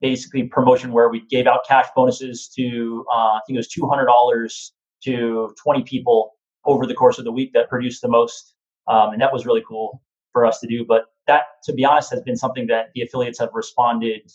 basically 0.03 0.45
promotion 0.45 0.93
where 0.93 1.09
we 1.09 1.27
gave 1.31 1.47
out 1.47 1.61
cash 1.67 1.87
bonuses 1.97 2.49
to 2.57 3.05
uh, 3.11 3.37
I 3.37 3.41
think 3.47 3.57
it 3.57 3.61
was 3.61 3.69
two 3.69 3.89
hundred 3.89 4.05
dollars 4.07 4.75
to 5.05 5.55
twenty 5.61 5.83
people 5.83 6.33
over 6.67 6.87
the 6.87 6.95
course 6.95 7.19
of 7.19 7.25
the 7.25 7.33
week 7.33 7.53
that 7.55 7.71
produced 7.71 8.03
the 8.03 8.09
most, 8.09 8.55
um, 8.89 9.15
and 9.15 9.23
that 9.23 9.33
was 9.33 9.47
really 9.47 9.65
cool 9.67 10.03
for 10.35 10.45
us 10.45 10.61
to 10.61 10.67
do. 10.67 10.85
But 10.85 11.07
that, 11.27 11.45
to 11.65 11.73
be 11.73 11.87
honest, 11.87 12.11
has 12.11 12.21
been 12.21 12.37
something 12.37 12.67
that 12.67 12.91
the 12.95 13.01
affiliates 13.01 13.39
have 13.39 13.51
responded 13.55 14.31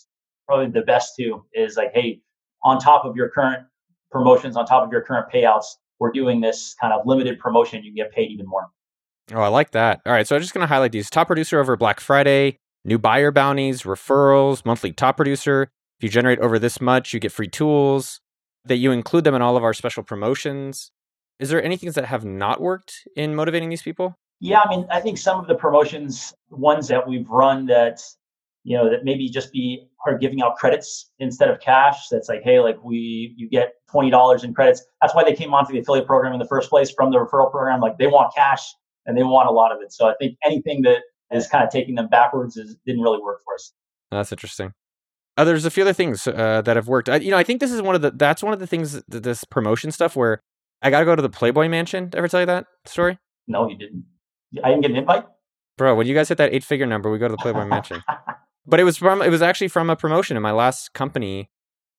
probably 0.48 0.68
the 0.68 0.84
best 0.84 1.14
to 1.20 1.46
is 1.54 1.76
like, 1.76 1.92
hey, 1.94 2.20
on 2.64 2.80
top 2.80 3.04
of 3.04 3.14
your 3.14 3.28
current 3.28 3.64
promotions, 4.14 4.56
on 4.56 4.64
top 4.64 4.86
of 4.86 4.92
your 4.92 5.02
current 5.02 5.26
payouts, 5.30 5.66
we're 5.98 6.12
doing 6.12 6.40
this 6.40 6.74
kind 6.80 6.92
of 6.92 7.04
limited 7.04 7.38
promotion. 7.38 7.82
You 7.82 7.90
can 7.90 7.96
get 7.96 8.12
paid 8.12 8.30
even 8.30 8.46
more. 8.46 8.68
Oh, 9.32 9.40
I 9.40 9.48
like 9.48 9.72
that. 9.72 10.00
All 10.06 10.12
right, 10.12 10.26
so 10.26 10.36
I'm 10.36 10.42
just 10.42 10.54
going 10.54 10.62
to 10.62 10.72
highlight 10.72 10.92
these 10.92 11.10
top 11.10 11.26
producer 11.26 11.58
over 11.58 11.76
Black 11.76 11.98
Friday, 11.98 12.56
new 12.84 12.98
buyer 12.98 13.32
bounties, 13.32 13.82
referrals, 13.82 14.64
monthly 14.64 14.92
top 14.92 15.16
producer. 15.16 15.70
If 15.98 16.04
you 16.04 16.08
generate 16.08 16.38
over 16.38 16.58
this 16.58 16.80
much, 16.80 17.12
you 17.12 17.20
get 17.20 17.32
free 17.32 17.48
tools. 17.48 18.20
That 18.66 18.76
you 18.76 18.92
include 18.92 19.24
them 19.24 19.34
in 19.34 19.42
all 19.42 19.58
of 19.58 19.62
our 19.64 19.74
special 19.74 20.02
promotions. 20.02 20.90
Is 21.38 21.50
there 21.50 21.62
any 21.62 21.76
things 21.76 21.96
that 21.96 22.06
have 22.06 22.24
not 22.24 22.62
worked 22.62 23.06
in 23.14 23.34
motivating 23.34 23.68
these 23.68 23.82
people? 23.82 24.16
Yeah, 24.40 24.60
I 24.60 24.68
mean, 24.70 24.86
I 24.90 25.00
think 25.00 25.18
some 25.18 25.38
of 25.38 25.46
the 25.48 25.54
promotions, 25.54 26.32
ones 26.48 26.88
that 26.88 27.06
we've 27.06 27.28
run 27.28 27.66
that, 27.66 28.00
you 28.64 28.76
know, 28.76 28.90
that 28.90 29.04
maybe 29.04 29.28
just 29.28 29.52
be 29.52 29.86
are 30.06 30.18
giving 30.18 30.42
out 30.42 30.56
credits 30.56 31.10
instead 31.18 31.48
of 31.48 31.60
cash. 31.60 32.08
That's 32.10 32.28
like, 32.28 32.42
hey, 32.42 32.60
like 32.60 32.82
we 32.82 33.34
you 33.36 33.48
get 33.48 33.74
twenty 33.90 34.10
dollars 34.10 34.42
in 34.42 34.54
credits. 34.54 34.82
That's 35.00 35.14
why 35.14 35.22
they 35.22 35.34
came 35.34 35.54
onto 35.54 35.72
the 35.72 35.78
affiliate 35.78 36.06
program 36.06 36.32
in 36.32 36.38
the 36.38 36.46
first 36.46 36.70
place 36.70 36.90
from 36.90 37.10
the 37.10 37.18
referral 37.18 37.50
program. 37.50 37.80
Like 37.80 37.98
they 37.98 38.06
want 38.06 38.34
cash 38.34 38.74
and 39.06 39.16
they 39.16 39.22
want 39.22 39.48
a 39.48 39.52
lot 39.52 39.70
of 39.70 39.78
it. 39.82 39.92
So 39.92 40.08
I 40.08 40.14
think 40.18 40.36
anything 40.44 40.82
that 40.82 41.02
is 41.30 41.46
kind 41.46 41.62
of 41.62 41.70
taking 41.70 41.94
them 41.94 42.08
backwards 42.08 42.56
is, 42.56 42.76
didn't 42.86 43.02
really 43.02 43.20
work 43.20 43.40
for 43.44 43.54
us. 43.54 43.72
That's 44.10 44.32
interesting. 44.32 44.72
Uh, 45.36 45.44
there's 45.44 45.64
a 45.64 45.70
few 45.70 45.82
other 45.82 45.92
things 45.92 46.26
uh, 46.26 46.62
that 46.62 46.76
have 46.76 46.86
worked. 46.86 47.08
I, 47.08 47.16
you 47.16 47.30
know, 47.30 47.36
I 47.36 47.42
think 47.42 47.60
this 47.60 47.72
is 47.72 47.82
one 47.82 47.94
of 47.94 48.02
the 48.02 48.12
that's 48.12 48.42
one 48.42 48.52
of 48.52 48.60
the 48.60 48.66
things 48.66 49.02
that 49.08 49.22
this 49.22 49.44
promotion 49.44 49.90
stuff 49.90 50.16
where 50.16 50.40
I 50.80 50.90
got 50.90 51.00
to 51.00 51.04
go 51.04 51.16
to 51.16 51.22
the 51.22 51.30
Playboy 51.30 51.68
Mansion. 51.68 52.04
Did 52.04 52.16
I 52.16 52.18
ever 52.18 52.28
tell 52.28 52.40
you 52.40 52.46
that 52.46 52.66
story? 52.86 53.18
No, 53.48 53.68
you 53.68 53.76
didn't. 53.76 54.04
I 54.62 54.68
didn't 54.68 54.82
get 54.82 54.92
an 54.92 54.98
invite. 54.98 55.24
Bro, 55.76 55.96
when 55.96 56.06
you 56.06 56.14
guys 56.14 56.28
hit 56.28 56.38
that 56.38 56.54
eight 56.54 56.62
figure 56.62 56.86
number, 56.86 57.10
we 57.10 57.18
go 57.18 57.26
to 57.26 57.32
the 57.32 57.38
Playboy 57.38 57.64
Mansion. 57.64 58.02
But 58.66 58.80
it 58.80 58.84
was 58.84 58.96
from 58.96 59.22
it 59.22 59.30
was 59.30 59.42
actually 59.42 59.68
from 59.68 59.90
a 59.90 59.96
promotion 59.96 60.36
in 60.36 60.42
my 60.42 60.52
last 60.52 60.92
company. 60.92 61.50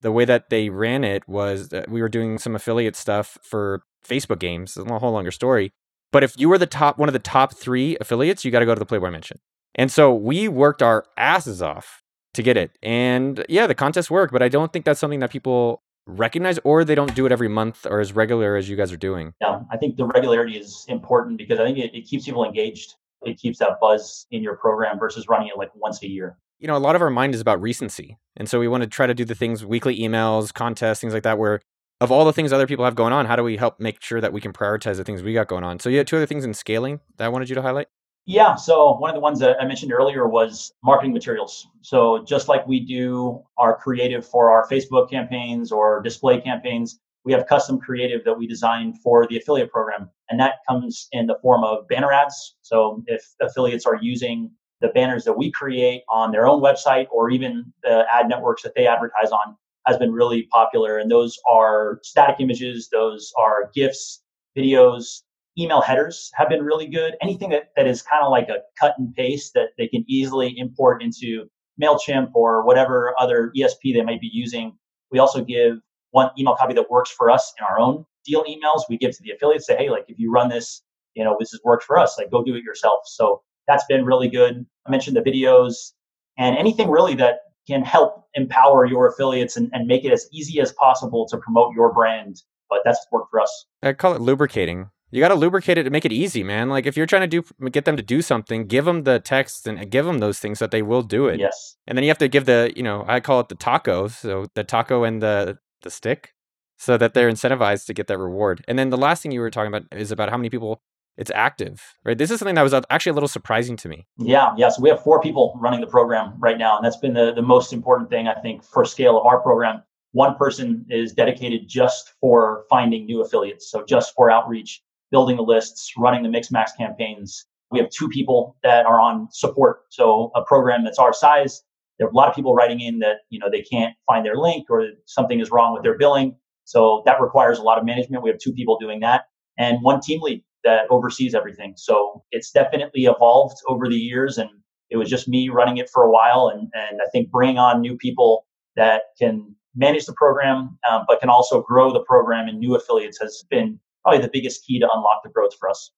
The 0.01 0.12
way 0.12 0.25
that 0.25 0.49
they 0.49 0.69
ran 0.69 1.04
it 1.04 1.28
was 1.28 1.69
that 1.69 1.89
we 1.89 2.01
were 2.01 2.10
doing 2.10 2.38
some 2.38 2.56
affiliate 2.56 2.95
stuff 2.95 3.38
for 3.41 3.82
Facebook 4.08 4.39
games. 4.39 4.78
It's 4.78 4.89
a 4.89 4.99
whole 4.99 5.12
longer 5.12 5.32
story. 5.32 5.71
But 6.12 6.23
if 6.23 6.38
you 6.38 6.47
were 6.47 6.58
the 6.58 6.67
top 6.67 6.97
one 6.97 7.10
of 7.10 7.13
the 7.13 7.19
top 7.19 7.56
three 7.56 7.97
affiliates, 7.99 8.45
you 8.45 8.51
got 8.51 8.60
to 8.60 8.65
go 8.65 8.75
to 8.75 8.80
the 8.80 8.86
Playboy 8.86 9.10
Mansion. 9.10 9.39
And 9.73 9.91
so 9.91 10.13
we 10.13 10.47
worked 10.47 10.82
our 10.82 11.06
asses 11.17 11.62
off 11.62 12.04
to 12.34 12.43
get 12.43 12.56
it. 12.56 12.71
And 12.82 13.45
yeah, 13.49 13.67
the 13.67 13.75
contest 13.75 14.12
worked, 14.12 14.32
but 14.32 14.41
I 14.41 14.49
don't 14.49 14.71
think 14.71 14.86
that's 14.86 14.99
something 14.99 15.19
that 15.19 15.32
people 15.32 15.82
recognize 16.08 16.60
or 16.63 16.86
they 16.86 16.95
don't 16.95 17.15
do 17.15 17.25
it 17.25 17.32
every 17.32 17.47
month 17.47 17.86
or 17.86 17.99
as 17.99 18.13
regular 18.13 18.56
as 18.56 18.69
you 18.69 18.75
guys 18.75 18.91
are 18.91 18.97
doing. 18.97 19.34
Yeah, 19.41 19.62
I 19.71 19.78
think 19.78 19.97
the 19.97 20.06
regularity 20.06 20.58
is 20.58 20.86
important 20.88 21.38
because 21.38 21.60
I 21.60 21.65
think 21.65 21.80
it, 21.80 21.95
it 21.95 22.01
keeps 22.08 22.25
people 22.25 22.45
engaged. 22.45 22.95
It 23.23 23.39
keeps 23.39 23.60
that 23.60 23.80
buzz 23.82 24.28
in 24.32 24.43
your 24.43 24.56
program 24.56 24.99
versus 24.99 25.28
running 25.28 25.47
it 25.47 25.58
like 25.58 25.71
once 25.75 26.04
a 26.04 26.08
year. 26.08 26.38
You 26.60 26.68
know, 26.68 26.78
a 26.78 26.80
lot 26.80 26.96
of 26.96 27.02
our 27.02 27.10
mind 27.10 27.36
is 27.36 27.41
about 27.41 27.62
recency. 27.62 28.18
And 28.38 28.50
so 28.50 28.60
we 28.60 28.68
want 28.68 28.84
to 28.84 28.88
try 28.88 29.08
to 29.08 29.13
do 29.13 29.26
the 29.26 29.36
things, 29.36 29.65
weekly 29.65 30.00
emails, 30.00 30.54
contests, 30.54 31.02
things 31.02 31.13
like 31.13 31.24
that, 31.24 31.38
where 31.38 31.62
of 32.02 32.12
all 32.12 32.26
the 32.26 32.34
things 32.34 32.52
other 32.52 32.68
people 32.68 32.86
have 32.86 32.96
going 32.96 33.13
on, 33.13 33.26
how 33.26 33.36
do 33.36 33.44
we 33.44 33.58
help 33.58 33.80
make 33.80 34.02
sure 34.02 34.22
that 34.22 34.34
we 34.34 34.41
can 34.41 34.54
prioritize 34.54 34.98
the 34.98 35.04
things 35.04 35.24
we 35.24 35.34
got 35.34 35.48
going 35.48 35.63
on? 35.63 35.80
So 35.80 35.89
you 35.89 35.98
had 35.98 36.08
two 36.08 36.18
other 36.18 36.26
things 36.26 36.46
in 36.46 36.54
scaling 36.54 37.00
that 37.18 37.26
I 37.26 37.30
wanted 37.30 37.50
you 37.50 37.56
to 37.56 37.62
highlight. 37.62 37.88
Yeah. 38.26 38.56
So 38.56 38.98
one 38.98 39.10
of 39.10 39.15
the 39.15 39.20
ones 39.20 39.39
that 39.39 39.58
I 39.62 39.65
mentioned 39.65 39.94
earlier 39.94 40.28
was 40.28 40.74
marketing 40.84 41.13
materials. 41.13 41.68
So 41.82 42.24
just 42.24 42.48
like 42.48 42.65
we 42.68 42.80
do 42.80 43.44
our 43.58 43.78
creative 43.78 44.26
for 44.26 44.50
our 44.50 44.68
Facebook 44.68 45.10
campaigns 45.10 45.72
or 45.72 46.02
display 46.02 46.41
campaigns, 46.41 47.00
we 47.24 47.34
have 47.34 47.46
custom 47.48 47.80
creative 47.80 48.24
that 48.26 48.38
we 48.38 48.48
design 48.48 48.94
for 49.04 49.28
the 49.28 49.38
affiliate 49.38 49.72
program. 49.72 50.10
And 50.30 50.39
that 50.39 50.56
comes 50.68 51.08
in 51.12 51.28
the 51.28 51.38
form 51.41 51.63
of 51.63 51.88
banner 51.88 52.12
ads. 52.12 52.56
So 52.62 53.04
if 53.08 53.24
affiliates 53.41 53.86
are 53.86 53.98
using 54.02 54.52
the 54.82 54.90
banners 54.90 55.24
that 55.24 55.38
we 55.38 55.52
create 55.52 56.04
on 56.10 56.32
their 56.32 56.48
own 56.48 56.62
website 56.62 57.08
or 57.12 57.30
even 57.30 57.72
the 57.84 58.06
ad 58.14 58.28
networks 58.28 58.64
that 58.64 58.74
they 58.76 58.88
advertise 58.88 59.32
on 59.32 59.56
has 59.86 59.98
been 59.98 60.12
really 60.12 60.44
popular. 60.52 60.98
And 60.98 61.10
those 61.10 61.38
are 61.50 62.00
static 62.04 62.38
images, 62.40 62.90
those 62.92 63.32
are 63.38 63.72
GIFs, 63.74 64.22
videos, 64.58 65.22
email 65.58 65.82
headers 65.82 66.32
have 66.34 66.50
been 66.50 66.64
really 66.64 66.88
good. 66.88 67.16
Anything 67.22 67.50
that, 67.52 67.70
that 67.76 67.88
is 67.88 68.02
kind 68.02 68.24
of 68.24 68.32
like 68.32 68.50
a 68.50 68.58
cut 68.80 68.96
and 68.98 69.14
paste 69.16 69.54
that 69.54 69.70
they 69.78 69.88
can 69.88 70.04
easily 70.08 70.58
import 70.58 71.02
into 71.02 71.46
MailChimp 71.82 72.32
or 72.34 72.66
whatever 72.66 73.14
other 73.20 73.52
ESP 73.58 73.94
they 73.94 74.02
might 74.02 74.22
be 74.22 74.30
using. 74.32 74.78
We 75.12 75.20
also 75.20 75.44
give 75.44 75.78
one 76.12 76.30
email 76.38 76.56
copy 76.56 76.74
that 76.74 76.90
works 76.90 77.12
for 77.12 77.30
us 77.30 77.54
in 77.60 77.66
our 77.70 77.80
own 77.80 78.06
deal 78.26 78.44
emails. 78.44 78.82
We 78.90 78.98
give 78.98 79.16
to 79.16 79.24
the 79.24 79.32
affiliates, 79.32 79.68
say, 79.68 79.78
hey, 79.78 79.90
like 79.90 80.06
if 80.08 80.20
you 80.20 80.32
run 80.32 80.50
this, 80.50 80.82
you 81.14 81.24
know, 81.24 81.38
this 81.40 81.52
has 81.52 81.62
worked 81.64 81.84
for 81.84 81.98
us, 81.98 82.18
like 82.18 82.32
go 82.32 82.44
do 82.44 82.56
it 82.56 82.64
yourself. 82.64 83.02
So 83.06 83.42
that's 83.67 83.86
been 83.86 84.06
really 84.06 84.30
good. 84.30 84.65
I 84.86 84.91
mentioned 84.91 85.15
the 85.15 85.21
videos 85.21 85.91
and 86.38 86.58
anything 86.58 86.89
really 86.89 87.15
that 87.15 87.39
can 87.67 87.84
help 87.84 88.25
empower 88.36 88.86
your 88.86 89.08
affiliates 89.08 89.58
and, 89.58 89.69
and 89.73 89.88
make 89.88 90.06
it 90.06 90.12
as 90.12 90.28
easy 90.32 90.60
as 90.60 90.71
possible 90.73 91.28
to 91.30 91.38
promote 91.38 91.73
your 91.75 91.93
brand. 91.93 92.41
But 92.69 92.80
that's 92.84 93.06
worked 93.12 93.32
for 93.32 93.41
us. 93.41 93.65
I 93.82 93.93
call 93.93 94.13
it 94.13 94.21
lubricating. 94.21 94.89
You 95.12 95.21
got 95.21 95.30
to 95.30 95.36
lubricate 95.36 95.78
it 95.78 95.84
to 95.84 95.89
make 95.89 96.04
it 96.04 96.12
easy, 96.12 96.43
man. 96.43 96.67
Like 96.69 96.86
if 96.86 96.97
you're 96.97 97.06
trying 97.06 97.30
to 97.30 97.41
do 97.41 97.69
get 97.69 97.86
them 97.86 97.95
to 97.95 98.04
do 98.04 98.21
something, 98.21 98.67
give 98.67 98.86
them 98.86 99.04
the 99.04 99.19
text 99.19 99.67
and 99.67 99.89
give 99.89 100.06
them 100.06 100.17
those 100.17 100.39
things 100.39 100.60
so 100.60 100.65
that 100.65 100.71
they 100.71 100.82
will 100.82 101.04
do 101.04 101.28
it. 101.28 101.39
Yes. 101.39 101.78
And 101.88 101.97
then 101.97 102.04
you 102.04 102.10
have 102.10 102.17
to 102.17 102.28
give 102.28 102.45
the, 102.45 102.73
you 102.75 102.84
know, 102.84 103.06
I 103.08 103.19
call 103.19 103.39
it 103.39 103.49
the 103.49 103.56
taco, 103.56 104.08
so 104.08 104.47
the 104.56 104.63
taco 104.63 105.04
and 105.04 105.21
the 105.21 105.58
the 105.84 105.91
stick, 105.91 106.34
so 106.78 106.97
that 106.97 107.13
they're 107.13 107.32
incentivized 107.32 107.86
to 107.86 107.93
get 107.93 108.08
that 108.08 108.17
reward. 108.17 108.65
And 108.67 108.78
then 108.78 108.89
the 108.89 108.97
last 108.97 109.21
thing 109.21 109.32
you 109.32 109.39
were 109.39 109.51
talking 109.51 109.73
about 109.73 109.84
is 109.91 110.12
about 110.12 110.30
how 110.30 110.38
many 110.38 110.49
people 110.49 110.82
it's 111.17 111.32
active, 111.34 111.95
right? 112.04 112.17
This 112.17 112.32
is 112.32 112.39
something 112.39 112.56
that 112.56 112.62
was 112.62 112.73
uh, 112.73 112.82
actually 112.89 113.12
a 113.12 113.13
little 113.13 113.30
surprising 113.30 113.78
to 113.78 113.89
me. 113.89 114.06
Yeah, 114.17 114.54
yeah. 114.58 114.69
So 114.69 114.82
we 114.82 114.89
have 114.89 115.01
four 115.01 115.21
people 115.21 115.58
running 115.62 115.82
the 115.82 115.88
program 115.88 116.34
right 116.39 116.58
now, 116.58 116.75
and 116.75 116.86
that's 116.86 116.97
been 116.97 117.13
the, 117.13 117.34
the 117.34 117.41
most 117.41 117.73
important 117.73 118.10
thing, 118.10 118.28
I 118.28 118.39
think, 118.41 118.63
for 118.63 118.86
scale 118.86 119.17
of 119.17 119.25
our 119.25 119.41
program. 119.41 119.82
One 120.12 120.36
person 120.36 120.86
is 120.89 121.13
dedicated 121.13 121.67
just 121.67 122.13
for 122.21 122.65
finding 122.69 123.06
new 123.06 123.21
affiliates, 123.21 123.69
so 123.69 123.84
just 123.86 124.13
for 124.15 124.32
outreach, 124.32 124.82
building 125.12 125.38
the 125.38 125.43
lists, 125.43 125.91
running 125.97 126.23
the 126.23 126.30
Mixmax 126.30 126.69
campaigns. 126.78 127.45
We 127.71 127.80
have 127.80 127.89
two 127.89 128.08
people 128.10 128.56
that 128.63 128.86
are 128.86 129.01
on 129.01 129.28
support. 129.32 129.82
So 129.89 130.32
a 130.36 130.43
program 130.43 130.84
that's 130.84 130.99
our 130.99 131.13
size, 131.13 131.63
there 131.97 132.08
are 132.08 132.12
a 132.12 132.13
lot 132.13 132.30
of 132.30 132.36
people 132.36 132.54
writing 132.54 132.80
in 132.80 132.99
that 132.99 133.17
you 133.30 133.39
know 133.39 133.49
they 133.49 133.62
can't 133.62 133.93
find 134.08 134.25
their 134.25 134.36
link 134.36 134.69
or 134.69 134.86
something 135.06 135.39
is 135.39 135.51
wrong 135.51 135.73
with 135.73 135.84
their 135.84 135.97
billing. 135.97 136.36
So 136.65 137.04
that 137.06 137.21
requires 137.21 137.60
a 137.60 137.62
lot 137.62 137.78
of 137.78 137.86
management. 137.86 138.23
We 138.23 138.30
have 138.30 138.39
two 138.39 138.54
people 138.54 138.78
doing 138.80 139.01
that, 139.01 139.25
and 139.58 139.82
one 139.82 140.01
team 140.01 140.21
lead 140.21 140.43
that 140.65 140.88
oversees 140.89 141.34
everything. 141.34 141.73
So 141.78 142.23
it's 142.32 142.51
definitely 142.51 143.06
evolved 143.06 143.58
over 143.67 143.88
the 143.88 143.95
years. 143.95 144.38
And 144.38 144.49
it 144.89 144.97
was 144.97 145.10
just 145.10 145.28
me 145.28 145.47
running 145.49 145.78
it 145.78 145.89
for 145.89 146.04
a 146.04 146.12
while. 146.12 146.51
And, 146.54 146.69
and 146.73 146.99
I 147.01 147.10
think 147.12 147.32
bringing 147.32 147.58
on 147.58 147.80
new 147.80 147.95
people 147.95 148.45
that 148.75 149.04
can 149.17 149.56
manage 149.75 150.06
the 150.06 150.13
program, 150.13 150.78
um, 150.89 151.06
but 151.08 151.19
can 151.19 151.30
also 151.30 151.62
grow 151.62 151.93
the 151.93 152.01
program 152.01 152.47
and 152.47 152.60
new 152.60 152.75
affiliates 152.75 153.19
has 153.21 153.45
been 153.49 153.80
probably 154.04 154.21
the 154.21 154.30
biggest 154.32 154.65
key 154.65 154.80
to 154.80 154.89
unlock 154.91 155.21
the 155.23 155.30
growth 155.30 155.54
for 155.60 155.69
us. 155.69 155.91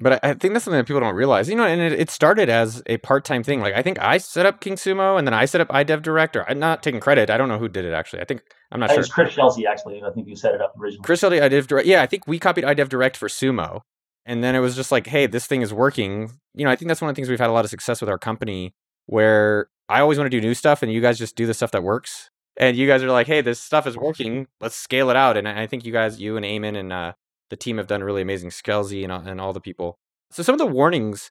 But 0.00 0.24
I 0.24 0.34
think 0.34 0.54
that's 0.54 0.64
something 0.64 0.78
that 0.78 0.86
people 0.86 1.00
don't 1.00 1.16
realize. 1.16 1.48
You 1.48 1.56
know, 1.56 1.64
and 1.64 1.80
it, 1.80 1.92
it 1.92 2.08
started 2.08 2.48
as 2.48 2.82
a 2.86 2.98
part-time 2.98 3.42
thing. 3.42 3.60
Like 3.60 3.74
I 3.74 3.82
think 3.82 4.00
I 4.00 4.18
set 4.18 4.46
up 4.46 4.60
King 4.60 4.76
Sumo, 4.76 5.18
and 5.18 5.26
then 5.26 5.34
I 5.34 5.44
set 5.44 5.60
up 5.60 5.68
iDev 5.68 6.02
Director. 6.02 6.44
I'm 6.48 6.58
not 6.58 6.82
taking 6.82 7.00
credit. 7.00 7.30
I 7.30 7.36
don't 7.36 7.48
know 7.48 7.58
who 7.58 7.68
did 7.68 7.84
it 7.84 7.92
actually. 7.92 8.20
I 8.20 8.24
think 8.24 8.42
I'm 8.70 8.78
not 8.80 8.90
I 8.90 8.94
sure. 8.94 9.00
It's 9.00 9.12
Chris 9.12 9.34
Chelsea 9.34 9.66
actually. 9.66 10.02
I 10.02 10.10
think 10.10 10.28
you 10.28 10.36
set 10.36 10.54
it 10.54 10.60
up 10.60 10.74
originally. 10.78 11.02
Chris 11.02 11.20
Chelsea, 11.20 11.38
iDev 11.38 11.66
Direct. 11.66 11.86
Yeah, 11.86 12.02
I 12.02 12.06
think 12.06 12.26
we 12.26 12.38
copied 12.38 12.64
iDev 12.64 12.88
Direct 12.88 13.16
for 13.16 13.28
Sumo, 13.28 13.80
and 14.24 14.44
then 14.44 14.54
it 14.54 14.60
was 14.60 14.76
just 14.76 14.92
like, 14.92 15.08
hey, 15.08 15.26
this 15.26 15.46
thing 15.46 15.62
is 15.62 15.74
working. 15.74 16.30
You 16.54 16.64
know, 16.64 16.70
I 16.70 16.76
think 16.76 16.88
that's 16.88 17.00
one 17.00 17.08
of 17.08 17.14
the 17.14 17.18
things 17.18 17.28
we've 17.28 17.40
had 17.40 17.50
a 17.50 17.52
lot 17.52 17.64
of 17.64 17.70
success 17.70 18.00
with 18.00 18.08
our 18.08 18.18
company, 18.18 18.74
where 19.06 19.68
I 19.88 20.00
always 20.00 20.16
want 20.16 20.30
to 20.30 20.40
do 20.40 20.40
new 20.40 20.54
stuff, 20.54 20.82
and 20.82 20.92
you 20.92 21.00
guys 21.00 21.18
just 21.18 21.34
do 21.34 21.46
the 21.46 21.54
stuff 21.54 21.72
that 21.72 21.82
works. 21.82 22.30
And 22.60 22.76
you 22.76 22.88
guys 22.88 23.04
are 23.04 23.10
like, 23.10 23.28
hey, 23.28 23.40
this 23.40 23.60
stuff 23.60 23.86
is 23.86 23.96
working. 23.96 24.48
Let's 24.60 24.74
scale 24.74 25.10
it 25.10 25.16
out. 25.16 25.36
And 25.36 25.48
I 25.48 25.68
think 25.68 25.84
you 25.84 25.92
guys, 25.92 26.20
you 26.20 26.36
and 26.36 26.44
Eamon 26.44 26.76
and 26.76 26.92
uh, 26.92 27.12
the 27.50 27.56
team 27.56 27.78
have 27.78 27.86
done 27.86 28.04
really 28.04 28.22
amazing. 28.22 28.50
Skelzy 28.50 29.02
and, 29.02 29.12
uh, 29.12 29.22
and 29.24 29.40
all 29.40 29.52
the 29.52 29.60
people 29.60 29.98
so 30.30 30.42
some 30.42 30.54
of 30.54 30.58
the 30.58 30.66
warnings 30.66 31.30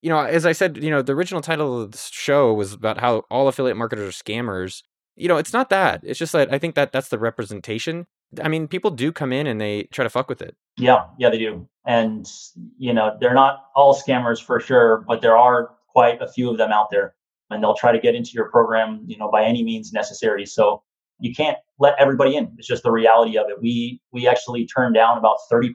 you 0.00 0.10
know, 0.10 0.20
as 0.20 0.46
I 0.46 0.52
said, 0.52 0.82
you 0.82 0.90
know, 0.90 1.02
the 1.02 1.14
original 1.14 1.40
title 1.40 1.82
of 1.82 1.92
the 1.92 1.98
show 1.98 2.54
was 2.54 2.72
about 2.72 2.98
how 2.98 3.24
all 3.30 3.48
affiliate 3.48 3.76
marketers 3.76 4.08
are 4.08 4.24
scammers. 4.24 4.82
You 5.16 5.26
know, 5.26 5.38
it's 5.38 5.52
not 5.52 5.70
that. 5.70 6.02
It's 6.04 6.18
just 6.18 6.32
that 6.32 6.52
I 6.52 6.58
think 6.58 6.76
that 6.76 6.92
that's 6.92 7.08
the 7.08 7.18
representation. 7.18 8.06
I 8.42 8.48
mean, 8.48 8.68
people 8.68 8.92
do 8.92 9.10
come 9.10 9.32
in 9.32 9.46
and 9.46 9.60
they 9.60 9.84
try 9.84 10.04
to 10.04 10.10
fuck 10.10 10.28
with 10.28 10.40
it. 10.40 10.54
Yeah, 10.76 11.06
yeah, 11.18 11.30
they 11.30 11.38
do. 11.38 11.68
And, 11.84 12.30
you 12.76 12.92
know, 12.92 13.16
they're 13.20 13.34
not 13.34 13.64
all 13.74 13.94
scammers 13.94 14.40
for 14.40 14.60
sure, 14.60 15.04
but 15.08 15.20
there 15.20 15.36
are 15.36 15.70
quite 15.88 16.22
a 16.22 16.28
few 16.28 16.48
of 16.50 16.58
them 16.58 16.70
out 16.70 16.90
there. 16.90 17.14
And 17.50 17.62
they'll 17.62 17.74
try 17.74 17.90
to 17.90 17.98
get 17.98 18.14
into 18.14 18.30
your 18.34 18.50
program, 18.50 19.02
you 19.06 19.16
know, 19.18 19.30
by 19.30 19.44
any 19.44 19.64
means 19.64 19.92
necessary. 19.92 20.46
So 20.46 20.82
you 21.20 21.34
can't 21.34 21.58
let 21.78 21.94
everybody 21.98 22.36
in. 22.36 22.52
It's 22.58 22.66
just 22.66 22.82
the 22.82 22.90
reality 22.90 23.36
of 23.38 23.46
it. 23.48 23.60
We 23.60 24.00
we 24.12 24.26
actually 24.26 24.66
turn 24.66 24.92
down 24.92 25.18
about 25.18 25.36
30% 25.52 25.74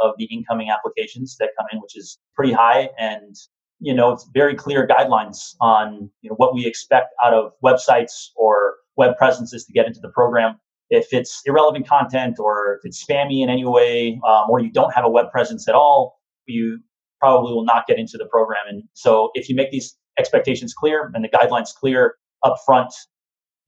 of 0.00 0.12
the 0.18 0.24
incoming 0.26 0.70
applications 0.70 1.36
that 1.38 1.50
come 1.58 1.66
in, 1.72 1.80
which 1.80 1.96
is 1.96 2.18
pretty 2.34 2.52
high. 2.52 2.90
And 2.98 3.36
you 3.80 3.94
know, 3.94 4.12
it's 4.12 4.28
very 4.34 4.54
clear 4.54 4.86
guidelines 4.86 5.54
on 5.60 6.10
you 6.22 6.30
know 6.30 6.36
what 6.36 6.54
we 6.54 6.66
expect 6.66 7.08
out 7.24 7.34
of 7.34 7.52
websites 7.64 8.28
or 8.36 8.74
web 8.96 9.16
presences 9.16 9.64
to 9.64 9.72
get 9.72 9.86
into 9.86 10.00
the 10.00 10.10
program. 10.10 10.56
If 10.90 11.12
it's 11.12 11.40
irrelevant 11.46 11.86
content 11.88 12.38
or 12.38 12.74
if 12.74 12.80
it's 12.84 13.04
spammy 13.04 13.42
in 13.42 13.48
any 13.48 13.64
way, 13.64 14.20
um, 14.26 14.50
or 14.50 14.60
you 14.60 14.72
don't 14.72 14.92
have 14.92 15.04
a 15.04 15.08
web 15.08 15.30
presence 15.30 15.68
at 15.68 15.74
all, 15.74 16.18
you 16.46 16.80
probably 17.20 17.52
will 17.52 17.64
not 17.64 17.86
get 17.86 17.98
into 17.98 18.18
the 18.18 18.26
program. 18.26 18.62
And 18.68 18.82
so, 18.94 19.30
if 19.34 19.48
you 19.48 19.54
make 19.54 19.70
these 19.70 19.96
expectations 20.18 20.74
clear 20.74 21.10
and 21.14 21.24
the 21.24 21.28
guidelines 21.28 21.72
clear 21.72 22.16
up 22.42 22.56
front, 22.66 22.92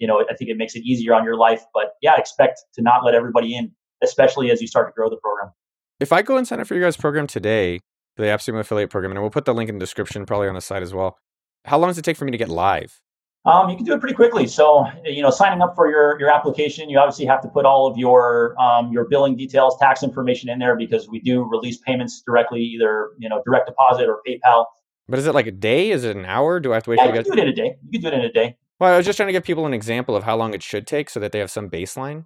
you 0.02 0.08
know, 0.08 0.24
I 0.28 0.34
think 0.34 0.50
it 0.50 0.56
makes 0.56 0.74
it 0.74 0.80
easier 0.80 1.14
on 1.14 1.22
your 1.22 1.36
life. 1.36 1.62
But 1.72 1.92
yeah, 2.02 2.14
expect 2.18 2.64
to 2.74 2.82
not 2.82 3.04
let 3.04 3.14
everybody 3.14 3.54
in, 3.54 3.70
especially 4.02 4.50
as 4.50 4.60
you 4.60 4.66
start 4.66 4.88
to 4.88 4.92
grow 4.92 5.08
the 5.08 5.16
program. 5.16 5.52
If 6.00 6.12
I 6.12 6.22
go 6.22 6.36
and 6.36 6.46
sign 6.46 6.58
up 6.58 6.66
for 6.66 6.74
your 6.74 6.82
guys' 6.82 6.96
program 6.96 7.28
today, 7.28 7.78
the 8.16 8.24
AppSumo 8.24 8.58
affiliate 8.58 8.90
program, 8.90 9.12
and 9.12 9.20
we'll 9.20 9.30
put 9.30 9.44
the 9.44 9.54
link 9.54 9.70
in 9.70 9.76
the 9.76 9.80
description, 9.80 10.26
probably 10.26 10.48
on 10.48 10.56
the 10.56 10.60
site 10.60 10.82
as 10.82 10.92
well. 10.92 11.18
How 11.66 11.78
long 11.78 11.88
does 11.88 11.98
it 11.98 12.04
take 12.04 12.16
for 12.16 12.24
me 12.24 12.32
to 12.32 12.36
get 12.36 12.48
live? 12.48 13.00
Um, 13.44 13.70
you 13.70 13.76
can 13.76 13.84
do 13.84 13.94
it 13.94 14.00
pretty 14.00 14.16
quickly. 14.16 14.48
So, 14.48 14.86
you 15.04 15.22
know, 15.22 15.30
signing 15.30 15.62
up 15.62 15.76
for 15.76 15.88
your 15.88 16.18
your 16.18 16.30
application, 16.30 16.90
you 16.90 16.98
obviously 16.98 17.26
have 17.26 17.40
to 17.42 17.48
put 17.48 17.64
all 17.64 17.86
of 17.86 17.96
your 17.96 18.60
um, 18.60 18.90
your 18.92 19.04
billing 19.04 19.36
details, 19.36 19.76
tax 19.78 20.02
information 20.02 20.50
in 20.50 20.58
there 20.58 20.76
because 20.76 21.08
we 21.08 21.20
do 21.20 21.44
release 21.44 21.78
payments 21.78 22.22
directly, 22.26 22.60
either 22.60 23.10
you 23.18 23.28
know 23.28 23.40
direct 23.46 23.66
deposit 23.66 24.08
or 24.08 24.18
PayPal. 24.26 24.66
But 25.08 25.20
is 25.20 25.28
it 25.28 25.34
like 25.34 25.46
a 25.46 25.52
day? 25.52 25.90
Is 25.90 26.02
it 26.02 26.16
an 26.16 26.24
hour? 26.24 26.58
Do 26.58 26.72
I 26.72 26.74
have 26.74 26.84
to 26.84 26.90
wait 26.90 26.96
yeah, 26.98 27.06
for 27.06 27.16
you 27.16 27.22
can 27.22 27.32
do 27.32 27.38
it 27.38 27.42
in 27.42 27.48
a 27.48 27.54
day. 27.54 27.76
You 27.84 27.90
can 27.92 28.00
do 28.00 28.08
it 28.08 28.14
in 28.14 28.20
a 28.20 28.32
day. 28.32 28.56
Well, 28.83 28.95
I 28.95 28.97
was 28.97 29.07
just 29.07 29.16
trying 29.16 29.29
to 29.29 29.33
give 29.33 29.45
people 29.45 29.64
an 29.64 29.75
example 29.75 30.16
of 30.16 30.25
how 30.25 30.37
long 30.37 30.55
it 30.55 30.62
should 30.64 30.88
take 30.88 31.09
so 31.09 31.21
that 31.21 31.31
they 31.31 31.38
have 31.38 31.53
some 31.53 31.71
baseline. 31.71 32.25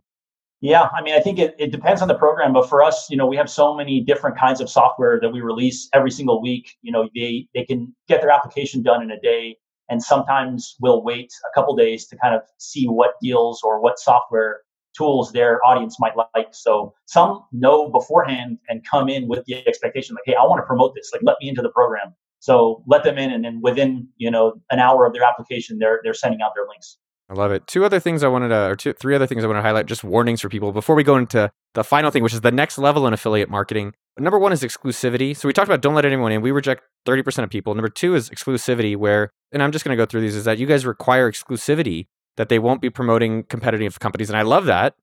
Yeah, 0.63 0.89
I 0.97 1.03
mean, 1.03 1.15
I 1.15 1.21
think 1.21 1.39
it, 1.39 1.55
it 1.59 1.71
depends 1.71 2.01
on 2.01 2.09
the 2.09 2.15
program, 2.15 2.55
but 2.55 2.67
for 2.67 2.83
us, 2.83 3.11
you 3.11 3.17
know, 3.19 3.27
we 3.27 3.37
have 3.37 3.51
so 3.51 3.75
many 3.77 4.01
different 4.01 4.39
kinds 4.39 4.63
of 4.63 4.71
software 4.71 5.21
that 5.21 5.29
we 5.29 5.43
release 5.43 5.87
every 5.93 6.11
single 6.11 6.41
week. 6.41 6.75
You 6.81 6.93
know, 6.93 7.11
they 7.15 7.47
they 7.55 7.67
can 7.67 7.95
get 8.09 8.23
their 8.23 8.31
application 8.31 8.83
done 8.83 9.03
in 9.03 9.11
a 9.11 9.21
day, 9.21 9.59
and 9.91 10.03
sometimes 10.03 10.77
we'll 10.81 11.05
wait 11.05 11.31
a 11.47 11.53
couple 11.55 11.77
days 11.77 12.07
to 12.07 12.17
kind 12.17 12.35
of 12.35 12.41
see 12.57 12.87
what 12.87 13.11
deals 13.21 13.61
or 13.63 13.83
what 13.83 13.99
software 13.99 14.63
tools 14.97 15.33
their 15.33 15.63
audience 15.63 16.01
might 16.01 16.15
like. 16.17 16.49
So 16.53 16.95
some 17.05 17.45
know 17.53 17.91
beforehand 17.91 18.57
and 18.71 18.83
come 18.91 19.11
in 19.11 19.29
with 19.29 19.45
the 19.45 19.57
expectation 19.69 20.15
like, 20.15 20.25
hey, 20.25 20.37
I 20.37 20.45
want 20.45 20.63
to 20.63 20.67
promote 20.67 20.95
this. 20.95 21.11
Like, 21.13 21.21
let 21.23 21.37
me 21.39 21.51
into 21.51 21.61
the 21.61 21.69
program. 21.69 22.15
So 22.47 22.85
let 22.87 23.03
them 23.03 23.19
in, 23.19 23.33
and 23.33 23.45
then 23.45 23.61
within 23.61 24.07
you 24.19 24.31
know 24.31 24.53
an 24.71 24.79
hour 24.79 25.05
of 25.05 25.13
their 25.13 25.25
application, 25.25 25.79
they're 25.81 25.99
they're 26.05 26.15
sending 26.15 26.43
out 26.43 26.53
their 26.55 26.65
links. 26.69 26.97
I 27.29 27.35
love 27.35 27.51
it. 27.51 27.67
Two 27.67 27.85
other 27.85 27.99
things 27.99 28.23
I 28.23 28.29
wanted 28.29 28.51
to, 28.51 28.71
or 28.71 28.77
two, 28.77 28.93
three 28.93 29.17
other 29.17 29.27
things 29.27 29.43
I 29.43 29.49
want 29.49 29.59
to 29.59 29.63
highlight, 29.63 29.87
just 29.87 30.05
warnings 30.05 30.41
for 30.43 30.49
people 30.49 30.71
before 30.71 30.95
we 30.95 31.03
go 31.03 31.17
into 31.17 31.51
the 31.75 31.83
final 31.83 32.13
thing, 32.13 32.23
which 32.23 32.33
is 32.33 32.43
the 32.43 32.53
next 32.53 32.79
level 32.79 33.05
in 33.09 33.13
affiliate 33.13 33.51
marketing. 33.51 33.95
Number 34.17 34.39
one 34.39 34.53
is 34.53 34.63
exclusivity. 34.63 35.37
So 35.37 35.49
we 35.49 35.53
talked 35.53 35.67
about 35.67 35.81
don't 35.81 35.97
let 35.97 36.05
anyone 36.05 36.31
in. 36.31 36.41
We 36.41 36.53
reject 36.53 36.85
30% 37.05 37.43
of 37.43 37.51
people. 37.51 37.75
Number 37.75 37.89
two 37.89 38.15
is 38.15 38.31
exclusivity, 38.31 38.97
where, 38.97 39.33
and 39.51 39.61
I'm 39.61 39.73
just 39.73 39.85
going 39.85 39.99
to 39.99 40.01
go 40.01 40.07
through 40.07 40.21
these, 40.21 40.37
is 40.37 40.45
that 40.45 40.59
you 40.59 40.67
guys 40.69 40.87
require 40.87 41.29
exclusivity 41.29 42.07
that 42.37 42.49
they 42.49 42.61
won't 42.61 42.81
be 42.81 42.91
promoting 42.91 43.43
competitive 43.43 43.99
companies. 43.99 44.31
And 44.31 44.37
I 44.37 44.43
love 44.43 44.67
that. 44.67 44.95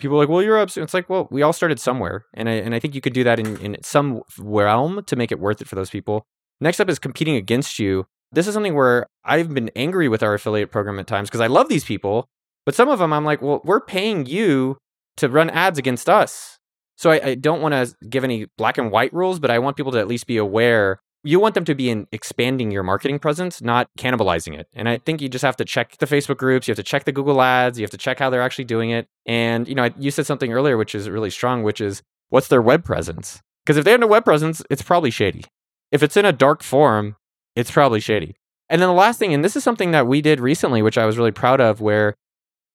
People 0.00 0.16
are 0.16 0.22
like, 0.22 0.28
well, 0.28 0.42
you're 0.42 0.58
up. 0.58 0.76
It's 0.76 0.94
like, 0.94 1.08
well, 1.08 1.28
we 1.30 1.42
all 1.42 1.52
started 1.52 1.78
somewhere. 1.78 2.26
And 2.34 2.48
I, 2.48 2.54
and 2.54 2.74
I 2.74 2.80
think 2.80 2.96
you 2.96 3.00
could 3.00 3.12
do 3.12 3.22
that 3.22 3.38
in, 3.38 3.58
in 3.58 3.76
some 3.84 4.22
realm 4.40 5.04
to 5.04 5.14
make 5.14 5.30
it 5.30 5.38
worth 5.38 5.62
it 5.62 5.68
for 5.68 5.76
those 5.76 5.90
people. 5.90 6.26
Next 6.60 6.80
up 6.80 6.88
is 6.88 6.98
competing 6.98 7.36
against 7.36 7.78
you. 7.78 8.06
This 8.32 8.46
is 8.46 8.54
something 8.54 8.74
where 8.74 9.06
I've 9.24 9.52
been 9.52 9.70
angry 9.74 10.08
with 10.08 10.22
our 10.22 10.34
affiliate 10.34 10.70
program 10.70 10.98
at 10.98 11.06
times 11.06 11.28
because 11.28 11.40
I 11.40 11.46
love 11.46 11.68
these 11.68 11.84
people, 11.84 12.28
but 12.64 12.74
some 12.74 12.88
of 12.88 12.98
them 12.98 13.12
I'm 13.12 13.24
like, 13.24 13.42
well, 13.42 13.60
we're 13.64 13.80
paying 13.80 14.26
you 14.26 14.78
to 15.16 15.28
run 15.28 15.50
ads 15.50 15.78
against 15.78 16.08
us. 16.08 16.58
So 16.96 17.10
I, 17.10 17.20
I 17.28 17.34
don't 17.34 17.62
want 17.62 17.72
to 17.72 17.94
give 18.08 18.24
any 18.24 18.46
black 18.58 18.78
and 18.78 18.90
white 18.90 19.12
rules, 19.12 19.38
but 19.38 19.50
I 19.50 19.58
want 19.58 19.76
people 19.76 19.92
to 19.92 19.98
at 19.98 20.06
least 20.06 20.26
be 20.26 20.36
aware. 20.36 21.00
You 21.24 21.40
want 21.40 21.54
them 21.54 21.64
to 21.64 21.74
be 21.74 21.90
in 21.90 22.06
expanding 22.12 22.70
your 22.70 22.82
marketing 22.82 23.18
presence, 23.18 23.60
not 23.60 23.88
cannibalizing 23.98 24.58
it. 24.58 24.68
And 24.74 24.88
I 24.88 24.98
think 24.98 25.20
you 25.20 25.28
just 25.28 25.42
have 25.42 25.56
to 25.56 25.64
check 25.64 25.96
the 25.98 26.06
Facebook 26.06 26.36
groups, 26.36 26.68
you 26.68 26.72
have 26.72 26.76
to 26.76 26.82
check 26.82 27.04
the 27.04 27.12
Google 27.12 27.42
ads, 27.42 27.78
you 27.78 27.84
have 27.84 27.90
to 27.90 27.98
check 27.98 28.18
how 28.18 28.30
they're 28.30 28.42
actually 28.42 28.64
doing 28.64 28.90
it. 28.90 29.06
And 29.26 29.66
you 29.66 29.74
know, 29.74 29.90
you 29.98 30.10
said 30.10 30.26
something 30.26 30.52
earlier 30.52 30.76
which 30.76 30.94
is 30.94 31.08
really 31.08 31.30
strong, 31.30 31.62
which 31.62 31.80
is 31.80 32.02
what's 32.28 32.48
their 32.48 32.62
web 32.62 32.84
presence? 32.84 33.40
Because 33.64 33.76
if 33.76 33.84
they 33.84 33.90
have 33.90 34.00
no 34.00 34.06
web 34.06 34.24
presence, 34.24 34.62
it's 34.70 34.82
probably 34.82 35.10
shady. 35.10 35.44
If 35.92 36.02
it's 36.02 36.16
in 36.16 36.24
a 36.24 36.32
dark 36.32 36.62
forum, 36.62 37.16
it's 37.56 37.70
probably 37.70 38.00
shady. 38.00 38.36
And 38.68 38.80
then 38.80 38.88
the 38.88 38.94
last 38.94 39.18
thing, 39.18 39.34
and 39.34 39.44
this 39.44 39.56
is 39.56 39.64
something 39.64 39.90
that 39.90 40.06
we 40.06 40.22
did 40.22 40.38
recently, 40.40 40.82
which 40.82 40.96
I 40.96 41.06
was 41.06 41.18
really 41.18 41.32
proud 41.32 41.60
of, 41.60 41.80
where 41.80 42.14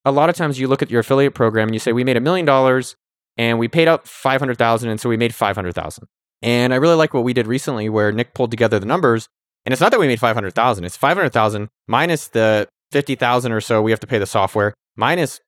a 0.03 0.11
lot 0.11 0.29
of 0.29 0.35
times 0.35 0.59
you 0.59 0.67
look 0.67 0.81
at 0.81 0.91
your 0.91 0.99
affiliate 0.99 1.33
program 1.33 1.69
and 1.69 1.75
you 1.75 1.79
say, 1.79 1.93
we 1.93 2.03
made 2.03 2.17
a 2.17 2.21
million 2.21 2.45
dollars 2.45 2.95
and 3.37 3.57
we 3.59 3.67
paid 3.67 3.87
out 3.87 4.07
500,000. 4.07 4.89
And 4.89 4.99
so 4.99 5.09
we 5.09 5.17
made 5.17 5.33
500,000. 5.33 6.05
And 6.41 6.73
I 6.73 6.77
really 6.77 6.95
like 6.95 7.13
what 7.13 7.23
we 7.23 7.33
did 7.33 7.47
recently 7.47 7.89
where 7.89 8.11
Nick 8.11 8.33
pulled 8.33 8.51
together 8.51 8.77
the 8.77 8.85
numbers. 8.85 9.27
And 9.65 9.71
it's 9.71 9.81
not 9.81 9.91
that 9.91 9.99
we 9.99 10.07
made 10.07 10.19
500,000, 10.19 10.83
it's 10.83 10.97
500,000 10.97 11.69
minus 11.87 12.27
the 12.27 12.67
50,000 12.91 13.51
or 13.51 13.61
so 13.61 13.81
we 13.81 13.91
have 13.91 13.99
to 14.01 14.07
pay 14.07 14.19
the 14.19 14.27
software, 14.27 14.75
minus 14.95 15.39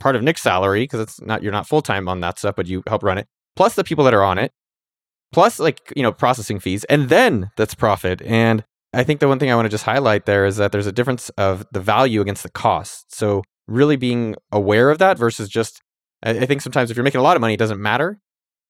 part 0.00 0.16
of 0.16 0.22
Nick's 0.22 0.40
salary, 0.42 0.84
because 0.84 1.00
it's 1.00 1.20
not, 1.20 1.42
you're 1.42 1.52
not 1.52 1.68
full 1.68 1.82
time 1.82 2.08
on 2.08 2.20
that 2.20 2.38
stuff, 2.38 2.56
but 2.56 2.66
you 2.66 2.82
help 2.86 3.02
run 3.02 3.18
it, 3.18 3.26
plus 3.54 3.74
the 3.74 3.84
people 3.84 4.04
that 4.04 4.14
are 4.14 4.24
on 4.24 4.38
it, 4.38 4.50
plus 5.32 5.58
like, 5.58 5.92
you 5.96 6.02
know, 6.02 6.12
processing 6.12 6.58
fees. 6.58 6.84
And 6.84 7.08
then 7.08 7.50
that's 7.56 7.74
profit. 7.74 8.22
And 8.22 8.64
I 8.92 9.04
think 9.04 9.20
the 9.20 9.28
one 9.28 9.38
thing 9.38 9.50
I 9.50 9.54
want 9.54 9.66
to 9.66 9.70
just 9.70 9.84
highlight 9.84 10.26
there 10.26 10.46
is 10.46 10.56
that 10.56 10.72
there's 10.72 10.86
a 10.86 10.92
difference 10.92 11.28
of 11.30 11.66
the 11.72 11.80
value 11.80 12.20
against 12.20 12.42
the 12.42 12.50
cost. 12.50 13.14
So 13.14 13.42
really 13.66 13.96
being 13.96 14.36
aware 14.52 14.90
of 14.90 14.98
that 14.98 15.18
versus 15.18 15.48
just, 15.48 15.82
I 16.22 16.46
think 16.46 16.62
sometimes 16.62 16.90
if 16.90 16.96
you're 16.96 17.04
making 17.04 17.20
a 17.20 17.24
lot 17.24 17.36
of 17.36 17.40
money, 17.40 17.54
it 17.54 17.58
doesn't 17.58 17.80
matter. 17.80 18.20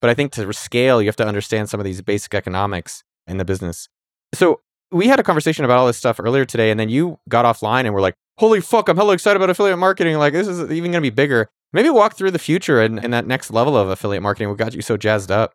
But 0.01 0.11
I 0.11 0.15
think 0.15 0.33
to 0.33 0.53
scale, 0.53 1.01
you 1.01 1.09
have 1.09 1.17
to 1.17 1.27
understand 1.27 1.71
some 1.71 1.81
of 1.81 1.85
these 1.85 2.03
basic 2.03 2.35
economics 2.35 3.03
in 3.27 3.39
the 3.39 3.45
business. 3.45 3.89
So 4.35 4.61
we 4.91 5.09
had 5.09 5.21
a 5.21 5.23
conversation 5.23 5.65
about 5.65 5.79
all 5.79 5.87
this 5.87 5.97
stuff 5.97 6.21
earlier 6.21 6.45
today, 6.45 6.71
and 6.71 6.79
then 6.79 6.89
you 6.89 7.19
got 7.29 7.45
offline 7.45 7.85
and 7.85 7.95
were 7.95 8.01
like, 8.01 8.15
holy 8.39 8.61
fuck, 8.61 8.89
I'm 8.89 8.97
hella 8.97 9.15
excited 9.15 9.37
about 9.37 9.51
affiliate 9.51 9.79
marketing. 9.79 10.19
Like, 10.19 10.33
this 10.33 10.49
is 10.49 10.61
even 10.71 10.91
going 10.91 11.03
to 11.03 11.11
be 11.11 11.15
bigger. 11.15 11.49
Maybe 11.73 11.89
walk 11.91 12.15
through 12.15 12.31
the 12.31 12.39
future 12.39 12.81
and, 12.81 13.03
and 13.03 13.13
that 13.13 13.27
next 13.27 13.51
level 13.51 13.77
of 13.77 13.89
affiliate 13.89 14.23
marketing. 14.23 14.49
What 14.49 14.59
got 14.59 14.75
you 14.75 14.83
so 14.83 14.97
jazzed 14.97 15.31
up? 15.31 15.53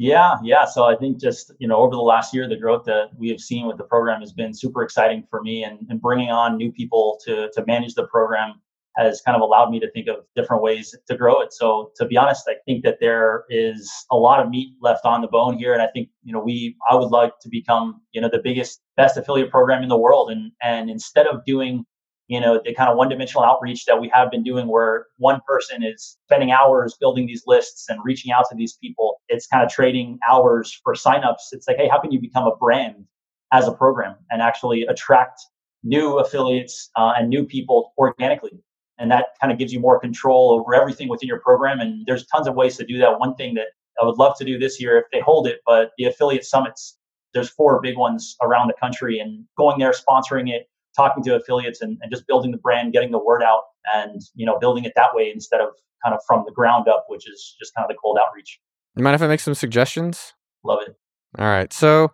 Yeah, 0.00 0.36
yeah. 0.44 0.64
So 0.64 0.84
I 0.84 0.94
think 0.94 1.20
just 1.20 1.52
you 1.58 1.66
know 1.66 1.78
over 1.78 1.90
the 1.96 2.00
last 2.00 2.32
year, 2.32 2.48
the 2.48 2.56
growth 2.56 2.84
that 2.84 3.10
we 3.18 3.28
have 3.30 3.40
seen 3.40 3.66
with 3.66 3.78
the 3.78 3.84
program 3.84 4.20
has 4.20 4.32
been 4.32 4.54
super 4.54 4.82
exciting 4.84 5.24
for 5.28 5.42
me, 5.42 5.64
and, 5.64 5.80
and 5.90 6.00
bringing 6.00 6.30
on 6.30 6.56
new 6.56 6.70
people 6.70 7.18
to 7.24 7.50
to 7.52 7.66
manage 7.66 7.94
the 7.94 8.06
program 8.06 8.60
has 8.96 9.20
kind 9.22 9.34
of 9.34 9.42
allowed 9.42 9.70
me 9.70 9.80
to 9.80 9.90
think 9.90 10.06
of 10.06 10.18
different 10.36 10.62
ways 10.62 10.94
to 11.08 11.16
grow 11.16 11.40
it. 11.40 11.52
So 11.52 11.90
to 11.96 12.06
be 12.06 12.16
honest, 12.16 12.44
I 12.48 12.54
think 12.64 12.84
that 12.84 12.98
there 13.00 13.44
is 13.50 13.92
a 14.12 14.16
lot 14.16 14.38
of 14.38 14.50
meat 14.50 14.68
left 14.80 15.04
on 15.04 15.20
the 15.20 15.28
bone 15.28 15.58
here, 15.58 15.72
and 15.72 15.82
I 15.82 15.88
think 15.88 16.10
you 16.22 16.32
know 16.32 16.40
we 16.40 16.76
I 16.88 16.94
would 16.94 17.10
like 17.10 17.32
to 17.40 17.48
become 17.48 18.00
you 18.12 18.20
know 18.20 18.28
the 18.30 18.40
biggest 18.40 18.80
best 18.96 19.16
affiliate 19.16 19.50
program 19.50 19.82
in 19.82 19.88
the 19.88 19.98
world, 19.98 20.30
and 20.30 20.52
and 20.62 20.88
instead 20.88 21.26
of 21.26 21.44
doing 21.44 21.84
you 22.28 22.40
know 22.40 22.60
the 22.64 22.74
kind 22.74 22.90
of 22.90 22.96
one-dimensional 22.96 23.44
outreach 23.44 23.84
that 23.86 24.00
we 24.00 24.10
have 24.12 24.30
been 24.30 24.42
doing 24.42 24.68
where 24.68 25.06
one 25.16 25.40
person 25.46 25.82
is 25.82 26.16
spending 26.24 26.52
hours 26.52 26.96
building 27.00 27.26
these 27.26 27.42
lists 27.46 27.86
and 27.88 27.98
reaching 28.04 28.32
out 28.32 28.44
to 28.50 28.56
these 28.56 28.74
people. 28.74 29.20
It's 29.28 29.46
kind 29.46 29.64
of 29.64 29.70
trading 29.70 30.18
hours 30.30 30.80
for 30.84 30.94
signups. 30.94 31.52
It's 31.52 31.66
like 31.66 31.76
hey 31.76 31.88
how 31.88 32.00
can 32.00 32.12
you 32.12 32.20
become 32.20 32.46
a 32.46 32.56
brand 32.56 33.04
as 33.52 33.66
a 33.66 33.72
program 33.72 34.16
and 34.30 34.42
actually 34.42 34.82
attract 34.82 35.40
new 35.82 36.18
affiliates 36.18 36.90
uh, 36.96 37.12
and 37.16 37.28
new 37.28 37.44
people 37.44 37.92
organically? 37.98 38.62
And 38.98 39.10
that 39.10 39.26
kind 39.40 39.52
of 39.52 39.58
gives 39.58 39.72
you 39.72 39.80
more 39.80 39.98
control 40.00 40.50
over 40.50 40.74
everything 40.74 41.08
within 41.08 41.28
your 41.28 41.38
program. 41.38 41.78
And 41.78 42.04
there's 42.06 42.26
tons 42.26 42.48
of 42.48 42.56
ways 42.56 42.76
to 42.78 42.84
do 42.84 42.98
that. 42.98 43.20
One 43.20 43.34
thing 43.36 43.54
that 43.54 43.68
i 44.00 44.04
would 44.04 44.18
love 44.18 44.36
to 44.38 44.44
do 44.44 44.58
this 44.58 44.80
year 44.80 44.98
if 44.98 45.04
they 45.12 45.20
hold 45.20 45.46
it 45.46 45.60
but 45.66 45.90
the 45.98 46.04
affiliate 46.04 46.44
summits 46.44 46.96
there's 47.34 47.50
four 47.50 47.80
big 47.82 47.96
ones 47.96 48.36
around 48.42 48.68
the 48.68 48.74
country 48.80 49.18
and 49.18 49.44
going 49.56 49.78
there 49.78 49.92
sponsoring 49.92 50.48
it 50.48 50.68
talking 50.96 51.22
to 51.24 51.36
affiliates 51.36 51.80
and, 51.80 51.98
and 52.02 52.10
just 52.10 52.26
building 52.26 52.50
the 52.50 52.58
brand, 52.58 52.92
getting 52.92 53.10
the 53.10 53.18
word 53.18 53.42
out, 53.42 53.62
and 53.94 54.20
you 54.34 54.44
know 54.46 54.58
building 54.58 54.84
it 54.84 54.92
that 54.96 55.10
way 55.14 55.30
instead 55.32 55.60
of 55.60 55.68
kind 56.04 56.14
of 56.14 56.20
from 56.26 56.44
the 56.46 56.52
ground 56.52 56.88
up, 56.88 57.06
which 57.08 57.28
is 57.28 57.56
just 57.58 57.74
kind 57.74 57.84
of 57.84 57.88
the 57.88 57.98
cold 58.00 58.18
outreach. 58.24 58.60
You 58.96 59.02
mind 59.02 59.14
if 59.14 59.22
I 59.22 59.26
make 59.26 59.40
some 59.40 59.54
suggestions? 59.54 60.34
Love 60.64 60.80
it. 60.86 60.96
All 61.38 61.46
right, 61.46 61.72
so 61.72 62.12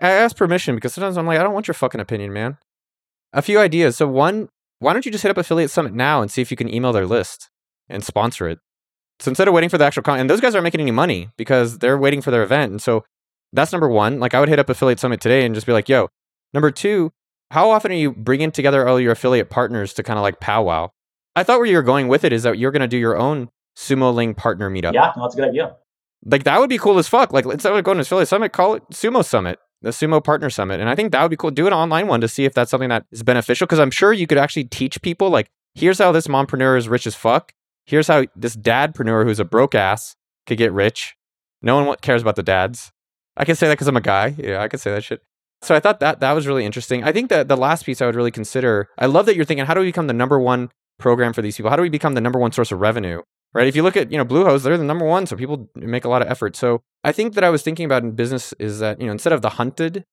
I 0.00 0.10
ask 0.10 0.36
permission 0.36 0.74
because 0.74 0.94
sometimes 0.94 1.16
I'm 1.16 1.26
like, 1.26 1.38
I 1.38 1.42
don't 1.42 1.54
want 1.54 1.68
your 1.68 1.74
fucking 1.74 2.00
opinion, 2.00 2.32
man. 2.32 2.58
A 3.32 3.42
few 3.42 3.58
ideas. 3.58 3.96
So 3.96 4.08
one, 4.08 4.48
why 4.78 4.92
don't 4.92 5.04
you 5.06 5.12
just 5.12 5.22
hit 5.22 5.30
up 5.30 5.38
Affiliate 5.38 5.70
Summit 5.70 5.94
now 5.94 6.22
and 6.22 6.30
see 6.30 6.42
if 6.42 6.50
you 6.50 6.56
can 6.56 6.72
email 6.72 6.92
their 6.92 7.06
list 7.06 7.50
and 7.88 8.04
sponsor 8.04 8.48
it? 8.48 8.58
So 9.20 9.30
instead 9.30 9.46
of 9.46 9.54
waiting 9.54 9.70
for 9.70 9.78
the 9.78 9.84
actual 9.84 10.02
con, 10.02 10.18
and 10.18 10.28
those 10.28 10.40
guys 10.40 10.54
aren't 10.54 10.64
making 10.64 10.80
any 10.80 10.90
money 10.90 11.30
because 11.36 11.78
they're 11.78 11.98
waiting 11.98 12.20
for 12.22 12.30
their 12.30 12.42
event, 12.42 12.72
and 12.72 12.82
so 12.82 13.04
That's 13.52 13.72
number 13.72 13.88
one. 13.88 14.18
Like 14.18 14.34
I 14.34 14.40
would 14.40 14.48
hit 14.48 14.58
up 14.58 14.68
Affiliate 14.68 14.98
Summit 14.98 15.20
today 15.20 15.44
and 15.44 15.54
just 15.54 15.66
be 15.66 15.72
like, 15.72 15.88
yo, 15.88 16.08
number 16.54 16.70
two, 16.70 17.12
how 17.52 17.70
often 17.70 17.92
are 17.92 17.96
you 17.96 18.12
bringing 18.12 18.50
together 18.50 18.88
all 18.88 18.98
your 18.98 19.12
affiliate 19.12 19.50
partners 19.50 19.92
to 19.92 20.02
kind 20.02 20.18
of 20.18 20.22
like 20.22 20.40
powwow? 20.40 20.90
I 21.36 21.42
thought 21.42 21.58
where 21.58 21.66
you 21.66 21.76
were 21.76 21.82
going 21.82 22.08
with 22.08 22.24
it 22.24 22.32
is 22.32 22.44
that 22.44 22.56
you're 22.56 22.70
going 22.70 22.80
to 22.80 22.88
do 22.88 22.96
your 22.96 23.18
own 23.18 23.50
Sumoling 23.76 24.34
partner 24.34 24.70
meetup. 24.70 24.94
Yeah, 24.94 25.12
no, 25.14 25.24
that's 25.24 25.34
a 25.34 25.38
good 25.38 25.48
idea. 25.50 25.76
Like 26.24 26.44
that 26.44 26.58
would 26.58 26.70
be 26.70 26.78
cool 26.78 26.98
as 26.98 27.08
fuck. 27.08 27.30
Like 27.30 27.44
instead 27.44 27.74
of 27.74 27.84
going 27.84 27.98
to 27.98 28.02
Affiliate 28.02 28.28
Summit, 28.28 28.54
call 28.54 28.74
it 28.76 28.82
Sumo 28.90 29.22
Summit, 29.22 29.58
the 29.82 29.90
Sumo 29.90 30.24
Partner 30.24 30.48
Summit. 30.48 30.80
And 30.80 30.88
I 30.88 30.94
think 30.94 31.12
that 31.12 31.20
would 31.20 31.30
be 31.30 31.36
cool. 31.36 31.50
Do 31.50 31.66
an 31.66 31.74
online 31.74 32.06
one 32.06 32.22
to 32.22 32.28
see 32.28 32.46
if 32.46 32.54
that's 32.54 32.70
something 32.70 32.88
that 32.88 33.04
is 33.12 33.22
beneficial. 33.22 33.66
Because 33.66 33.80
I'm 33.80 33.90
sure 33.90 34.14
you 34.14 34.26
could 34.26 34.38
actually 34.38 34.64
teach 34.64 35.02
people 35.02 35.28
like, 35.28 35.50
here's 35.74 35.98
how 35.98 36.10
this 36.10 36.28
mompreneur 36.28 36.78
is 36.78 36.88
rich 36.88 37.06
as 37.06 37.14
fuck. 37.14 37.52
Here's 37.84 38.08
how 38.08 38.24
this 38.34 38.56
dadpreneur 38.56 39.24
who's 39.24 39.40
a 39.40 39.44
broke 39.44 39.74
ass 39.74 40.16
could 40.46 40.56
get 40.56 40.72
rich. 40.72 41.16
No 41.60 41.84
one 41.84 41.96
cares 42.00 42.22
about 42.22 42.36
the 42.36 42.42
dads. 42.42 42.92
I 43.36 43.44
can 43.44 43.56
say 43.56 43.68
that 43.68 43.74
because 43.74 43.88
I'm 43.88 43.96
a 43.98 44.00
guy. 44.00 44.34
Yeah, 44.38 44.62
I 44.62 44.68
can 44.68 44.78
say 44.78 44.90
that 44.90 45.04
shit. 45.04 45.20
So 45.62 45.74
I 45.74 45.80
thought 45.80 46.00
that 46.00 46.20
that 46.20 46.32
was 46.32 46.46
really 46.46 46.64
interesting. 46.66 47.04
I 47.04 47.12
think 47.12 47.30
that 47.30 47.48
the 47.48 47.56
last 47.56 47.86
piece 47.86 48.02
I 48.02 48.06
would 48.06 48.16
really 48.16 48.32
consider. 48.32 48.88
I 48.98 49.06
love 49.06 49.26
that 49.26 49.36
you're 49.36 49.44
thinking, 49.44 49.64
how 49.64 49.74
do 49.74 49.80
we 49.80 49.86
become 49.86 50.08
the 50.08 50.12
number 50.12 50.38
one 50.38 50.70
program 50.98 51.32
for 51.32 51.40
these 51.40 51.56
people? 51.56 51.70
How 51.70 51.76
do 51.76 51.82
we 51.82 51.88
become 51.88 52.14
the 52.14 52.20
number 52.20 52.38
one 52.38 52.52
source 52.52 52.72
of 52.72 52.80
revenue? 52.80 53.22
Right? 53.54 53.68
If 53.68 53.76
you 53.76 53.82
look 53.82 53.96
at 53.96 54.10
you 54.10 54.18
know 54.18 54.24
Bluehost, 54.24 54.62
they're 54.62 54.78
the 54.78 54.84
number 54.84 55.04
one, 55.04 55.26
so 55.26 55.36
people 55.36 55.70
make 55.76 56.04
a 56.04 56.08
lot 56.08 56.22
of 56.22 56.28
effort. 56.28 56.56
So 56.56 56.82
I 57.04 57.12
think 57.12 57.34
that 57.34 57.44
I 57.44 57.50
was 57.50 57.62
thinking 57.62 57.84
about 57.84 58.02
in 58.02 58.12
business 58.12 58.52
is 58.58 58.80
that 58.80 59.00
you 59.00 59.06
know 59.06 59.12
instead 59.12 59.32
of 59.32 59.42
the 59.42 59.50
hunted, 59.50 60.04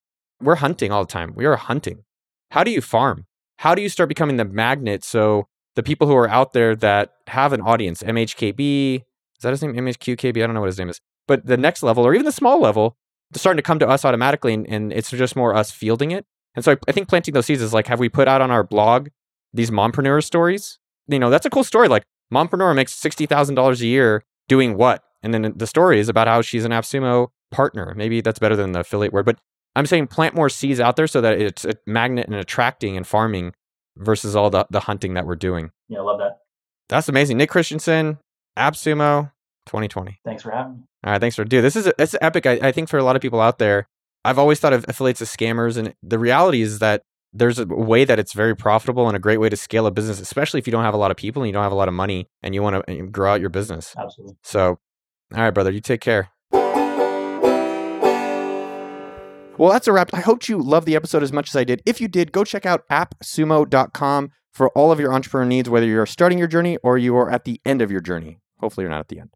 we're 0.42 0.56
hunting 0.56 0.92
all 0.92 1.04
the 1.04 1.12
time. 1.12 1.34
We 1.36 1.46
are 1.46 1.56
hunting. 1.56 2.04
How 2.52 2.64
do 2.64 2.72
you 2.72 2.82
farm? 2.82 3.26
How 3.58 3.76
do 3.76 3.82
you 3.82 3.90
start 3.90 4.10
becoming 4.10 4.38
the 4.38 4.46
magnet? 4.46 5.04
So 5.04 5.48
the 5.76 5.84
people 5.84 6.08
who 6.08 6.16
are 6.16 6.30
out 6.30 6.54
there 6.54 6.76
that 6.76 7.14
have 7.28 7.54
an 7.54 7.62
audience, 7.62 8.04
MHKB, 8.04 8.98
is 8.98 9.42
that 9.42 9.52
his 9.52 9.62
name? 9.62 9.74
MHQKB? 9.74 10.44
I 10.44 10.46
don't 10.46 10.54
know 10.54 10.62
what 10.62 10.68
his 10.68 10.80
name 10.80 10.90
is. 10.90 11.00
But 11.28 11.46
the 11.46 11.58
next 11.58 11.84
level, 11.84 12.06
or 12.06 12.14
even 12.14 12.26
the 12.26 12.32
small 12.32 12.60
level, 12.60 12.98
starting 13.34 13.58
to 13.58 13.64
come 13.64 13.80
to 13.80 13.88
us 13.88 14.06
automatically, 14.06 14.54
and, 14.54 14.68
and 14.68 14.94
it's 14.94 15.12
just 15.12 15.36
more 15.36 15.56
us 15.56 15.72
fielding 15.72 16.12
it. 16.12 16.26
And 16.56 16.66
so 16.66 16.74
I, 16.74 16.78
I, 16.88 16.92
think 16.92 17.08
planting 17.08 17.34
those 17.34 17.46
seeds 17.46 17.62
is 17.62 17.74
like, 17.74 17.88
have 17.88 18.00
we 18.00 18.10
put 18.10 18.28
out 18.28 18.42
on 18.42 18.52
our 18.52 18.64
blog 18.64 19.10
these 19.54 19.70
mompreneur 19.70 20.24
stories? 20.24 20.80
You 21.08 21.20
know, 21.20 21.30
that's 21.30 21.46
a 21.46 21.50
cool 21.50 21.64
story. 21.64 21.88
Like, 21.88 22.04
mompreneur 22.34 22.76
makes 22.76 23.00
$60,000 23.00 23.82
a 23.82 23.86
year 23.86 24.24
doing 24.48 24.76
what? 24.76 25.04
And 25.22 25.34
then 25.34 25.54
the 25.56 25.68
story 25.68 26.00
is 26.00 26.10
about 26.10 26.28
how 26.28 26.42
she's 26.42 26.66
an 26.66 26.72
AppSumo 26.72 27.28
partner. 27.52 27.94
Maybe 27.96 28.22
that's 28.22 28.40
better 28.40 28.56
than 28.56 28.72
the 28.72 28.82
affiliate 28.82 29.14
word, 29.14 29.26
but 29.26 29.40
I'm 29.76 29.86
saying 29.86 30.08
plant 30.08 30.36
more 30.36 30.50
seeds 30.50 30.80
out 30.80 30.96
there 30.96 31.08
so 31.08 31.22
that 31.22 31.40
it's 31.40 31.66
a 31.66 31.74
magnet 31.86 32.28
and 32.28 32.36
attracting 32.36 32.98
and 32.98 33.06
farming 33.06 33.54
versus 33.98 34.36
all 34.36 34.50
the, 34.50 34.66
the 34.70 34.82
hunting 34.82 35.14
that 35.14 35.26
we're 35.26 35.36
doing. 35.36 35.72
Yeah, 35.88 36.00
I 36.00 36.02
love 36.02 36.20
that. 36.20 36.40
That's 36.88 37.10
amazing. 37.10 37.38
Nick 37.38 37.50
Christensen, 37.50 38.18
AppSumo 38.58 39.32
2020. 39.70 40.20
Thanks 40.26 40.44
for 40.44 40.52
having 40.52 40.74
me. 40.74 40.84
All 41.06 41.14
right, 41.14 41.22
thanks 41.22 41.36
for 41.36 41.46
dude. 41.46 41.64
This 41.64 41.76
is 41.76 41.92
is 41.98 42.18
epic. 42.22 42.46
I, 42.46 42.60
I 42.62 42.72
think 42.72 42.90
for 42.90 42.98
a 42.98 43.04
lot 43.04 43.16
of 43.16 43.22
people 43.22 43.40
out 43.40 43.60
there, 43.60 43.88
I've 44.26 44.40
always 44.40 44.60
thought 44.60 44.74
of 44.74 44.86
affiliates 44.88 45.22
as 45.22 45.30
scammers, 45.30 45.78
and 45.78 45.94
the 46.04 46.20
reality 46.20 46.62
is 46.62 46.80
that 46.80 47.04
there's 47.32 47.60
a 47.60 47.66
way 47.66 48.06
that 48.06 48.20
it's 48.20 48.34
very 48.34 48.56
profitable 48.56 49.08
and 49.08 49.16
a 49.16 49.20
great 49.20 49.38
way 49.38 49.50
to 49.50 49.58
scale 49.58 49.86
a 49.86 49.92
business, 49.92 50.20
especially 50.20 50.58
if 50.60 50.68
you 50.68 50.72
don't 50.72 50.84
have 50.84 50.96
a 50.96 50.98
lot 50.98 51.12
of 51.12 51.18
people 51.18 51.44
and 51.44 51.48
you 51.48 51.54
don't 51.54 51.64
have 51.64 51.72
a 51.72 51.76
lot 51.76 51.88
of 51.88 51.94
money 51.94 52.28
and 52.42 52.56
you 52.56 52.64
want 52.64 52.84
to 52.88 53.08
grow 53.08 53.34
out 53.34 53.40
your 53.40 53.50
business. 53.50 53.94
Absolutely. 53.98 54.36
So, 54.44 54.80
all 55.36 55.42
right, 55.44 55.52
brother, 55.52 55.72
you 55.72 55.80
take 55.80 56.02
care. 56.02 56.30
Well, 59.60 59.72
that's 59.72 59.88
a 59.88 59.92
wrap. 59.92 60.14
I 60.14 60.22
hope 60.22 60.48
you 60.48 60.58
loved 60.58 60.88
the 60.88 60.96
episode 60.96 61.22
as 61.22 61.34
much 61.34 61.50
as 61.50 61.56
I 61.56 61.66
did. 61.66 61.82
If 61.86 62.00
you 62.00 62.08
did, 62.08 62.32
go 62.32 62.46
check 62.46 62.66
out 62.66 62.88
appsumo.com 62.90 64.32
for 64.54 64.70
all 64.70 64.92
of 64.92 65.02
your 65.02 65.14
entrepreneur 65.14 65.46
needs, 65.46 65.70
whether 65.70 65.86
you're 65.86 66.06
starting 66.06 66.40
your 66.40 66.48
journey 66.48 66.78
or 66.82 66.98
you 66.98 67.16
are 67.18 67.30
at 67.30 67.44
the 67.44 67.60
end 67.66 67.82
of 67.82 67.92
your 67.92 68.02
journey. 68.02 68.40
Hopefully, 68.60 68.84
you're 68.84 68.92
not 68.92 69.02
at 69.02 69.08
the 69.10 69.20
end. 69.20 69.30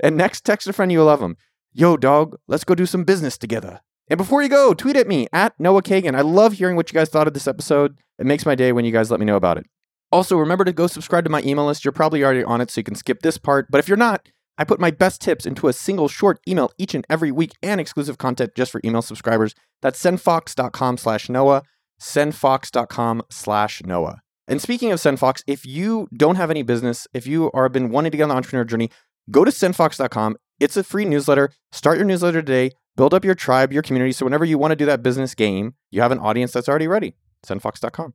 And 0.00 0.16
next, 0.16 0.44
text 0.44 0.68
a 0.68 0.72
friend 0.72 0.90
you'll 0.90 1.06
love 1.06 1.20
them. 1.20 1.36
Yo, 1.72 1.96
dog, 1.96 2.36
let's 2.46 2.64
go 2.64 2.74
do 2.74 2.86
some 2.86 3.04
business 3.04 3.38
together. 3.38 3.80
And 4.10 4.16
before 4.16 4.42
you 4.42 4.48
go, 4.48 4.72
tweet 4.74 4.96
at 4.96 5.06
me 5.06 5.28
at 5.32 5.58
Noah 5.58 5.82
Kagan. 5.82 6.16
I 6.16 6.22
love 6.22 6.54
hearing 6.54 6.76
what 6.76 6.90
you 6.90 6.94
guys 6.94 7.10
thought 7.10 7.26
of 7.26 7.34
this 7.34 7.46
episode. 7.46 7.98
It 8.18 8.26
makes 8.26 8.46
my 8.46 8.54
day 8.54 8.72
when 8.72 8.84
you 8.84 8.92
guys 8.92 9.10
let 9.10 9.20
me 9.20 9.26
know 9.26 9.36
about 9.36 9.58
it. 9.58 9.66
Also, 10.10 10.38
remember 10.38 10.64
to 10.64 10.72
go 10.72 10.86
subscribe 10.86 11.24
to 11.24 11.30
my 11.30 11.42
email 11.42 11.66
list. 11.66 11.84
You're 11.84 11.92
probably 11.92 12.24
already 12.24 12.42
on 12.42 12.60
it, 12.60 12.70
so 12.70 12.78
you 12.80 12.84
can 12.84 12.94
skip 12.94 13.20
this 13.20 13.36
part. 13.36 13.66
But 13.70 13.78
if 13.78 13.88
you're 13.88 13.98
not, 13.98 14.28
I 14.56 14.64
put 14.64 14.80
my 14.80 14.90
best 14.90 15.20
tips 15.20 15.44
into 15.44 15.68
a 15.68 15.72
single 15.72 16.08
short 16.08 16.40
email 16.48 16.70
each 16.78 16.94
and 16.94 17.06
every 17.10 17.30
week 17.30 17.52
and 17.62 17.80
exclusive 17.80 18.16
content 18.16 18.52
just 18.56 18.72
for 18.72 18.80
email 18.84 19.02
subscribers. 19.02 19.54
That's 19.82 20.02
sendfox.com 20.02 20.96
slash 20.96 21.28
Noah, 21.28 21.62
sendfox.com 22.00 23.22
slash 23.30 23.82
Noah. 23.84 24.22
And 24.48 24.62
speaking 24.62 24.90
of 24.92 24.98
SendFox, 24.98 25.42
if 25.46 25.66
you 25.66 26.08
don't 26.16 26.36
have 26.36 26.50
any 26.50 26.62
business, 26.62 27.06
if 27.12 27.26
you 27.26 27.50
are 27.52 27.68
been 27.68 27.90
wanting 27.90 28.12
to 28.12 28.16
get 28.16 28.22
on 28.22 28.30
the 28.30 28.34
entrepreneur 28.34 28.64
journey, 28.64 28.90
go 29.30 29.44
to 29.44 29.50
sendfox.com. 29.50 30.36
It's 30.60 30.76
a 30.76 30.84
free 30.84 31.04
newsletter. 31.04 31.50
Start 31.72 31.98
your 31.98 32.06
newsletter 32.06 32.42
today. 32.42 32.72
Build 32.96 33.14
up 33.14 33.24
your 33.24 33.34
tribe, 33.34 33.72
your 33.72 33.82
community. 33.82 34.12
So 34.12 34.26
whenever 34.26 34.44
you 34.44 34.58
want 34.58 34.72
to 34.72 34.76
do 34.76 34.86
that 34.86 35.02
business 35.02 35.34
game, 35.34 35.74
you 35.90 36.00
have 36.02 36.10
an 36.10 36.18
audience 36.18 36.52
that's 36.52 36.68
already 36.68 36.88
ready. 36.88 37.14
Sendfox.com. 37.46 38.14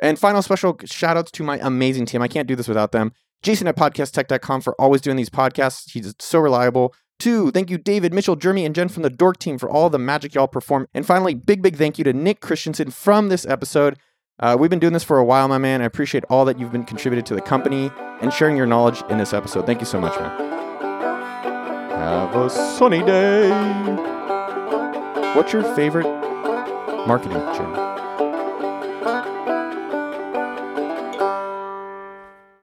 And 0.00 0.18
final 0.18 0.42
special 0.42 0.78
shout 0.84 1.16
outs 1.16 1.30
to 1.32 1.42
my 1.42 1.58
amazing 1.62 2.06
team. 2.06 2.22
I 2.22 2.28
can't 2.28 2.48
do 2.48 2.56
this 2.56 2.68
without 2.68 2.92
them. 2.92 3.12
Jason 3.42 3.68
at 3.68 3.76
podcasttech.com 3.76 4.60
for 4.62 4.74
always 4.80 5.00
doing 5.00 5.16
these 5.16 5.30
podcasts. 5.30 5.90
He's 5.92 6.14
so 6.18 6.38
reliable. 6.38 6.94
Two, 7.18 7.50
thank 7.50 7.70
you, 7.70 7.78
David, 7.78 8.12
Mitchell, 8.12 8.36
Jeremy, 8.36 8.66
and 8.66 8.74
Jen 8.74 8.88
from 8.88 9.02
the 9.02 9.10
Dork 9.10 9.38
team 9.38 9.56
for 9.56 9.70
all 9.70 9.88
the 9.88 9.98
magic 9.98 10.34
y'all 10.34 10.48
perform. 10.48 10.86
And 10.92 11.06
finally, 11.06 11.34
big, 11.34 11.62
big 11.62 11.76
thank 11.76 11.96
you 11.98 12.04
to 12.04 12.12
Nick 12.12 12.40
Christensen 12.40 12.90
from 12.90 13.28
this 13.28 13.46
episode. 13.46 13.98
Uh, 14.38 14.54
we've 14.58 14.68
been 14.68 14.78
doing 14.78 14.92
this 14.92 15.04
for 15.04 15.16
a 15.18 15.24
while, 15.24 15.48
my 15.48 15.56
man. 15.56 15.80
I 15.80 15.86
appreciate 15.86 16.24
all 16.28 16.44
that 16.44 16.58
you've 16.58 16.72
been 16.72 16.84
contributed 16.84 17.24
to 17.26 17.34
the 17.34 17.40
company 17.40 17.90
and 18.20 18.32
sharing 18.32 18.56
your 18.56 18.66
knowledge 18.66 19.02
in 19.08 19.16
this 19.16 19.32
episode. 19.32 19.64
Thank 19.64 19.80
you 19.80 19.86
so 19.86 19.98
much, 19.98 20.14
man. 20.20 20.30
Have 21.90 22.36
a 22.36 22.50
sunny 22.50 23.02
day. 23.02 23.48
What's 25.34 25.52
your 25.54 25.62
favorite 25.74 26.06
marketing, 27.06 27.38
Jim? 27.54 27.95